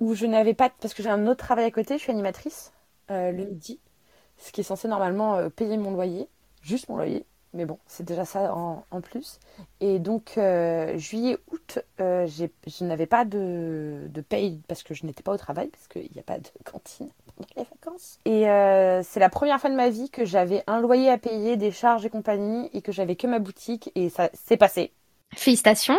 où 0.00 0.14
je 0.14 0.26
n'avais 0.26 0.54
pas... 0.54 0.70
Parce 0.70 0.94
que 0.94 1.02
j'ai 1.02 1.10
un 1.10 1.26
autre 1.26 1.44
travail 1.44 1.66
à 1.66 1.70
côté, 1.70 1.98
je 1.98 2.02
suis 2.02 2.12
animatrice 2.12 2.72
euh, 3.10 3.30
le 3.32 3.44
midi, 3.44 3.80
ce 4.36 4.52
qui 4.52 4.60
est 4.60 4.64
censé 4.64 4.88
normalement 4.88 5.36
euh, 5.36 5.48
payer 5.48 5.76
mon 5.76 5.92
loyer, 5.92 6.28
juste 6.62 6.88
mon 6.88 6.96
loyer. 6.96 7.26
Mais 7.54 7.64
bon, 7.64 7.78
c'est 7.86 8.04
déjà 8.04 8.24
ça 8.24 8.54
en, 8.54 8.84
en 8.90 9.00
plus. 9.00 9.38
Et 9.80 9.98
donc, 9.98 10.34
euh, 10.36 10.98
juillet, 10.98 11.38
août, 11.50 11.78
euh, 12.00 12.26
je 12.26 12.84
n'avais 12.84 13.06
pas 13.06 13.24
de, 13.24 14.02
de 14.08 14.20
paye 14.20 14.60
parce 14.68 14.82
que 14.82 14.92
je 14.92 15.06
n'étais 15.06 15.22
pas 15.22 15.32
au 15.32 15.38
travail, 15.38 15.68
parce 15.68 15.88
qu'il 15.88 16.10
n'y 16.12 16.20
a 16.20 16.22
pas 16.22 16.38
de 16.38 16.48
cantine 16.70 17.08
pendant 17.34 17.48
les 17.56 17.64
vacances. 17.64 18.18
Et 18.26 18.50
euh, 18.50 19.02
c'est 19.02 19.20
la 19.20 19.30
première 19.30 19.60
fois 19.60 19.70
de 19.70 19.76
ma 19.76 19.88
vie 19.88 20.10
que 20.10 20.26
j'avais 20.26 20.62
un 20.66 20.80
loyer 20.80 21.10
à 21.10 21.16
payer, 21.16 21.56
des 21.56 21.70
charges 21.70 22.04
et 22.04 22.10
compagnie, 22.10 22.68
et 22.74 22.82
que 22.82 22.92
j'avais 22.92 23.16
que 23.16 23.26
ma 23.26 23.38
boutique, 23.38 23.90
et 23.94 24.10
ça 24.10 24.28
s'est 24.34 24.58
passé. 24.58 24.92
Félicitations 25.34 25.96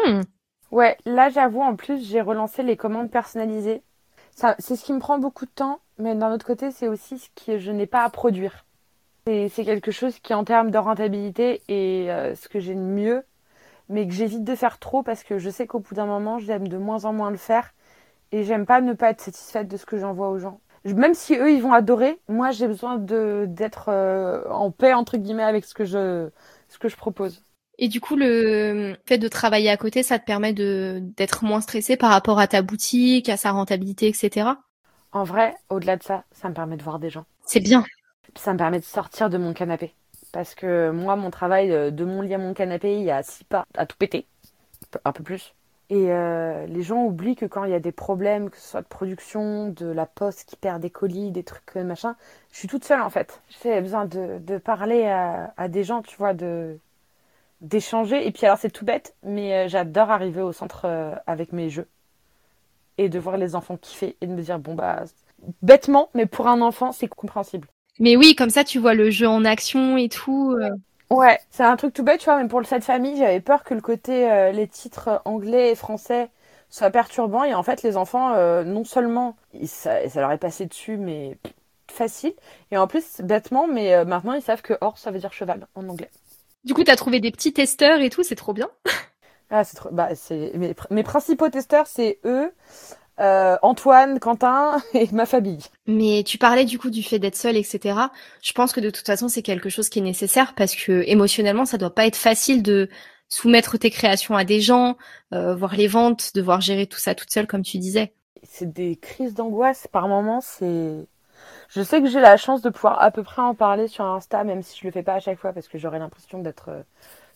Ouais, 0.71 0.97
là 1.05 1.29
j'avoue, 1.29 1.61
en 1.61 1.75
plus, 1.75 2.07
j'ai 2.07 2.21
relancé 2.21 2.61
les 2.61 2.77
commandes 2.77 3.09
personnalisées. 3.09 3.81
C'est 4.35 4.75
ce 4.75 4.85
qui 4.85 4.93
me 4.93 4.99
prend 4.99 5.17
beaucoup 5.17 5.45
de 5.45 5.51
temps, 5.51 5.79
mais 5.97 6.15
d'un 6.15 6.31
autre 6.31 6.45
côté, 6.45 6.71
c'est 6.71 6.87
aussi 6.87 7.17
ce 7.17 7.27
que 7.45 7.57
je 7.57 7.71
n'ai 7.71 7.87
pas 7.87 8.03
à 8.03 8.09
produire. 8.09 8.65
C'est, 9.49 9.63
quelque 9.63 9.91
chose 9.91 10.17
qui, 10.19 10.33
en 10.33 10.43
termes 10.43 10.71
de 10.71 10.77
rentabilité, 10.79 11.61
est 11.67 12.09
euh, 12.09 12.35
ce 12.35 12.49
que 12.49 12.59
j'ai 12.59 12.73
de 12.73 12.79
mieux, 12.79 13.23
mais 13.87 14.07
que 14.07 14.13
j'évite 14.13 14.43
de 14.43 14.55
faire 14.55 14.79
trop 14.79 15.03
parce 15.03 15.23
que 15.23 15.37
je 15.37 15.49
sais 15.51 15.67
qu'au 15.67 15.79
bout 15.79 15.93
d'un 15.93 16.07
moment, 16.07 16.39
j'aime 16.39 16.67
de 16.67 16.77
moins 16.77 17.05
en 17.05 17.13
moins 17.13 17.29
le 17.29 17.37
faire 17.37 17.73
et 18.31 18.43
j'aime 18.43 18.65
pas 18.65 18.81
ne 18.81 18.93
pas 18.93 19.11
être 19.11 19.21
satisfaite 19.21 19.67
de 19.67 19.77
ce 19.77 19.85
que 19.85 19.97
j'envoie 19.97 20.29
aux 20.29 20.39
gens. 20.39 20.61
Même 20.83 21.13
si 21.13 21.35
eux, 21.35 21.51
ils 21.51 21.61
vont 21.61 21.73
adorer, 21.73 22.19
moi, 22.27 22.49
j'ai 22.49 22.67
besoin 22.67 22.97
d'être 22.97 23.89
euh, 23.89 24.49
en 24.49 24.71
paix, 24.71 24.93
entre 24.93 25.17
guillemets, 25.17 25.43
avec 25.43 25.65
ce 25.65 25.75
que 25.75 25.85
je, 25.85 26.29
ce 26.67 26.79
que 26.79 26.89
je 26.89 26.95
propose. 26.95 27.43
Et 27.77 27.87
du 27.87 28.01
coup, 28.01 28.15
le 28.15 28.95
fait 29.05 29.19
de 29.19 29.27
travailler 29.27 29.69
à 29.69 29.77
côté, 29.77 30.01
ça 30.01 30.17
te 30.17 30.25
permet 30.25 30.53
de 30.53 31.01
d'être 31.17 31.45
moins 31.45 31.61
stressé 31.61 31.97
par 31.97 32.09
rapport 32.09 32.39
à 32.39 32.47
ta 32.47 32.61
boutique, 32.61 33.29
à 33.29 33.37
sa 33.37 33.51
rentabilité, 33.51 34.07
etc. 34.07 34.49
En 35.11 35.23
vrai, 35.23 35.55
au-delà 35.69 35.97
de 35.97 36.03
ça, 36.03 36.23
ça 36.31 36.49
me 36.49 36.53
permet 36.53 36.77
de 36.77 36.83
voir 36.83 36.99
des 36.99 37.09
gens. 37.09 37.25
C'est 37.45 37.61
bien. 37.61 37.85
Ça 38.35 38.53
me 38.53 38.57
permet 38.57 38.79
de 38.79 38.85
sortir 38.85 39.29
de 39.29 39.37
mon 39.37 39.53
canapé. 39.53 39.93
Parce 40.31 40.55
que 40.55 40.91
moi, 40.91 41.15
mon 41.15 41.31
travail, 41.31 41.71
euh, 41.71 41.91
de 41.91 42.05
mon 42.05 42.21
lit 42.21 42.33
à 42.33 42.37
mon 42.37 42.53
canapé, 42.53 42.95
il 42.95 43.03
y 43.03 43.11
a 43.11 43.23
six 43.23 43.43
pas 43.43 43.65
à 43.75 43.85
tout 43.85 43.97
péter. 43.97 44.25
Un 45.05 45.11
peu 45.11 45.23
plus. 45.23 45.53
Et 45.89 46.11
euh, 46.11 46.67
les 46.67 46.83
gens 46.83 47.03
oublient 47.03 47.35
que 47.35 47.45
quand 47.45 47.63
il 47.63 47.71
y 47.71 47.75
a 47.75 47.79
des 47.79 47.91
problèmes, 47.91 48.49
que 48.51 48.57
ce 48.57 48.67
soit 48.69 48.81
de 48.81 48.87
production, 48.87 49.69
de 49.69 49.87
la 49.87 50.05
poste 50.05 50.47
qui 50.47 50.55
perd 50.55 50.81
des 50.81 50.91
colis, 50.91 51.31
des 51.31 51.43
trucs 51.43 51.77
euh, 51.77 51.83
machin, 51.83 52.15
je 52.51 52.59
suis 52.59 52.67
toute 52.67 52.83
seule 52.83 53.01
en 53.01 53.09
fait. 53.09 53.41
J'ai 53.63 53.81
besoin 53.81 54.05
de, 54.05 54.57
parler 54.59 55.07
à, 55.07 55.67
des 55.67 55.83
gens, 55.83 56.03
tu 56.03 56.15
vois, 56.17 56.33
d'échanger. 57.61 58.27
Et 58.27 58.31
puis 58.31 58.45
alors 58.45 58.59
c'est 58.59 58.69
tout 58.69 58.85
bête, 58.85 59.15
mais 59.23 59.67
j'adore 59.67 60.11
arriver 60.11 60.41
au 60.41 60.51
centre 60.51 60.85
avec 61.25 61.53
mes 61.53 61.69
jeux. 61.69 61.87
Et 62.99 63.09
de 63.09 63.17
voir 63.17 63.37
les 63.37 63.55
enfants 63.55 63.77
kiffer 63.77 64.15
et 64.21 64.27
de 64.27 64.33
me 64.33 64.41
dire, 64.41 64.59
bon 64.59 64.75
bah, 64.75 65.05
bêtement, 65.63 66.09
mais 66.13 66.27
pour 66.27 66.47
un 66.47 66.61
enfant, 66.61 66.91
c'est 66.91 67.07
compréhensible. 67.07 67.67
Mais 67.99 68.15
oui, 68.15 68.35
comme 68.35 68.49
ça, 68.49 68.63
tu 68.63 68.79
vois 68.79 68.93
le 68.93 69.09
jeu 69.11 69.27
en 69.27 69.45
action 69.45 69.97
et 69.97 70.09
tout. 70.09 70.55
euh. 70.59 70.69
Ouais, 71.09 71.39
c'est 71.49 71.63
un 71.63 71.75
truc 71.75 71.93
tout 71.93 72.03
bête, 72.03 72.19
tu 72.19 72.25
vois, 72.25 72.41
mais 72.41 72.47
pour 72.47 72.59
le 72.59 72.65
set 72.65 72.83
famille, 72.83 73.17
j'avais 73.17 73.41
peur 73.41 73.63
que 73.63 73.73
le 73.73 73.81
côté 73.81 74.31
euh, 74.31 74.51
les 74.51 74.67
titres 74.67 75.21
anglais 75.25 75.71
et 75.71 75.75
français 75.75 76.29
soit 76.69 76.91
perturbant 76.91 77.43
et 77.43 77.55
en 77.55 77.63
fait 77.63 77.81
les 77.81 77.97
enfants 77.97 78.33
euh, 78.35 78.63
non 78.63 78.83
seulement 78.83 79.35
ils- 79.53 79.67
ça, 79.67 80.07
ça 80.07 80.21
leur 80.21 80.31
est 80.31 80.37
passé 80.37 80.67
dessus 80.67 80.97
mais 80.97 81.39
facile 81.91 82.33
et 82.69 82.77
en 82.77 82.85
plus 82.85 83.21
bêtement 83.21 83.65
mais 83.67 84.05
maintenant 84.05 84.33
ils 84.33 84.41
savent 84.43 84.61
que 84.61 84.75
horse 84.81 85.01
ça 85.01 85.09
veut 85.09 85.17
dire 85.19 85.33
cheval 85.33 85.65
en 85.73 85.89
anglais. 85.89 86.11
Du 86.63 86.73
coup, 86.73 86.83
t'as 86.85 86.95
trouvé 86.95 87.19
des 87.19 87.31
petits 87.31 87.51
testeurs 87.53 87.99
et 87.99 88.09
tout, 88.09 88.23
c'est 88.23 88.35
trop 88.35 88.53
bien. 88.53 88.69
Ah 89.51 89.63
c'est 89.63 89.75
trop 89.77 89.89
bah 89.91 90.13
c'est 90.15 90.51
mes, 90.55 90.75
mes 90.91 91.03
principaux 91.03 91.49
testeurs 91.49 91.87
c'est 91.87 92.19
eux, 92.25 92.53
euh, 93.19 93.57
Antoine, 93.61 94.19
Quentin 94.19 94.81
et 94.93 95.07
ma 95.11 95.25
famille. 95.25 95.59
Mais 95.87 96.23
tu 96.25 96.37
parlais 96.37 96.65
du 96.65 96.79
coup 96.79 96.89
du 96.89 97.03
fait 97.03 97.19
d'être 97.19 97.35
seule, 97.35 97.57
etc. 97.57 97.97
Je 98.41 98.53
pense 98.53 98.71
que 98.73 98.79
de 98.79 98.89
toute 98.89 99.05
façon, 99.05 99.27
c'est 99.27 99.41
quelque 99.41 99.69
chose 99.69 99.89
qui 99.89 99.99
est 99.99 100.03
nécessaire 100.03 100.53
parce 100.55 100.75
que 100.75 101.03
émotionnellement, 101.07 101.65
ça 101.65 101.77
doit 101.77 101.93
pas 101.93 102.05
être 102.05 102.15
facile 102.15 102.63
de 102.63 102.89
soumettre 103.27 103.77
tes 103.77 103.91
créations 103.91 104.35
à 104.35 104.43
des 104.43 104.59
gens, 104.59 104.97
euh, 105.33 105.55
voir 105.55 105.75
les 105.75 105.87
ventes, 105.87 106.31
devoir 106.33 106.61
gérer 106.61 106.87
tout 106.87 106.97
ça 106.99 107.13
toute 107.15 107.31
seule, 107.31 107.47
comme 107.47 107.61
tu 107.63 107.77
disais. 107.77 108.13
c'est 108.43 108.71
des 108.71 108.95
crises 108.95 109.33
d'angoisse 109.33 109.87
par 109.87 110.07
moments 110.07 110.41
c'est 110.41 111.05
je 111.69 111.81
sais 111.81 112.01
que 112.01 112.07
j'ai 112.07 112.19
la 112.19 112.37
chance 112.37 112.61
de 112.61 112.69
pouvoir 112.69 113.01
à 113.01 113.11
peu 113.11 113.23
près 113.23 113.41
en 113.41 113.53
parler 113.55 113.87
sur 113.87 114.05
Insta 114.05 114.43
même 114.43 114.63
si 114.63 114.79
je 114.79 114.85
le 114.85 114.91
fais 114.91 115.03
pas 115.03 115.15
à 115.15 115.19
chaque 115.19 115.39
fois 115.39 115.53
parce 115.53 115.67
que 115.67 115.77
j'aurais 115.77 115.99
l'impression 115.99 116.39
d'être 116.39 116.69
euh, 116.69 116.81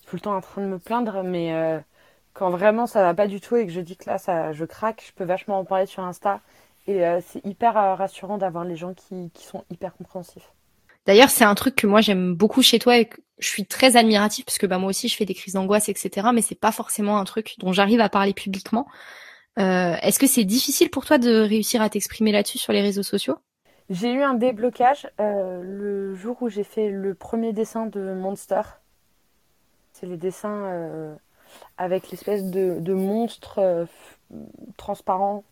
tout 0.08 0.16
le 0.16 0.22
temps 0.22 0.36
en 0.36 0.42
train 0.42 0.62
de 0.62 0.68
me 0.68 0.80
plaindre 0.80 1.24
mais 1.24 1.54
euh, 1.54 1.80
quand 2.34 2.50
vraiment 2.50 2.88
ça 2.88 3.02
va 3.02 3.14
pas 3.14 3.28
du 3.28 3.40
tout 3.40 3.56
et 3.56 3.66
que 3.66 3.72
je 3.72 3.82
dis 3.82 3.96
que 3.96 4.10
là 4.10 4.18
ça 4.18 4.52
je 4.52 4.66
craque 4.66 5.04
je 5.08 5.14
peux 5.14 5.24
vachement 5.24 5.60
en 5.60 5.66
parler 5.66 5.86
sur 5.86 6.04
Insta 6.04 6.42
et 6.88 7.06
euh, 7.06 7.22
c'est 7.26 7.46
hyper 7.46 7.78
euh, 7.78 7.96
rassurant 7.96 8.38
d'avoir 8.38 8.66
les 8.66 8.76
gens 8.76 8.94
qui, 8.94 9.32
qui 9.34 9.46
sont 9.46 9.64
hyper 9.72 9.96
compréhensifs 9.96 10.52
D'ailleurs, 11.06 11.30
c'est 11.30 11.44
un 11.44 11.54
truc 11.54 11.76
que 11.76 11.86
moi 11.86 12.00
j'aime 12.00 12.34
beaucoup 12.34 12.62
chez 12.62 12.80
toi 12.80 12.98
et 12.98 13.08
que 13.08 13.20
je 13.38 13.50
suis 13.50 13.66
très 13.66 13.98
admirative 13.98 14.46
parce 14.46 14.58
que 14.58 14.66
bah 14.66 14.78
moi 14.78 14.90
aussi 14.90 15.10
je 15.10 15.18
fais 15.18 15.26
des 15.26 15.34
crises 15.34 15.56
d'angoisse, 15.56 15.90
etc. 15.90 16.30
Mais 16.34 16.42
c'est 16.42 16.56
pas 16.56 16.72
forcément 16.72 17.18
un 17.18 17.26
truc 17.26 17.56
dont 17.58 17.74
j'arrive 17.74 18.00
à 18.00 18.08
parler 18.08 18.34
publiquement. 18.34 18.88
Euh, 19.60 19.98
Est-ce 20.02 20.18
que 20.18 20.28
c'est 20.28 20.46
difficile 20.46 20.90
pour 20.90 21.06
toi 21.06 21.18
de 21.18 21.42
réussir 21.42 21.82
à 21.82 21.90
t'exprimer 21.90 22.32
là-dessus 22.32 22.58
sur 22.58 22.72
les 22.72 22.80
réseaux 22.80 23.04
sociaux? 23.04 23.36
J'ai 23.90 24.14
eu 24.14 24.22
un 24.22 24.34
déblocage 24.34 25.10
le 25.20 26.16
jour 26.16 26.38
où 26.40 26.48
j'ai 26.48 26.64
fait 26.64 26.90
le 26.90 27.14
premier 27.16 27.52
dessin 27.52 27.86
de 27.86 28.14
Monster 28.14 28.62
c'est 29.92 30.08
les 30.08 30.16
dessins 30.16 31.18
avec 31.78 32.10
l'espèce 32.12 32.44
de, 32.46 32.78
de 32.80 32.94
monstre 32.94 33.60
euh, 33.60 33.86
transparent 34.78 35.44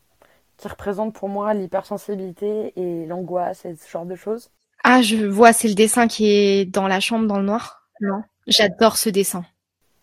qui 0.58 0.68
représente 0.68 1.14
pour 1.14 1.30
moi 1.30 1.54
l'hypersensibilité 1.54 2.74
et 2.76 3.06
l'angoisse 3.06 3.66
et 3.66 3.76
ce 3.76 3.90
genre 3.90 4.06
de 4.06 4.16
choses. 4.16 4.52
Ah, 4.84 5.02
je 5.02 5.26
vois, 5.26 5.54
c'est 5.54 5.68
le 5.68 5.74
dessin 5.74 6.08
qui 6.08 6.28
est 6.28 6.66
dans 6.66 6.88
la 6.88 7.00
chambre 7.00 7.28
dans 7.28 7.38
le 7.38 7.46
noir? 7.46 7.88
Non, 8.00 8.24
j'adore 8.48 8.98
ce 8.98 9.10
dessin. 9.10 9.44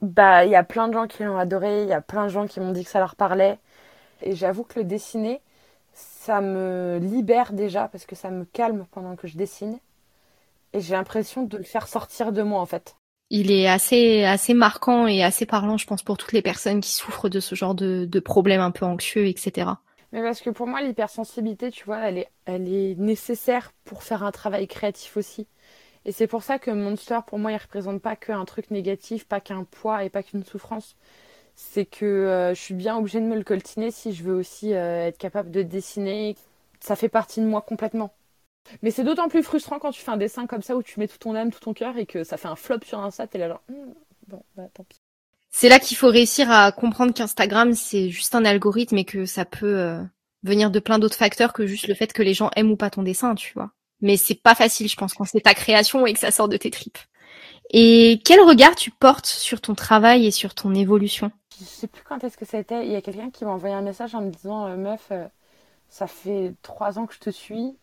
Bah, 0.00 0.44
il 0.44 0.50
y 0.50 0.56
a 0.56 0.64
plein 0.64 0.88
de 0.88 0.92
gens 0.92 1.06
qui 1.06 1.24
l'ont 1.24 1.38
adoré, 1.38 1.82
il 1.82 1.88
y 1.88 1.92
a 1.92 2.00
plein 2.00 2.24
de 2.24 2.28
gens 2.28 2.46
qui 2.46 2.60
m'ont 2.60 2.72
dit 2.72 2.84
que 2.84 2.90
ça 2.90 3.00
leur 3.00 3.16
parlait. 3.16 3.58
Et 4.22 4.34
j'avoue 4.34 4.64
que 4.64 4.78
le 4.80 4.84
dessiner, 4.84 5.40
ça 5.94 6.40
me 6.40 6.98
libère 7.00 7.52
déjà 7.52 7.88
parce 7.88 8.06
que 8.06 8.14
ça 8.16 8.30
me 8.30 8.44
calme 8.44 8.86
pendant 8.92 9.16
que 9.16 9.26
je 9.26 9.36
dessine. 9.36 9.78
Et 10.72 10.80
j'ai 10.80 10.94
l'impression 10.94 11.44
de 11.44 11.56
le 11.56 11.64
faire 11.64 11.88
sortir 11.88 12.32
de 12.32 12.42
moi 12.42 12.60
en 12.60 12.66
fait. 12.66 12.96
Il 13.30 13.50
est 13.50 13.68
assez 13.68 14.24
assez 14.24 14.54
marquant 14.54 15.06
et 15.06 15.22
assez 15.22 15.46
parlant, 15.46 15.76
je 15.76 15.86
pense, 15.86 16.02
pour 16.02 16.16
toutes 16.16 16.32
les 16.32 16.42
personnes 16.42 16.80
qui 16.80 16.92
souffrent 16.92 17.28
de 17.28 17.40
ce 17.40 17.54
genre 17.54 17.74
de, 17.74 18.06
de 18.06 18.20
problèmes 18.20 18.60
un 18.60 18.70
peu 18.70 18.86
anxieux, 18.86 19.26
etc. 19.26 19.72
Mais 20.12 20.22
parce 20.22 20.40
que 20.40 20.50
pour 20.50 20.66
moi, 20.66 20.80
l'hypersensibilité, 20.80 21.70
tu 21.70 21.84
vois, 21.84 21.98
elle 22.08 22.18
est, 22.18 22.28
elle 22.46 22.72
est 22.72 22.94
nécessaire 22.98 23.72
pour 23.84 24.02
faire 24.02 24.22
un 24.22 24.30
travail 24.32 24.66
créatif 24.66 25.16
aussi. 25.16 25.46
Et 26.04 26.12
c'est 26.12 26.26
pour 26.26 26.42
ça 26.42 26.58
que 26.58 26.70
Monster, 26.70 27.18
pour 27.26 27.38
moi, 27.38 27.52
il 27.52 27.56
représente 27.58 28.00
pas 28.00 28.16
qu'un 28.16 28.44
truc 28.46 28.70
négatif, 28.70 29.26
pas 29.26 29.40
qu'un 29.40 29.64
poids 29.64 30.04
et 30.04 30.10
pas 30.10 30.22
qu'une 30.22 30.44
souffrance. 30.44 30.96
C'est 31.56 31.84
que 31.86 32.06
euh, 32.06 32.54
je 32.54 32.60
suis 32.60 32.74
bien 32.74 32.96
obligée 32.96 33.20
de 33.20 33.26
me 33.26 33.36
le 33.36 33.44
coltiner 33.44 33.90
si 33.90 34.12
je 34.14 34.24
veux 34.24 34.34
aussi 34.34 34.74
euh, 34.74 35.06
être 35.06 35.18
capable 35.18 35.50
de 35.50 35.62
dessiner. 35.62 36.36
Ça 36.80 36.96
fait 36.96 37.08
partie 37.10 37.40
de 37.40 37.46
moi 37.46 37.62
complètement. 37.62 38.12
Mais 38.82 38.90
c'est 38.90 39.04
d'autant 39.04 39.28
plus 39.28 39.42
frustrant 39.42 39.78
quand 39.78 39.92
tu 39.92 40.00
fais 40.00 40.10
un 40.10 40.16
dessin 40.16 40.46
comme 40.46 40.62
ça 40.62 40.76
où 40.76 40.82
tu 40.82 41.00
mets 41.00 41.08
tout 41.08 41.18
ton 41.18 41.34
âme, 41.34 41.50
tout 41.50 41.60
ton 41.60 41.74
cœur 41.74 41.96
et 41.96 42.06
que 42.06 42.24
ça 42.24 42.36
fait 42.36 42.48
un 42.48 42.56
flop 42.56 42.80
sur 42.84 43.00
Insta, 43.00 43.26
t'es 43.26 43.38
là 43.38 43.48
genre, 43.48 43.62
Hmm, 43.68 43.92
bon, 44.28 44.42
bah 44.56 44.64
tant 44.74 44.84
pis. 44.84 44.98
C'est 45.50 45.68
là 45.68 45.78
qu'il 45.78 45.96
faut 45.96 46.08
réussir 46.08 46.50
à 46.50 46.72
comprendre 46.72 47.14
qu'Instagram, 47.14 47.72
c'est 47.74 48.10
juste 48.10 48.34
un 48.34 48.44
algorithme 48.44 48.98
et 48.98 49.04
que 49.04 49.24
ça 49.24 49.44
peut 49.44 49.78
euh, 49.78 50.02
venir 50.42 50.70
de 50.70 50.78
plein 50.78 50.98
d'autres 50.98 51.16
facteurs 51.16 51.52
que 51.52 51.66
juste 51.66 51.88
le 51.88 51.94
fait 51.94 52.12
que 52.12 52.22
les 52.22 52.34
gens 52.34 52.50
aiment 52.54 52.70
ou 52.70 52.76
pas 52.76 52.90
ton 52.90 53.02
dessin, 53.02 53.34
tu 53.34 53.52
vois. 53.54 53.70
Mais 54.00 54.16
c'est 54.16 54.34
pas 54.34 54.54
facile, 54.54 54.88
je 54.88 54.96
pense, 54.96 55.14
quand 55.14 55.24
c'est 55.24 55.40
ta 55.40 55.54
création 55.54 56.06
et 56.06 56.12
que 56.12 56.20
ça 56.20 56.30
sort 56.30 56.48
de 56.48 56.56
tes 56.56 56.70
tripes. 56.70 56.98
Et 57.70 58.20
quel 58.24 58.40
regard 58.40 58.74
tu 58.74 58.90
portes 58.90 59.26
sur 59.26 59.60
ton 59.60 59.74
travail 59.74 60.26
et 60.26 60.30
sur 60.30 60.54
ton 60.54 60.74
évolution? 60.74 61.30
Je 61.58 61.64
sais 61.64 61.86
plus 61.88 62.02
quand 62.02 62.22
est-ce 62.24 62.36
que 62.36 62.44
c'était. 62.44 62.86
Il 62.86 62.92
y 62.92 62.96
a 62.96 63.02
quelqu'un 63.02 63.30
qui 63.30 63.44
m'a 63.44 63.50
envoyé 63.50 63.74
un 63.74 63.82
message 63.82 64.14
en 64.14 64.22
me 64.22 64.30
disant 64.30 64.66
euh, 64.68 64.76
Meuf, 64.76 65.08
euh, 65.10 65.26
ça 65.88 66.06
fait 66.06 66.54
trois 66.62 66.98
ans 66.98 67.06
que 67.06 67.14
je 67.14 67.18
te 67.18 67.30
suis. 67.30 67.76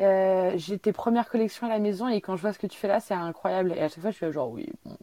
Euh, 0.00 0.52
j'ai 0.56 0.78
tes 0.78 0.92
premières 0.92 1.28
collections 1.28 1.66
à 1.66 1.70
la 1.70 1.78
maison 1.78 2.08
et 2.08 2.20
quand 2.20 2.36
je 2.36 2.42
vois 2.42 2.52
ce 2.52 2.58
que 2.58 2.66
tu 2.66 2.78
fais 2.78 2.88
là, 2.88 3.00
c'est 3.00 3.14
incroyable. 3.14 3.72
Et 3.76 3.80
à 3.80 3.88
chaque 3.88 4.00
fois, 4.00 4.10
je 4.10 4.16
suis 4.16 4.26
là, 4.26 4.32
genre 4.32 4.50
oui. 4.50 4.68
bon. 4.84 4.96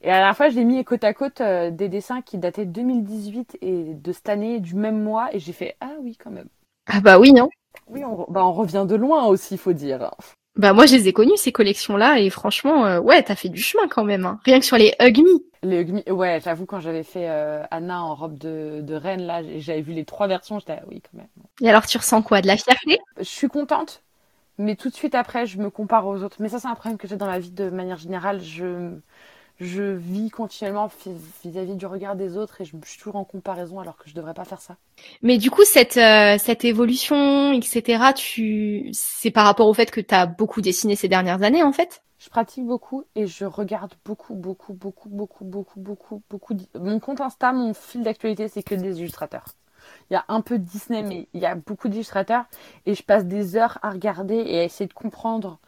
Et 0.00 0.08
à 0.10 0.12
la 0.12 0.18
dernière 0.18 0.36
fois, 0.36 0.48
j'ai 0.48 0.64
mis 0.64 0.84
côte 0.84 1.04
à 1.04 1.12
côte 1.14 1.40
euh, 1.40 1.70
des 1.70 1.88
dessins 1.88 2.22
qui 2.22 2.38
dataient 2.38 2.64
de 2.66 2.70
2018 2.70 3.58
et 3.60 3.94
de 3.94 4.12
cette 4.12 4.28
année, 4.28 4.60
du 4.60 4.74
même 4.74 5.02
mois. 5.02 5.34
Et 5.34 5.40
j'ai 5.40 5.52
fait 5.52 5.76
Ah 5.80 5.94
oui, 6.00 6.16
quand 6.16 6.30
même. 6.30 6.48
Ah 6.86 7.00
bah 7.00 7.18
oui, 7.18 7.32
non 7.32 7.48
Oui, 7.88 8.04
on, 8.04 8.26
bah, 8.30 8.44
on 8.44 8.52
revient 8.52 8.86
de 8.88 8.94
loin 8.94 9.26
aussi, 9.26 9.54
il 9.54 9.58
faut 9.58 9.72
dire. 9.72 10.10
Bah 10.58 10.72
moi 10.72 10.86
je 10.86 10.94
les 10.96 11.08
ai 11.08 11.12
connues 11.12 11.36
ces 11.36 11.52
collections-là 11.52 12.18
et 12.18 12.30
franchement, 12.30 12.84
euh, 12.84 12.98
ouais, 13.00 13.22
t'as 13.22 13.36
fait 13.36 13.48
du 13.48 13.60
chemin 13.62 13.86
quand 13.88 14.04
même. 14.04 14.26
Hein. 14.26 14.40
Rien 14.44 14.58
que 14.58 14.66
sur 14.66 14.76
les 14.76 14.94
Hug 15.00 15.18
Me. 15.18 15.44
Les 15.62 15.80
Hug 15.80 15.92
Me- 16.06 16.12
ouais, 16.12 16.40
j'avoue, 16.42 16.66
quand 16.66 16.80
j'avais 16.80 17.02
fait 17.02 17.28
euh, 17.28 17.62
Anna 17.70 18.02
en 18.02 18.14
robe 18.14 18.38
de, 18.38 18.80
de 18.82 18.94
reine, 18.94 19.22
là, 19.22 19.42
j'avais 19.58 19.82
vu 19.82 19.92
les 19.92 20.04
trois 20.04 20.26
versions, 20.28 20.58
j'étais 20.58 20.78
ah 20.80 20.84
oui, 20.88 21.00
quand 21.00 21.18
même. 21.18 21.28
Et 21.60 21.68
alors 21.68 21.86
tu 21.86 21.96
ressens 21.98 22.22
quoi 22.22 22.40
De 22.40 22.46
la 22.46 22.56
fierté? 22.56 22.98
Je 23.18 23.24
suis 23.24 23.48
contente, 23.48 24.02
Mais 24.58 24.76
tout 24.76 24.90
de 24.90 24.94
suite 24.94 25.14
après, 25.14 25.46
je 25.46 25.58
me 25.58 25.70
compare 25.70 26.06
aux 26.06 26.22
autres. 26.22 26.38
Mais 26.40 26.48
ça, 26.48 26.58
c'est 26.60 26.68
un 26.68 26.74
problème 26.74 26.98
que 26.98 27.08
j'ai 27.08 27.16
dans 27.16 27.26
la 27.28 27.38
vie 27.38 27.52
de 27.52 27.70
manière 27.70 27.98
générale. 27.98 28.40
Je, 28.42 28.92
je 29.60 29.82
vis 29.82 30.30
continuellement 30.30 30.88
vis-à-vis 31.44 31.74
du 31.74 31.86
regard 31.86 32.16
des 32.16 32.36
autres 32.36 32.60
et 32.60 32.64
je 32.64 32.76
suis 32.84 32.98
toujours 32.98 33.16
en 33.16 33.24
comparaison 33.24 33.80
alors 33.80 33.96
que 33.96 34.08
je 34.08 34.14
devrais 34.14 34.34
pas 34.34 34.44
faire 34.44 34.60
ça. 34.60 34.76
Mais 35.22 35.38
du 35.38 35.50
coup, 35.50 35.64
cette, 35.64 35.96
euh, 35.96 36.36
cette 36.38 36.64
évolution, 36.64 37.52
etc., 37.52 38.12
tu, 38.14 38.88
c'est 38.92 39.30
par 39.30 39.44
rapport 39.44 39.66
au 39.66 39.74
fait 39.74 39.90
que 39.90 40.00
tu 40.00 40.14
as 40.14 40.26
beaucoup 40.26 40.60
dessiné 40.60 40.94
ces 40.96 41.08
dernières 41.08 41.42
années, 41.42 41.62
en 41.62 41.72
fait? 41.72 42.02
Je 42.18 42.30
pratique 42.30 42.66
beaucoup 42.66 43.04
et 43.14 43.26
je 43.26 43.44
regarde 43.44 43.94
beaucoup, 44.04 44.34
beaucoup, 44.34 44.72
beaucoup, 44.72 45.08
beaucoup, 45.08 45.44
beaucoup, 45.44 45.80
beaucoup, 45.80 46.22
beaucoup. 46.28 46.54
Mon 46.74 46.98
compte 46.98 47.20
Insta, 47.20 47.52
mon 47.52 47.74
fil 47.74 48.02
d'actualité, 48.02 48.48
c'est 48.48 48.62
que 48.62 48.74
des 48.74 48.98
illustrateurs. 48.98 49.54
Il 50.10 50.14
y 50.14 50.16
a 50.16 50.24
un 50.28 50.40
peu 50.40 50.58
de 50.58 50.64
Disney, 50.64 51.02
mais 51.02 51.28
il 51.32 51.40
y 51.40 51.46
a 51.46 51.54
beaucoup 51.54 51.88
d'illustrateurs 51.88 52.44
et 52.86 52.94
je 52.94 53.02
passe 53.02 53.24
des 53.24 53.56
heures 53.56 53.78
à 53.82 53.90
regarder 53.90 54.34
et 54.34 54.60
à 54.60 54.64
essayer 54.64 54.88
de 54.88 54.92
comprendre 54.92 55.58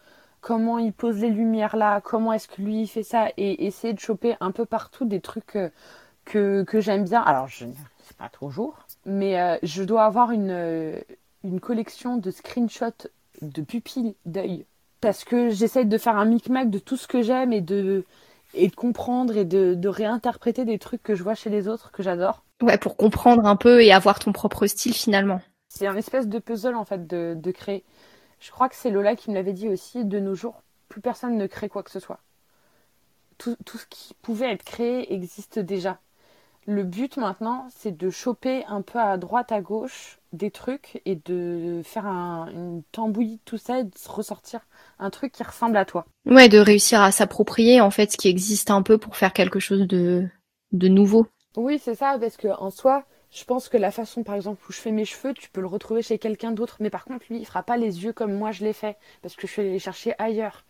comment 0.41 0.79
il 0.79 0.93
pose 0.93 1.19
les 1.19 1.31
lumières 1.31 1.77
là, 1.77 2.01
comment 2.01 2.33
est-ce 2.33 2.49
que 2.49 2.61
lui 2.61 2.83
il 2.83 2.87
fait 2.87 3.03
ça, 3.03 3.29
et 3.37 3.67
essayer 3.67 3.93
de 3.93 4.01
choper 4.01 4.37
un 4.41 4.51
peu 4.51 4.65
partout 4.65 5.05
des 5.05 5.21
trucs 5.21 5.57
euh, 5.57 5.71
que, 6.25 6.63
que, 6.65 6.81
j'aime 6.81 7.05
bien. 7.05 7.21
Alors, 7.21 7.49
je 7.49 7.65
n'y 7.65 7.73
arrive 7.73 8.15
pas 8.19 8.29
toujours, 8.29 8.87
mais 9.05 9.41
euh, 9.41 9.57
je 9.63 9.83
dois 9.83 10.05
avoir 10.05 10.31
une, 10.31 10.51
euh, 10.51 11.01
une 11.45 11.61
collection 11.61 12.17
de 12.17 12.31
screenshots 12.31 13.09
de 13.43 13.63
pupilles 13.63 14.17
d'œil. 14.27 14.67
Parce 15.01 15.25
que 15.25 15.49
j'essaye 15.49 15.87
de 15.87 15.99
faire 15.99 16.17
un 16.17 16.27
micmac 16.27 16.69
de 16.69 16.79
tout 16.79 16.97
ce 16.97 17.07
que 17.07 17.23
j'aime 17.23 17.53
et 17.53 17.63
de, 17.63 18.05
et 18.53 18.69
de 18.69 18.75
comprendre 18.75 19.37
et 19.37 19.47
de, 19.47 19.75
de 19.75 19.89
réinterpréter 19.89 20.65
des 20.65 20.79
trucs 20.79 21.03
que 21.03 21.15
je 21.15 21.23
vois 21.23 21.35
chez 21.35 21.49
les 21.49 21.69
autres 21.69 21.91
que 21.91 22.03
j'adore. 22.03 22.45
Ouais, 22.61 22.77
pour 22.77 22.97
comprendre 22.97 23.47
un 23.47 23.57
peu 23.57 23.83
et 23.83 23.93
avoir 23.93 24.19
ton 24.19 24.33
propre 24.33 24.67
style 24.67 24.93
finalement. 24.93 25.41
C'est 25.69 25.87
un 25.87 25.97
espèce 25.97 26.29
de 26.29 26.39
puzzle 26.39 26.75
en 26.75 26.85
fait 26.85 27.07
de, 27.07 27.35
de 27.35 27.51
créer. 27.51 27.85
Je 28.41 28.51
crois 28.51 28.69
que 28.69 28.75
c'est 28.75 28.91
Lola 28.91 29.17
qui 29.17 29.31
me 29.31 29.35
l'avait 29.35 29.53
dit 29.53 29.69
aussi, 29.69 30.05
de 30.05 30.19
nos 30.19 30.35
jours, 30.35 30.63
plus 30.89 31.01
personne 31.01 31.37
ne 31.37 31.47
crée 31.47 31.69
quoi 31.69 31.83
que 31.83 31.91
ce 31.91 32.01
soit. 32.01 32.21
Tout, 33.39 33.57
ce 33.67 33.87
qui 33.89 34.15
pouvait 34.21 34.53
être 34.53 34.65
créé 34.65 35.15
existe 35.15 35.59
déjà. 35.59 35.99
Le 36.67 36.85
but 36.85 37.17
maintenant, 37.17 37.69
c'est 37.75 37.97
de 37.97 38.11
choper 38.11 38.65
un 38.67 38.83
peu 38.83 38.99
à 38.99 39.17
droite, 39.17 39.51
à 39.51 39.63
gauche 39.63 40.19
des 40.33 40.51
trucs 40.51 41.01
et 41.07 41.17
de 41.17 41.81
faire 41.85 42.07
une 42.07 42.83
tambouille 42.93 43.37
de 43.37 43.41
tout 43.45 43.57
ça 43.57 43.81
et 43.81 43.85
de 43.85 43.91
ressortir 44.09 44.61
un 44.99 45.09
truc 45.09 45.33
qui 45.33 45.43
ressemble 45.43 45.77
à 45.79 45.87
toi. 45.87 46.05
Ouais, 46.27 46.51
de 46.51 46.59
réussir 46.59 47.01
à 47.01 47.13
s'approprier 47.13 47.81
en 47.81 47.91
fait 47.91 48.13
ce 48.13 48.19
qui 48.19 48.29
existe 48.29 48.71
un 48.71 48.83
peu 48.83 48.99
pour 48.99 49.17
faire 49.17 49.33
quelque 49.33 49.59
chose 49.59 49.87
de, 49.87 50.29
de 50.73 50.89
nouveau. 50.89 51.27
Oui, 51.57 51.79
c'est 51.83 51.95
ça, 51.95 52.19
parce 52.21 52.37
que 52.37 52.49
en 52.49 52.71
soi, 52.71 53.05
je 53.33 53.45
pense 53.45 53.69
que 53.69 53.77
la 53.77 53.91
façon, 53.91 54.23
par 54.23 54.35
exemple, 54.35 54.63
où 54.69 54.73
je 54.73 54.79
fais 54.81 54.91
mes 54.91 55.05
cheveux, 55.05 55.35
tu 55.35 55.49
peux 55.51 55.61
le 55.61 55.67
retrouver 55.67 56.03
chez 56.03 56.19
quelqu'un 56.19 56.51
d'autre. 56.51 56.77
Mais 56.81 56.91
par 56.91 57.05
contre, 57.05 57.27
lui, 57.31 57.39
il 57.39 57.47
fera 57.47 57.63
pas 57.63 57.77
les 57.77 58.05
yeux 58.05 58.13
comme 58.13 58.33
moi 58.33 58.51
je 58.51 58.65
l'ai 58.65 58.73
fait. 58.73 58.97
Parce 59.23 59.37
que 59.37 59.47
je 59.47 59.53
suis 59.53 59.63
allée 59.63 59.73
les 59.73 59.79
chercher 59.79 60.15
ailleurs. 60.19 60.65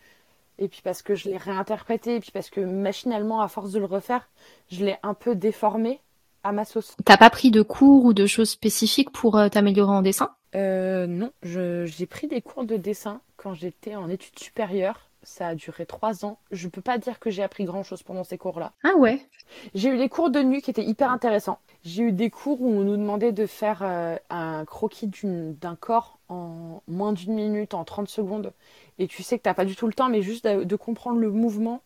Et 0.59 0.69
puis 0.69 0.83
parce 0.85 1.01
que 1.01 1.15
je 1.15 1.29
l'ai 1.29 1.39
réinterprété. 1.39 2.17
Et 2.17 2.21
puis 2.21 2.33
parce 2.33 2.51
que 2.51 2.61
machinalement, 2.61 3.41
à 3.41 3.49
force 3.49 3.73
de 3.73 3.79
le 3.79 3.87
refaire, 3.87 4.29
je 4.71 4.85
l'ai 4.85 4.97
un 5.03 5.15
peu 5.15 5.35
déformé 5.35 6.01
à 6.43 6.53
ma 6.53 6.65
sauce. 6.65 6.97
T'as 7.05 7.17
pas 7.17 7.31
pris 7.31 7.51
de 7.51 7.63
cours 7.63 8.05
ou 8.05 8.13
de 8.13 8.27
choses 8.27 8.51
spécifiques 8.51 9.11
pour 9.11 9.39
euh, 9.39 9.49
t'améliorer 9.49 9.93
en 9.93 10.03
dessin? 10.03 10.35
Euh, 10.55 11.07
Non, 11.07 11.31
j'ai 11.43 12.07
pris 12.07 12.27
des 12.27 12.43
cours 12.43 12.65
de 12.65 12.77
dessin 12.77 13.21
quand 13.37 13.55
j'étais 13.55 13.95
en 13.95 14.09
études 14.09 14.39
supérieures 14.39 15.11
ça 15.23 15.49
a 15.49 15.55
duré 15.55 15.87
trois 15.87 16.25
ans. 16.25 16.39
Je 16.51 16.69
peux 16.69 16.81
pas 16.81 16.99
dire 16.99 17.19
que 17.19 17.31
j'ai 17.31 17.43
appris 17.43 17.65
grand 17.65 17.83
chose 17.83 18.03
pendant 18.03 18.25
ces 18.25 18.39
cours-là. 18.39 18.73
Ah 18.83 18.95
ouais? 18.97 19.27
J'ai 19.75 19.91
eu 19.91 19.99
des 19.99 20.09
cours 20.09 20.31
de 20.31 20.43
nuit 20.43 20.63
qui 20.63 20.71
étaient 20.71 20.85
hyper 20.85 21.11
intéressants. 21.11 21.59
J'ai 21.83 22.03
eu 22.03 22.13
des 22.13 22.29
cours 22.29 22.61
où 22.61 22.69
on 22.69 22.81
nous 22.81 22.97
demandait 22.97 23.33
de 23.33 23.47
faire 23.47 23.81
euh, 23.83 24.17
un 24.29 24.65
croquis 24.67 25.11
d'un 25.23 25.77
corps 25.77 26.19
en 26.29 26.83
moins 26.87 27.13
d'une 27.13 27.35
minute, 27.35 27.73
en 27.73 27.85
30 27.85 28.09
secondes. 28.09 28.53
Et 28.99 29.07
tu 29.07 29.23
sais 29.23 29.39
que 29.39 29.43
t'as 29.45 29.55
pas 29.55 29.65
du 29.65 29.77
tout 29.77 29.87
le 29.87 29.95
temps, 29.95 30.11
mais 30.11 30.21
juste 30.21 30.47
de, 30.47 30.77
comprendre 30.77 31.19
le 31.19 31.31
mouvement. 31.31 31.83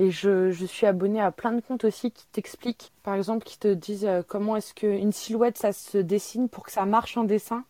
Et 0.00 0.10
je, 0.10 0.50
suis 0.66 0.86
abonnée 0.86 1.20
à 1.20 1.30
plein 1.30 1.52
de 1.52 1.60
comptes 1.60 1.84
aussi 1.84 2.10
qui 2.10 2.26
t'expliquent, 2.26 2.92
par 3.02 3.14
exemple, 3.14 3.44
qui 3.44 3.58
te 3.58 3.72
disent 3.72 4.06
euh, 4.06 4.22
comment 4.26 4.56
est-ce 4.56 4.74
qu'une 4.74 5.12
silhouette 5.12 5.58
ça 5.58 5.72
se 5.72 5.98
dessine 5.98 6.48
pour 6.48 6.64
que 6.64 6.72
ça 6.72 6.84
marche 6.84 7.16
en 7.16 7.24
dessin. 7.24 7.64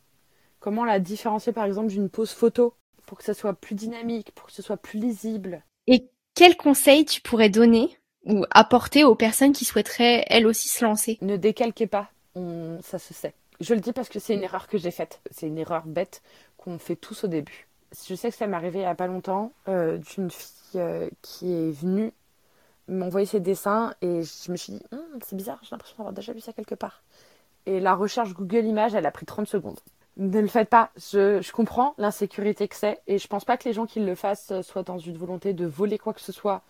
Comment 0.60 0.84
la 0.84 0.98
différencier 0.98 1.52
par 1.52 1.64
exemple 1.64 1.88
d'une 1.88 2.08
pose 2.08 2.32
photo 2.32 2.74
pour 3.06 3.16
que 3.18 3.24
ce 3.24 3.32
soit 3.32 3.54
plus 3.54 3.74
dynamique, 3.74 4.32
pour 4.34 4.48
que 4.48 4.52
ce 4.52 4.62
soit 4.62 4.76
plus 4.76 4.98
lisible. 4.98 5.64
Et 5.86 6.10
quels 6.34 6.56
conseils 6.56 7.06
tu 7.06 7.22
pourrais 7.22 7.48
donner 7.48 7.96
ou 8.28 8.44
apporter 8.50 9.04
aux 9.04 9.14
personnes 9.14 9.52
qui 9.52 9.64
souhaiteraient 9.64 10.24
elles 10.28 10.46
aussi 10.46 10.68
se 10.68 10.84
lancer 10.84 11.18
Ne 11.22 11.36
décalquez 11.36 11.86
pas, 11.86 12.10
ça 12.82 12.98
se 12.98 13.14
sait. 13.14 13.34
Je 13.60 13.74
le 13.74 13.80
dis 13.80 13.92
parce 13.92 14.08
que 14.08 14.20
c'est 14.20 14.34
une 14.34 14.44
erreur 14.44 14.68
que 14.68 14.78
j'ai 14.78 14.92
faite. 14.92 15.20
C'est 15.32 15.48
une 15.48 15.58
erreur 15.58 15.82
bête 15.84 16.22
qu'on 16.56 16.78
fait 16.78 16.94
tous 16.94 17.24
au 17.24 17.26
début. 17.26 17.66
Je 18.06 18.14
sais 18.14 18.30
que 18.30 18.36
ça 18.36 18.46
m'est 18.46 18.56
arrivé 18.56 18.78
il 18.78 18.82
n'y 18.82 18.86
a 18.86 18.94
pas 18.94 19.06
longtemps 19.06 19.52
euh, 19.68 19.98
d'une 19.98 20.30
fille 20.30 20.76
euh, 20.76 21.08
qui 21.22 21.52
est 21.52 21.70
venue 21.70 22.12
m'envoyer 22.86 23.26
ses 23.26 23.40
dessins 23.40 23.94
et 24.00 24.22
je 24.22 24.52
me 24.52 24.56
suis 24.56 24.74
dit, 24.74 24.82
hum, 24.92 25.00
c'est 25.26 25.36
bizarre, 25.36 25.58
j'ai 25.62 25.70
l'impression 25.72 25.96
d'avoir 25.98 26.12
déjà 26.12 26.32
vu 26.32 26.40
ça 26.40 26.52
quelque 26.52 26.74
part. 26.74 27.02
Et 27.66 27.80
la 27.80 27.94
recherche 27.94 28.32
Google 28.32 28.64
Images, 28.64 28.94
elle 28.94 29.06
a 29.06 29.10
pris 29.10 29.26
30 29.26 29.46
secondes 29.46 29.78
ne 30.18 30.40
le 30.40 30.48
faites 30.48 30.68
pas. 30.68 30.90
Je, 30.96 31.40
je 31.40 31.52
comprends 31.52 31.94
l'insécurité 31.96 32.68
que 32.68 32.74
c'est 32.74 33.00
et 33.06 33.18
je 33.18 33.26
pense 33.28 33.44
pas 33.44 33.56
que 33.56 33.68
les 33.68 33.72
gens 33.72 33.86
qui 33.86 34.00
le 34.00 34.14
fassent 34.14 34.52
soient 34.62 34.82
dans 34.82 34.98
une 34.98 35.16
volonté 35.16 35.52
de 35.52 35.64
voler 35.64 35.96
quoi 35.96 36.12
que 36.12 36.20
ce 36.20 36.32
soit 36.32 36.62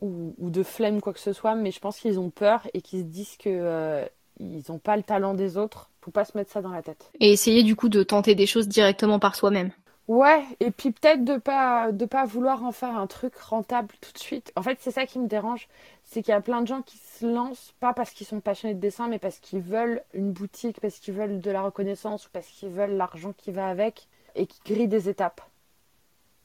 ou, 0.00 0.34
ou 0.38 0.50
de 0.50 0.62
flemme 0.62 1.00
quoi 1.00 1.12
que 1.12 1.20
ce 1.20 1.32
soit, 1.32 1.54
mais 1.54 1.70
je 1.70 1.80
pense 1.80 1.98
qu'ils 1.98 2.18
ont 2.18 2.30
peur 2.30 2.66
et 2.74 2.80
qu'ils 2.80 3.00
se 3.00 3.04
disent 3.04 3.36
que 3.36 3.48
euh, 3.48 4.04
ils 4.40 4.70
ont 4.70 4.78
pas 4.78 4.96
le 4.96 5.02
talent 5.02 5.34
des 5.34 5.56
autres. 5.56 5.90
Faut 6.00 6.10
pas 6.10 6.24
se 6.24 6.36
mettre 6.36 6.52
ça 6.52 6.60
dans 6.60 6.70
la 6.70 6.82
tête. 6.82 7.10
Et 7.20 7.32
essayer 7.32 7.62
du 7.62 7.76
coup 7.76 7.88
de 7.88 8.02
tenter 8.02 8.34
des 8.34 8.46
choses 8.46 8.68
directement 8.68 9.18
par 9.18 9.34
soi-même. 9.34 9.70
Ouais, 10.06 10.44
et 10.60 10.70
puis 10.70 10.90
peut-être 10.90 11.24
de 11.24 11.38
pas 11.38 11.90
de 11.90 12.04
pas 12.04 12.26
vouloir 12.26 12.62
en 12.62 12.72
faire 12.72 12.94
un 12.98 13.06
truc 13.06 13.34
rentable 13.38 13.94
tout 14.02 14.12
de 14.12 14.18
suite. 14.18 14.52
En 14.54 14.62
fait, 14.62 14.76
c'est 14.80 14.90
ça 14.90 15.06
qui 15.06 15.18
me 15.18 15.26
dérange, 15.26 15.66
c'est 16.02 16.22
qu'il 16.22 16.32
y 16.32 16.36
a 16.36 16.42
plein 16.42 16.60
de 16.60 16.66
gens 16.66 16.82
qui 16.82 16.98
se 16.98 17.24
lancent 17.24 17.72
pas 17.80 17.94
parce 17.94 18.10
qu'ils 18.10 18.26
sont 18.26 18.40
passionnés 18.40 18.74
de 18.74 18.80
dessin, 18.80 19.08
mais 19.08 19.18
parce 19.18 19.38
qu'ils 19.38 19.62
veulent 19.62 20.02
une 20.12 20.30
boutique, 20.30 20.78
parce 20.80 20.98
qu'ils 20.98 21.14
veulent 21.14 21.40
de 21.40 21.50
la 21.50 21.62
reconnaissance 21.62 22.26
ou 22.26 22.30
parce 22.34 22.46
qu'ils 22.48 22.68
veulent 22.68 22.96
l'argent 22.96 23.32
qui 23.34 23.50
va 23.50 23.66
avec 23.68 24.08
et 24.34 24.46
qui 24.46 24.60
grillent 24.66 24.88
des 24.88 25.08
étapes. 25.08 25.40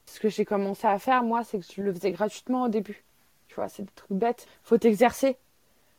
Ce 0.06 0.20
que 0.20 0.30
j'ai 0.30 0.46
commencé 0.46 0.86
à 0.86 0.98
faire 0.98 1.22
moi, 1.22 1.44
c'est 1.44 1.58
que 1.58 1.66
je 1.70 1.82
le 1.82 1.92
faisais 1.92 2.12
gratuitement 2.12 2.62
au 2.64 2.68
début. 2.68 3.04
Vois, 3.60 3.68
c'est 3.68 3.82
des 3.82 3.92
trucs 3.94 4.12
bêtes. 4.12 4.46
Faut 4.62 4.78
t'exercer. 4.78 5.36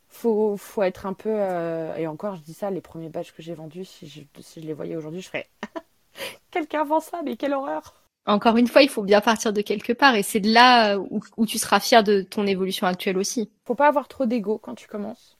Faut, 0.08 0.56
faut 0.56 0.82
être 0.82 1.06
un 1.06 1.14
peu. 1.14 1.30
Euh, 1.32 1.94
et 1.96 2.06
encore, 2.06 2.34
je 2.34 2.42
dis 2.42 2.54
ça, 2.54 2.70
les 2.70 2.80
premiers 2.80 3.08
badges 3.08 3.32
que 3.32 3.40
j'ai 3.40 3.54
vendus, 3.54 3.84
si 3.84 4.08
je, 4.08 4.20
si 4.40 4.60
je 4.60 4.66
les 4.66 4.74
voyais 4.74 4.96
aujourd'hui, 4.96 5.20
je 5.20 5.28
ferais. 5.28 5.48
Quelqu'un 6.50 6.84
vend 6.84 7.00
ça, 7.00 7.22
mais 7.24 7.36
quelle 7.36 7.54
horreur 7.54 7.94
Encore 8.26 8.56
une 8.56 8.66
fois, 8.66 8.82
il 8.82 8.88
faut 8.88 9.02
bien 9.02 9.20
partir 9.20 9.52
de 9.52 9.62
quelque 9.62 9.92
part 9.92 10.16
et 10.16 10.22
c'est 10.22 10.40
de 10.40 10.52
là 10.52 10.98
où, 10.98 11.46
tu 11.46 11.58
seras 11.58 11.80
fier 11.80 12.02
de 12.02 12.22
ton 12.22 12.46
évolution 12.46 12.86
actuelle 12.86 13.16
aussi. 13.16 13.48
Faut 13.64 13.74
pas 13.74 13.88
avoir 13.88 14.08
trop 14.08 14.26
d'ego 14.26 14.58
quand 14.58 14.74
tu 14.74 14.88
commences. 14.88 15.38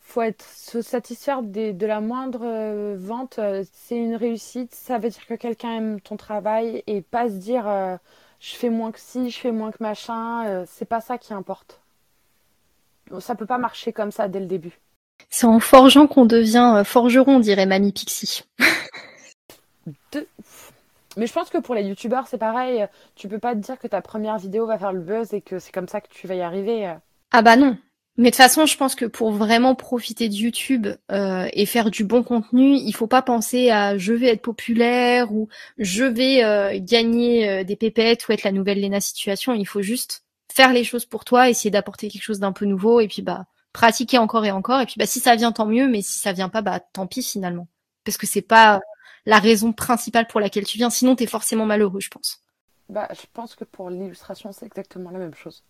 Faut 0.00 0.22
être 0.22 0.44
se 0.44 0.82
satisfaire 0.82 1.42
de 1.42 1.86
la 1.86 2.00
moindre 2.00 2.44
euh, 2.44 2.96
vente. 2.98 3.38
Euh, 3.38 3.64
c'est 3.72 3.96
une 3.96 4.16
réussite, 4.16 4.74
ça 4.74 4.98
veut 4.98 5.10
dire 5.10 5.26
que 5.26 5.34
quelqu'un 5.34 5.76
aime 5.76 6.00
ton 6.00 6.16
travail 6.16 6.82
et 6.86 7.00
pas 7.00 7.28
se 7.28 7.34
dire 7.34 7.68
euh, 7.68 7.96
je 8.44 8.56
fais 8.56 8.68
moins 8.68 8.92
que 8.92 9.00
ci, 9.00 9.30
je 9.30 9.38
fais 9.38 9.52
moins 9.52 9.70
que 9.70 9.82
machin. 9.82 10.64
c'est 10.66 10.84
pas 10.84 11.00
ça 11.00 11.16
qui 11.16 11.32
importe. 11.32 11.80
Ça 13.20 13.34
peut 13.34 13.46
pas 13.46 13.58
marcher 13.58 13.92
comme 13.92 14.10
ça 14.10 14.28
dès 14.28 14.40
le 14.40 14.46
début. 14.46 14.78
C'est 15.30 15.46
en 15.46 15.60
forgeant 15.60 16.06
qu'on 16.06 16.26
devient 16.26 16.82
forgeron, 16.84 17.40
dirait 17.40 17.66
Mamie 17.66 17.92
Pixie. 17.92 18.42
Mais 21.16 21.26
je 21.26 21.32
pense 21.32 21.48
que 21.48 21.58
pour 21.58 21.74
les 21.74 21.84
youtubeurs, 21.84 22.26
c'est 22.26 22.38
pareil. 22.38 22.86
Tu 23.14 23.28
peux 23.28 23.38
pas 23.38 23.54
te 23.54 23.60
dire 23.60 23.78
que 23.78 23.86
ta 23.86 24.02
première 24.02 24.36
vidéo 24.38 24.66
va 24.66 24.78
faire 24.78 24.92
le 24.92 25.00
buzz 25.00 25.32
et 25.32 25.40
que 25.40 25.58
c'est 25.58 25.72
comme 25.72 25.88
ça 25.88 26.00
que 26.00 26.08
tu 26.08 26.26
vas 26.26 26.34
y 26.34 26.42
arriver. 26.42 26.92
Ah 27.30 27.42
bah 27.42 27.56
non. 27.56 27.78
Mais 28.16 28.30
de 28.30 28.30
toute 28.30 28.36
façon, 28.36 28.64
je 28.64 28.76
pense 28.76 28.94
que 28.94 29.06
pour 29.06 29.32
vraiment 29.32 29.74
profiter 29.74 30.28
de 30.28 30.34
YouTube 30.34 30.86
euh, 31.10 31.48
et 31.52 31.66
faire 31.66 31.90
du 31.90 32.04
bon 32.04 32.22
contenu, 32.22 32.76
il 32.76 32.92
faut 32.92 33.08
pas 33.08 33.22
penser 33.22 33.70
à 33.70 33.98
je 33.98 34.12
vais 34.12 34.28
être 34.28 34.42
populaire 34.42 35.32
ou 35.32 35.48
je 35.78 36.04
vais 36.04 36.80
gagner 36.80 37.48
euh, 37.48 37.64
des 37.64 37.74
pépettes 37.74 38.28
ou 38.28 38.32
être 38.32 38.44
la 38.44 38.52
nouvelle 38.52 38.80
Lena 38.80 39.00
situation. 39.00 39.52
Il 39.52 39.66
faut 39.66 39.82
juste 39.82 40.24
faire 40.52 40.72
les 40.72 40.84
choses 40.84 41.06
pour 41.06 41.24
toi, 41.24 41.50
essayer 41.50 41.70
d'apporter 41.70 42.08
quelque 42.08 42.22
chose 42.22 42.38
d'un 42.38 42.52
peu 42.52 42.66
nouveau 42.66 43.00
et 43.00 43.08
puis 43.08 43.22
bah 43.22 43.46
pratiquer 43.72 44.18
encore 44.18 44.44
et 44.44 44.52
encore. 44.52 44.80
Et 44.80 44.86
puis 44.86 44.94
bah 44.96 45.06
si 45.06 45.18
ça 45.18 45.34
vient, 45.34 45.50
tant 45.50 45.66
mieux. 45.66 45.88
Mais 45.88 46.00
si 46.00 46.20
ça 46.20 46.32
vient 46.32 46.48
pas, 46.48 46.62
bah 46.62 46.78
tant 46.78 47.08
pis 47.08 47.24
finalement. 47.24 47.66
Parce 48.04 48.16
que 48.16 48.26
c'est 48.26 48.42
pas 48.42 48.80
la 49.26 49.38
raison 49.38 49.72
principale 49.72 50.26
pour 50.26 50.40
laquelle 50.40 50.64
tu 50.64 50.78
viens. 50.78 50.90
Sinon, 50.90 51.16
tu 51.16 51.24
es 51.24 51.26
forcément 51.26 51.66
malheureux, 51.66 52.00
je 52.00 52.10
pense. 52.10 52.40
Bah, 52.88 53.08
je 53.12 53.26
pense 53.32 53.54
que 53.54 53.64
pour 53.64 53.90
l'illustration, 53.90 54.52
c'est 54.52 54.66
exactement 54.66 55.10
la 55.10 55.18
même 55.18 55.34
chose. 55.34 55.64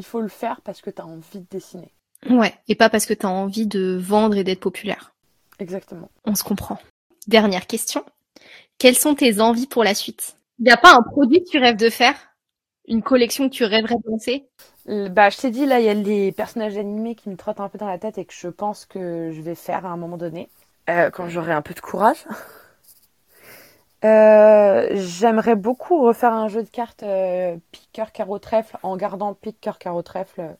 Il 0.00 0.04
faut 0.04 0.22
le 0.22 0.28
faire 0.28 0.62
parce 0.62 0.80
que 0.80 0.88
tu 0.88 1.02
as 1.02 1.04
envie 1.04 1.40
de 1.40 1.46
dessiner. 1.50 1.92
Ouais, 2.30 2.54
et 2.68 2.74
pas 2.74 2.88
parce 2.88 3.04
que 3.04 3.12
tu 3.12 3.26
as 3.26 3.28
envie 3.28 3.66
de 3.66 3.98
vendre 4.00 4.38
et 4.38 4.44
d'être 4.44 4.60
populaire. 4.60 5.12
Exactement. 5.58 6.08
On 6.24 6.34
se 6.34 6.42
comprend. 6.42 6.78
Dernière 7.26 7.66
question. 7.66 8.02
Quelles 8.78 8.96
sont 8.96 9.14
tes 9.14 9.42
envies 9.42 9.66
pour 9.66 9.84
la 9.84 9.94
suite? 9.94 10.36
Il 10.58 10.64
n'y 10.64 10.70
a 10.70 10.78
pas 10.78 10.94
un 10.94 11.02
produit 11.02 11.44
que 11.44 11.50
tu 11.50 11.58
rêves 11.58 11.76
de 11.76 11.90
faire? 11.90 12.14
Une 12.88 13.02
collection 13.02 13.50
que 13.50 13.54
tu 13.54 13.64
rêverais 13.64 13.96
de 13.96 14.10
lancer? 14.10 14.48
Bah, 14.86 15.28
je 15.28 15.36
t'ai 15.36 15.50
dit, 15.50 15.66
là, 15.66 15.80
il 15.80 15.84
y 15.84 15.90
a 15.90 15.94
des 15.94 16.32
personnages 16.32 16.78
animés 16.78 17.14
qui 17.14 17.28
me 17.28 17.36
trottent 17.36 17.60
un 17.60 17.68
peu 17.68 17.76
dans 17.76 17.86
la 17.86 17.98
tête 17.98 18.16
et 18.16 18.24
que 18.24 18.32
je 18.32 18.48
pense 18.48 18.86
que 18.86 19.32
je 19.32 19.42
vais 19.42 19.54
faire 19.54 19.84
à 19.84 19.90
un 19.90 19.98
moment 19.98 20.16
donné, 20.16 20.48
euh, 20.88 21.10
quand 21.10 21.28
j'aurai 21.28 21.52
un 21.52 21.60
peu 21.60 21.74
de 21.74 21.80
courage. 21.80 22.24
Euh, 24.04 24.88
J'aimerais 24.94 25.56
beaucoup 25.56 26.00
refaire 26.02 26.32
un 26.32 26.48
jeu 26.48 26.62
de 26.62 26.68
cartes 26.68 27.02
euh, 27.02 27.56
pique, 27.70 27.88
cœur, 27.92 28.12
carreau, 28.12 28.38
trèfle 28.38 28.78
en 28.82 28.96
gardant 28.96 29.34
pique, 29.34 29.60
cœur, 29.60 29.78
carreau, 29.78 30.02
trèfle 30.02 30.40
euh, 30.40 30.52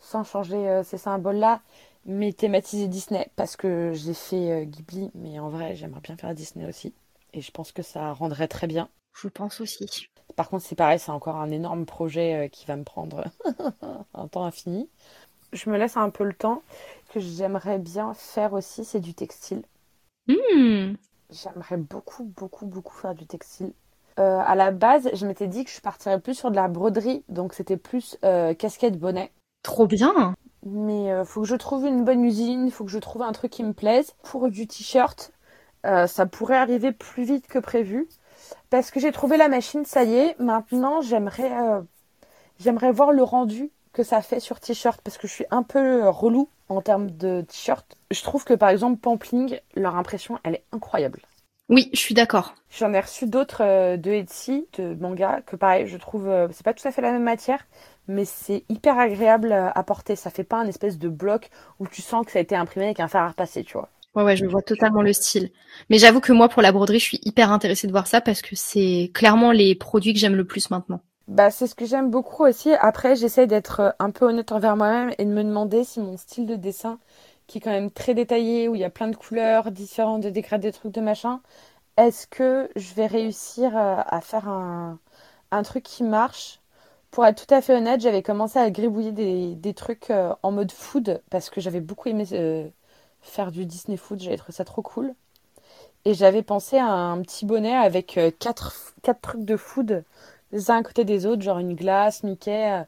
sans 0.00 0.24
changer 0.24 0.80
ces 0.82 0.98
symboles-là, 0.98 1.60
mais 2.06 2.32
thématiser 2.32 2.88
Disney 2.88 3.30
parce 3.36 3.56
que 3.56 3.92
j'ai 3.92 4.14
fait 4.14 4.64
Ghibli, 4.66 5.10
mais 5.14 5.38
en 5.38 5.50
vrai, 5.50 5.76
j'aimerais 5.76 6.00
bien 6.00 6.16
faire 6.16 6.34
Disney 6.34 6.66
aussi. 6.66 6.94
Et 7.34 7.42
je 7.42 7.50
pense 7.50 7.70
que 7.70 7.82
ça 7.82 8.12
rendrait 8.12 8.48
très 8.48 8.66
bien. 8.66 8.88
Je 9.14 9.28
pense 9.28 9.60
aussi. 9.60 10.08
Par 10.36 10.48
contre, 10.48 10.64
c'est 10.64 10.74
pareil, 10.74 10.98
c'est 10.98 11.10
encore 11.10 11.36
un 11.36 11.50
énorme 11.50 11.84
projet 11.84 12.48
qui 12.50 12.64
va 12.64 12.76
me 12.76 12.84
prendre 12.84 13.24
un 14.14 14.26
temps 14.28 14.44
infini. 14.44 14.88
Je 15.52 15.68
me 15.68 15.76
laisse 15.76 15.96
un 15.96 16.10
peu 16.10 16.24
le 16.24 16.32
temps. 16.32 16.62
Que 17.12 17.20
j'aimerais 17.20 17.78
bien 17.78 18.14
faire 18.14 18.52
aussi, 18.52 18.84
c'est 18.84 19.00
du 19.00 19.14
textile. 19.14 19.62
Hmm. 20.28 20.94
J'aimerais 21.32 21.76
beaucoup, 21.76 22.24
beaucoup, 22.24 22.66
beaucoup 22.66 22.94
faire 22.94 23.14
du 23.14 23.26
textile. 23.26 23.72
Euh, 24.18 24.40
à 24.44 24.54
la 24.54 24.70
base, 24.70 25.08
je 25.14 25.26
m'étais 25.26 25.46
dit 25.46 25.64
que 25.64 25.70
je 25.70 25.80
partirais 25.80 26.20
plus 26.20 26.34
sur 26.34 26.50
de 26.50 26.56
la 26.56 26.68
broderie, 26.68 27.24
donc 27.28 27.54
c'était 27.54 27.76
plus 27.76 28.18
euh, 28.24 28.54
casquette 28.54 28.98
bonnet. 28.98 29.30
Trop 29.62 29.86
bien. 29.86 30.34
Mais 30.66 31.12
euh, 31.12 31.24
faut 31.24 31.42
que 31.42 31.46
je 31.46 31.56
trouve 31.56 31.86
une 31.86 32.04
bonne 32.04 32.24
usine, 32.24 32.70
faut 32.70 32.84
que 32.84 32.90
je 32.90 32.98
trouve 32.98 33.22
un 33.22 33.32
truc 33.32 33.52
qui 33.52 33.64
me 33.64 33.72
plaise. 33.72 34.12
Pour 34.22 34.50
du 34.50 34.66
t-shirt, 34.66 35.32
euh, 35.86 36.06
ça 36.06 36.26
pourrait 36.26 36.56
arriver 36.56 36.92
plus 36.92 37.24
vite 37.24 37.46
que 37.46 37.58
prévu. 37.58 38.08
Parce 38.68 38.90
que 38.90 39.00
j'ai 39.00 39.12
trouvé 39.12 39.36
la 39.36 39.48
machine, 39.48 39.84
ça 39.84 40.04
y 40.04 40.14
est. 40.14 40.38
Maintenant, 40.38 41.00
j'aimerais 41.00 41.50
j'aimerais 42.58 42.92
voir 42.92 43.12
le 43.12 43.22
rendu 43.22 43.70
que 43.92 44.02
ça 44.02 44.22
fait 44.22 44.40
sur 44.40 44.60
t-shirt 44.60 45.00
parce 45.02 45.18
que 45.18 45.26
je 45.26 45.32
suis 45.32 45.46
un 45.50 45.62
peu 45.62 46.08
relou 46.08 46.48
en 46.70 46.80
termes 46.80 47.10
de 47.10 47.42
t-shirt. 47.42 47.96
Je 48.10 48.22
trouve 48.22 48.44
que 48.44 48.54
par 48.54 48.70
exemple 48.70 49.00
Pampling, 49.00 49.58
leur 49.74 49.96
impression, 49.96 50.38
elle 50.44 50.54
est 50.54 50.64
incroyable. 50.72 51.20
Oui, 51.68 51.90
je 51.92 51.98
suis 51.98 52.14
d'accord. 52.14 52.54
J'en 52.70 52.92
ai 52.92 53.00
reçu 53.00 53.26
d'autres 53.26 53.62
euh, 53.62 53.96
de 53.96 54.10
Etsy, 54.10 54.66
de 54.78 54.94
manga, 54.94 55.40
que 55.46 55.54
pareil, 55.54 55.86
je 55.86 55.96
trouve, 55.96 56.28
euh, 56.28 56.48
c'est 56.52 56.64
pas 56.64 56.74
tout 56.74 56.86
à 56.86 56.90
fait 56.90 57.02
la 57.02 57.12
même 57.12 57.22
matière, 57.22 57.64
mais 58.08 58.24
c'est 58.24 58.64
hyper 58.68 58.98
agréable 58.98 59.52
à 59.52 59.82
porter. 59.84 60.16
Ça 60.16 60.30
fait 60.30 60.44
pas 60.44 60.58
un 60.58 60.66
espèce 60.66 60.98
de 60.98 61.08
bloc 61.08 61.50
où 61.78 61.86
tu 61.86 62.02
sens 62.02 62.26
que 62.26 62.32
ça 62.32 62.40
a 62.40 62.42
été 62.42 62.56
imprimé 62.56 62.86
avec 62.86 62.98
un 62.98 63.08
fer 63.08 63.22
à 63.22 63.28
repasser, 63.28 63.62
tu 63.62 63.74
vois. 63.74 63.88
Ouais, 64.16 64.24
ouais, 64.24 64.36
je 64.36 64.46
vois 64.46 64.62
totalement 64.62 65.02
le 65.02 65.12
style. 65.12 65.50
Mais 65.88 65.98
j'avoue 65.98 66.20
que 66.20 66.32
moi, 66.32 66.48
pour 66.48 66.62
la 66.62 66.72
broderie, 66.72 66.98
je 66.98 67.04
suis 67.04 67.20
hyper 67.22 67.52
intéressée 67.52 67.86
de 67.86 67.92
voir 67.92 68.08
ça 68.08 68.20
parce 68.20 68.42
que 68.42 68.56
c'est 68.56 69.12
clairement 69.14 69.52
les 69.52 69.76
produits 69.76 70.12
que 70.12 70.18
j'aime 70.18 70.34
le 70.34 70.44
plus 70.44 70.70
maintenant. 70.70 71.00
Bah, 71.30 71.52
c'est 71.52 71.68
ce 71.68 71.76
que 71.76 71.86
j'aime 71.86 72.10
beaucoup 72.10 72.44
aussi. 72.44 72.72
Après, 72.80 73.14
j'essaie 73.14 73.46
d'être 73.46 73.80
euh, 73.80 73.90
un 74.00 74.10
peu 74.10 74.26
honnête 74.26 74.50
envers 74.50 74.76
moi-même 74.76 75.12
et 75.16 75.24
de 75.24 75.30
me 75.30 75.44
demander 75.44 75.84
si 75.84 76.00
mon 76.00 76.16
style 76.16 76.44
de 76.44 76.56
dessin, 76.56 76.98
qui 77.46 77.58
est 77.58 77.60
quand 77.60 77.70
même 77.70 77.92
très 77.92 78.14
détaillé, 78.14 78.68
où 78.68 78.74
il 78.74 78.80
y 78.80 78.84
a 78.84 78.90
plein 78.90 79.06
de 79.06 79.14
couleurs 79.14 79.70
différentes, 79.70 80.22
de 80.22 80.30
dégradés, 80.30 80.72
de 80.72 80.76
trucs, 80.76 80.92
de 80.92 81.00
machin, 81.00 81.40
est-ce 81.96 82.26
que 82.26 82.68
je 82.74 82.94
vais 82.94 83.06
réussir 83.06 83.76
euh, 83.76 83.96
à 84.04 84.20
faire 84.20 84.48
un, 84.48 84.98
truc 85.62 85.84
qui 85.84 86.02
marche? 86.02 86.60
Pour 87.12 87.24
être 87.26 87.46
tout 87.46 87.54
à 87.54 87.60
fait 87.62 87.76
honnête, 87.76 88.00
j'avais 88.00 88.22
commencé 88.22 88.58
à 88.58 88.70
gribouiller 88.70 89.12
des, 89.12 89.54
des 89.54 89.74
trucs 89.74 90.10
euh, 90.10 90.34
en 90.42 90.50
mode 90.52 90.72
food 90.72 91.22
parce 91.30 91.48
que 91.50 91.60
j'avais 91.60 91.80
beaucoup 91.80 92.08
aimé 92.08 92.24
faire 93.22 93.52
du 93.52 93.66
Disney 93.66 93.96
food, 93.96 94.20
j'avais 94.20 94.36
trouvé 94.36 94.52
ça 94.54 94.64
trop 94.64 94.82
cool. 94.82 95.14
Et 96.04 96.14
j'avais 96.14 96.42
pensé 96.42 96.78
à 96.78 96.86
un 96.86 97.20
petit 97.22 97.46
bonnet 97.46 97.76
avec 97.76 98.18
quatre, 98.38 98.94
quatre 99.02 99.20
trucs 99.20 99.44
de 99.44 99.56
food 99.56 100.04
les 100.52 100.70
uns 100.70 100.78
à 100.78 100.82
côté 100.82 101.04
des 101.04 101.26
autres, 101.26 101.42
genre 101.42 101.58
une 101.58 101.74
glace, 101.74 102.22
Mickey, 102.22 102.72
euh, 102.72 102.84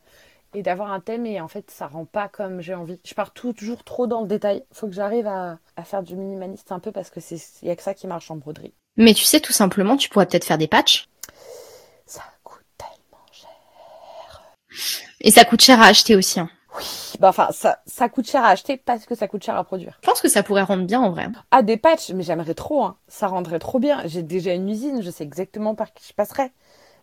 et 0.55 0.63
d'avoir 0.63 0.93
un 0.93 1.01
thème. 1.01 1.27
Et 1.27 1.41
en 1.41 1.49
fait, 1.49 1.71
ça 1.71 1.87
rend 1.87 2.05
pas 2.05 2.29
comme 2.29 2.61
j'ai 2.61 2.75
envie. 2.75 3.01
Je 3.05 3.15
pars 3.15 3.33
toujours 3.33 3.85
trop 3.85 4.07
dans 4.07 4.21
le 4.21 4.27
détail. 4.29 4.65
Faut 4.73 4.87
que 4.87 4.95
j'arrive 4.95 5.27
à, 5.27 5.59
à 5.77 5.85
faire 5.85 6.03
du 6.03 6.17
minimaliste 6.17 6.73
un 6.73 6.79
peu 6.79 6.93
parce 6.93 7.11
que 7.11 7.21
c'est, 7.21 7.41
y 7.63 7.71
a 7.71 7.77
que 7.77 7.83
ça 7.83 7.95
qui 7.95 8.07
marche 8.07 8.31
en 8.31 8.37
broderie. 8.37 8.75
Mais 8.97 9.15
tu 9.15 9.25
sais, 9.25 9.41
tout 9.41 9.53
simplement, 9.53 9.97
tu 9.97 10.09
pourrais 10.09 10.27
peut-être 10.27 10.45
faire 10.45 10.59
des 10.59 10.69
patchs. 10.69 11.09
Ça 12.05 12.23
coûte 12.45 12.65
tellement 12.77 13.25
cher. 13.31 13.49
Et 15.21 15.31
ça 15.31 15.45
coûte 15.45 15.63
cher 15.63 15.81
à 15.81 15.87
acheter 15.87 16.17
aussi. 16.17 16.41
hein. 16.41 16.51
Oui, 16.79 16.85
bah 17.21 17.29
enfin, 17.29 17.49
ça, 17.53 17.81
ça 17.87 18.09
coûte 18.09 18.27
cher 18.27 18.43
à 18.45 18.49
acheter 18.49 18.79
parce 18.79 19.05
que 19.05 19.15
ça 19.15 19.29
coûte 19.29 19.45
cher 19.45 19.57
à 19.57 19.65
produire. 19.65 19.99
Je 20.03 20.07
pense 20.09 20.23
que 20.23 20.29
ça 20.29 20.43
pourrait 20.43 20.63
rendre 20.63 20.85
bien 20.87 21.01
en 21.01 21.11
vrai. 21.11 21.29
Ah, 21.51 21.63
des 21.63 21.77
patchs, 21.77 22.11
mais 22.13 22.23
j'aimerais 22.23 22.55
trop, 22.55 22.83
hein. 22.83 22.97
Ça 23.09 23.27
rendrait 23.29 23.59
trop 23.59 23.79
bien. 23.79 24.01
J'ai 24.07 24.23
déjà 24.23 24.55
une 24.55 24.69
usine, 24.71 25.03
je 25.03 25.11
sais 25.11 25.23
exactement 25.25 25.75
par 25.75 25.93
qui 25.93 26.07
je 26.09 26.15
passerai. 26.15 26.51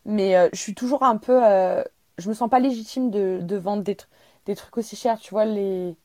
Mais 0.05 0.35
euh, 0.37 0.49
je 0.53 0.59
suis 0.59 0.75
toujours 0.75 1.03
un 1.03 1.17
peu. 1.17 1.41
euh, 1.45 1.83
je 2.17 2.29
me 2.29 2.33
sens 2.33 2.49
pas 2.49 2.59
légitime 2.59 3.11
de, 3.11 3.39
de 3.41 3.55
vendre 3.57 3.83
des, 3.83 3.95
tr- 3.95 4.07
des 4.45 4.55
trucs 4.55 4.77
aussi 4.77 4.95
chers. 4.95 5.19
Tu 5.19 5.31
vois, 5.31 5.45
les, 5.45 5.95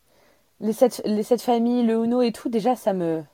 les, 0.60 0.72
sept, 0.74 1.02
les 1.06 1.22
sept 1.24 1.42
familles, 1.42 1.84
le 1.86 2.04
Uno 2.04 2.22
et 2.22 2.32
tout, 2.32 2.48
déjà, 2.50 2.76
ça 2.76 2.92
me. 2.94 3.24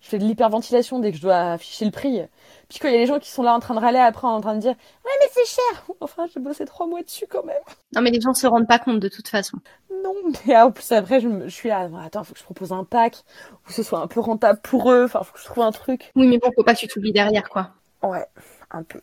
Je 0.00 0.08
fais 0.10 0.18
de 0.18 0.24
l'hyperventilation 0.24 0.98
dès 1.00 1.12
que 1.12 1.16
je 1.16 1.22
dois 1.22 1.52
afficher 1.54 1.84
le 1.86 1.90
prix. 1.90 2.20
Puis 2.68 2.78
quand 2.78 2.88
il 2.88 2.92
y 2.94 2.96
a 2.96 3.00
les 3.00 3.06
gens 3.06 3.18
qui 3.18 3.30
sont 3.30 3.42
là 3.42 3.54
en 3.54 3.60
train 3.60 3.74
de 3.74 3.80
râler 3.80 3.98
après, 3.98 4.26
en 4.28 4.40
train 4.40 4.54
de 4.54 4.60
dire 4.60 4.74
Ouais, 5.04 5.10
mais 5.20 5.28
c'est 5.32 5.46
cher 5.46 5.86
Enfin, 6.00 6.26
j'ai 6.32 6.40
bossé 6.40 6.64
trois 6.66 6.86
mois 6.86 7.02
dessus 7.02 7.26
quand 7.28 7.44
même. 7.44 7.56
Non, 7.94 8.02
mais 8.02 8.10
les 8.10 8.20
gens 8.20 8.34
se 8.34 8.46
rendent 8.46 8.68
pas 8.68 8.78
compte 8.78 9.00
de 9.00 9.08
toute 9.08 9.28
façon. 9.28 9.58
Non, 10.02 10.14
mais 10.46 10.56
en 10.56 10.70
plus 10.72 10.92
après, 10.92 11.20
je, 11.20 11.28
me- 11.28 11.48
je 11.48 11.54
suis 11.54 11.68
là. 11.70 11.88
Attends, 12.04 12.24
faut 12.24 12.34
que 12.34 12.38
je 12.38 12.44
propose 12.44 12.72
un 12.72 12.84
pack 12.84 13.24
où 13.66 13.72
ce 13.72 13.82
soit 13.82 14.00
un 14.00 14.06
peu 14.06 14.20
rentable 14.20 14.60
pour 14.62 14.90
eux. 14.92 15.04
Enfin, 15.04 15.22
faut 15.22 15.32
que 15.32 15.40
je 15.40 15.44
trouve 15.46 15.64
un 15.64 15.72
truc. 15.72 16.12
Oui, 16.16 16.26
mais 16.26 16.38
bon, 16.38 16.50
faut 16.54 16.64
pas 16.64 16.74
que 16.74 16.80
tu 16.80 16.88
t'oublies 16.88 17.12
derrière, 17.12 17.48
quoi. 17.48 17.70
Ouais, 18.02 18.26
un 18.70 18.82
peu. 18.82 19.00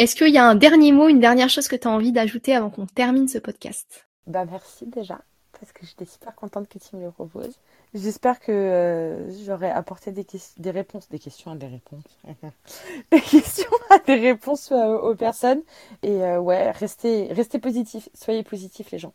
Est-ce 0.00 0.16
qu'il 0.16 0.32
y 0.32 0.38
a 0.38 0.46
un 0.46 0.54
dernier 0.54 0.92
mot, 0.92 1.10
une 1.10 1.20
dernière 1.20 1.50
chose 1.50 1.68
que 1.68 1.76
tu 1.76 1.86
as 1.86 1.90
envie 1.90 2.10
d'ajouter 2.10 2.54
avant 2.54 2.70
qu'on 2.70 2.86
termine 2.86 3.28
ce 3.28 3.36
podcast? 3.36 4.06
Bah 4.26 4.46
merci 4.50 4.86
déjà, 4.86 5.20
parce 5.52 5.72
que 5.72 5.84
j'étais 5.84 6.06
super 6.06 6.34
contente 6.34 6.70
que 6.70 6.78
tu 6.78 6.96
me 6.96 7.04
le 7.04 7.10
proposes. 7.10 7.58
J'espère 7.92 8.40
que 8.40 8.50
euh, 8.50 9.44
j'aurai 9.44 9.70
apporté 9.70 10.10
des, 10.10 10.24
réponses, 10.70 11.10
des 11.10 11.18
questions 11.18 11.50
à 11.50 11.54
des 11.54 11.66
réponses, 11.66 12.02
des 13.12 13.20
questions 13.20 13.68
à 13.90 13.98
des 13.98 14.14
réponses 14.14 14.72
euh, 14.72 14.96
aux 14.96 15.14
personnes. 15.14 15.60
Et 16.02 16.24
euh, 16.24 16.40
ouais, 16.40 16.70
restez, 16.70 17.30
restez 17.34 17.58
positifs, 17.58 18.08
soyez 18.14 18.42
positifs 18.42 18.90
les 18.92 18.98
gens. 18.98 19.12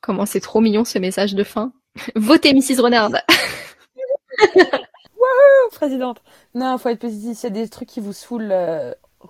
Comment 0.00 0.26
c'est 0.26 0.40
trop 0.40 0.60
mignon 0.60 0.84
ce 0.84 0.98
message 0.98 1.36
de 1.36 1.44
fin. 1.44 1.72
Votez 2.16 2.52
Mrs. 2.54 2.82
Renard. 2.82 3.12
Oh, 5.24 5.68
présidente 5.70 6.20
Non, 6.54 6.76
faut 6.78 6.88
être 6.88 6.98
positif, 6.98 7.38
s'il 7.38 7.48
y 7.48 7.52
a 7.52 7.62
des 7.62 7.68
trucs 7.68 7.88
qui 7.88 8.00
vous 8.00 8.12
saoulent, 8.12 8.52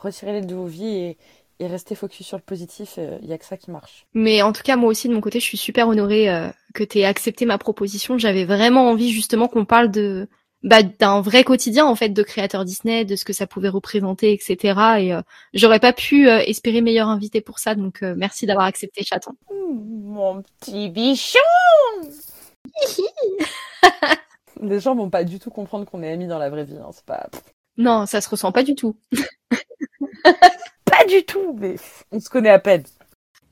euh, 0.05 0.09
retirez-les 0.09 0.42
de 0.42 0.55
vos 0.55 0.66
vies 0.66 0.86
et, 0.86 1.18
et 1.59 1.66
restez 1.66 1.94
focus 1.94 2.26
sur 2.26 2.36
le 2.36 2.42
positif, 2.42 2.98
il 3.22 3.28
y 3.28 3.32
a 3.32 3.38
que 3.38 3.44
ça 3.44 3.57
qui 3.57 3.70
marche. 3.70 4.07
Mais 4.14 4.42
en 4.42 4.53
tout 4.53 4.62
cas, 4.62 4.76
moi 4.76 4.90
aussi, 4.90 5.09
de 5.09 5.14
mon 5.14 5.20
côté, 5.20 5.40
je 5.40 5.44
suis 5.44 5.59
super 5.59 5.88
honorée 5.88 6.28
euh, 6.28 6.48
que 6.74 6.84
tu 6.84 6.98
aies 6.98 7.05
accepté 7.05 7.46
ma 7.46 7.59
proposition. 7.59 8.18
J'avais 8.18 8.44
vraiment 8.44 8.88
envie 8.88 9.12
justement 9.12 9.48
qu'on 9.48 9.64
parle 9.64 9.90
de 9.90 10.28
bah, 10.62 10.82
d'un 10.84 11.20
vrai 11.20 11.42
quotidien 11.42 11.86
en 11.86 11.96
fait 11.96 12.11
de 12.11 12.22
créateur 12.22 12.64
Disney, 12.64 13.05
de 13.05 13.16
ce 13.16 13.24
que 13.24 13.32
ça 13.32 13.48
pouvait 13.48 13.68
représenter, 13.68 14.32
etc. 14.32 14.80
Et 15.00 15.12
euh, 15.12 15.20
j'aurais 15.55 15.80
pas 15.80 15.92
pu 15.92 16.28
euh, 16.28 16.38
espérer 16.38 16.80
meilleur 16.80 17.09
invité 17.09 17.40
pour 17.40 17.59
ça. 17.59 17.74
Donc 17.74 18.03
euh, 18.03 18.14
merci 18.16 18.46
d'avoir 18.46 18.66
accepté, 18.66 19.03
chaton. 19.03 19.32
Mon 19.50 20.42
petit 20.42 20.88
bichon 20.88 21.38
Les 24.62 24.78
gens 24.78 24.94
vont 24.94 25.11
pas 25.11 25.24
du 25.24 25.40
tout 25.40 25.50
comprendre 25.50 25.84
qu'on 25.84 26.03
est 26.03 26.12
amis 26.12 26.28
dans 26.28 26.38
la 26.38 26.48
vraie 26.48 26.64
vie, 26.64 26.76
hein, 26.76 26.90
c'est 26.92 27.05
pas... 27.05 27.28
Non, 27.76 28.07
ça 28.07 28.20
se 28.20 28.28
ressent 28.28 28.53
pas 28.53 28.62
du 28.62 28.76
tout. 28.76 28.96
Pas 30.85 31.05
du 31.09 31.25
tout, 31.25 31.57
mais 31.59 31.77
on 32.11 32.20
se 32.20 32.29
connaît 32.29 32.51
à 32.51 32.59
peine. 32.59 32.85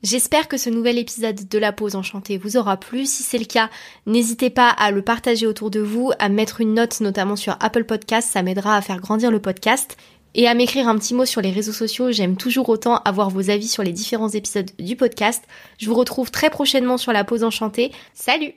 J'espère 0.03 0.47
que 0.47 0.57
ce 0.57 0.71
nouvel 0.71 0.97
épisode 0.97 1.47
de 1.47 1.59
La 1.59 1.71
Pause 1.71 1.95
Enchantée 1.95 2.37
vous 2.39 2.57
aura 2.57 2.77
plu. 2.77 3.05
Si 3.05 3.21
c'est 3.21 3.37
le 3.37 3.45
cas, 3.45 3.69
n'hésitez 4.07 4.49
pas 4.49 4.69
à 4.69 4.89
le 4.89 5.03
partager 5.03 5.45
autour 5.45 5.69
de 5.69 5.79
vous, 5.79 6.11
à 6.17 6.27
mettre 6.27 6.59
une 6.59 6.73
note 6.73 7.01
notamment 7.01 7.35
sur 7.35 7.55
Apple 7.59 7.83
Podcast, 7.83 8.29
ça 8.31 8.41
m'aidera 8.41 8.75
à 8.75 8.81
faire 8.81 8.99
grandir 8.99 9.29
le 9.29 9.39
podcast. 9.39 9.97
Et 10.33 10.47
à 10.47 10.53
m'écrire 10.53 10.87
un 10.87 10.97
petit 10.97 11.13
mot 11.13 11.25
sur 11.25 11.41
les 11.41 11.51
réseaux 11.51 11.73
sociaux, 11.73 12.11
j'aime 12.11 12.37
toujours 12.37 12.69
autant 12.69 12.97
avoir 13.03 13.29
vos 13.29 13.49
avis 13.49 13.67
sur 13.67 13.83
les 13.83 13.91
différents 13.91 14.29
épisodes 14.29 14.71
du 14.79 14.95
podcast. 14.95 15.43
Je 15.77 15.87
vous 15.87 15.95
retrouve 15.95 16.31
très 16.31 16.49
prochainement 16.49 16.97
sur 16.97 17.11
La 17.11 17.23
Pause 17.23 17.43
Enchantée. 17.43 17.91
Salut 18.13 18.53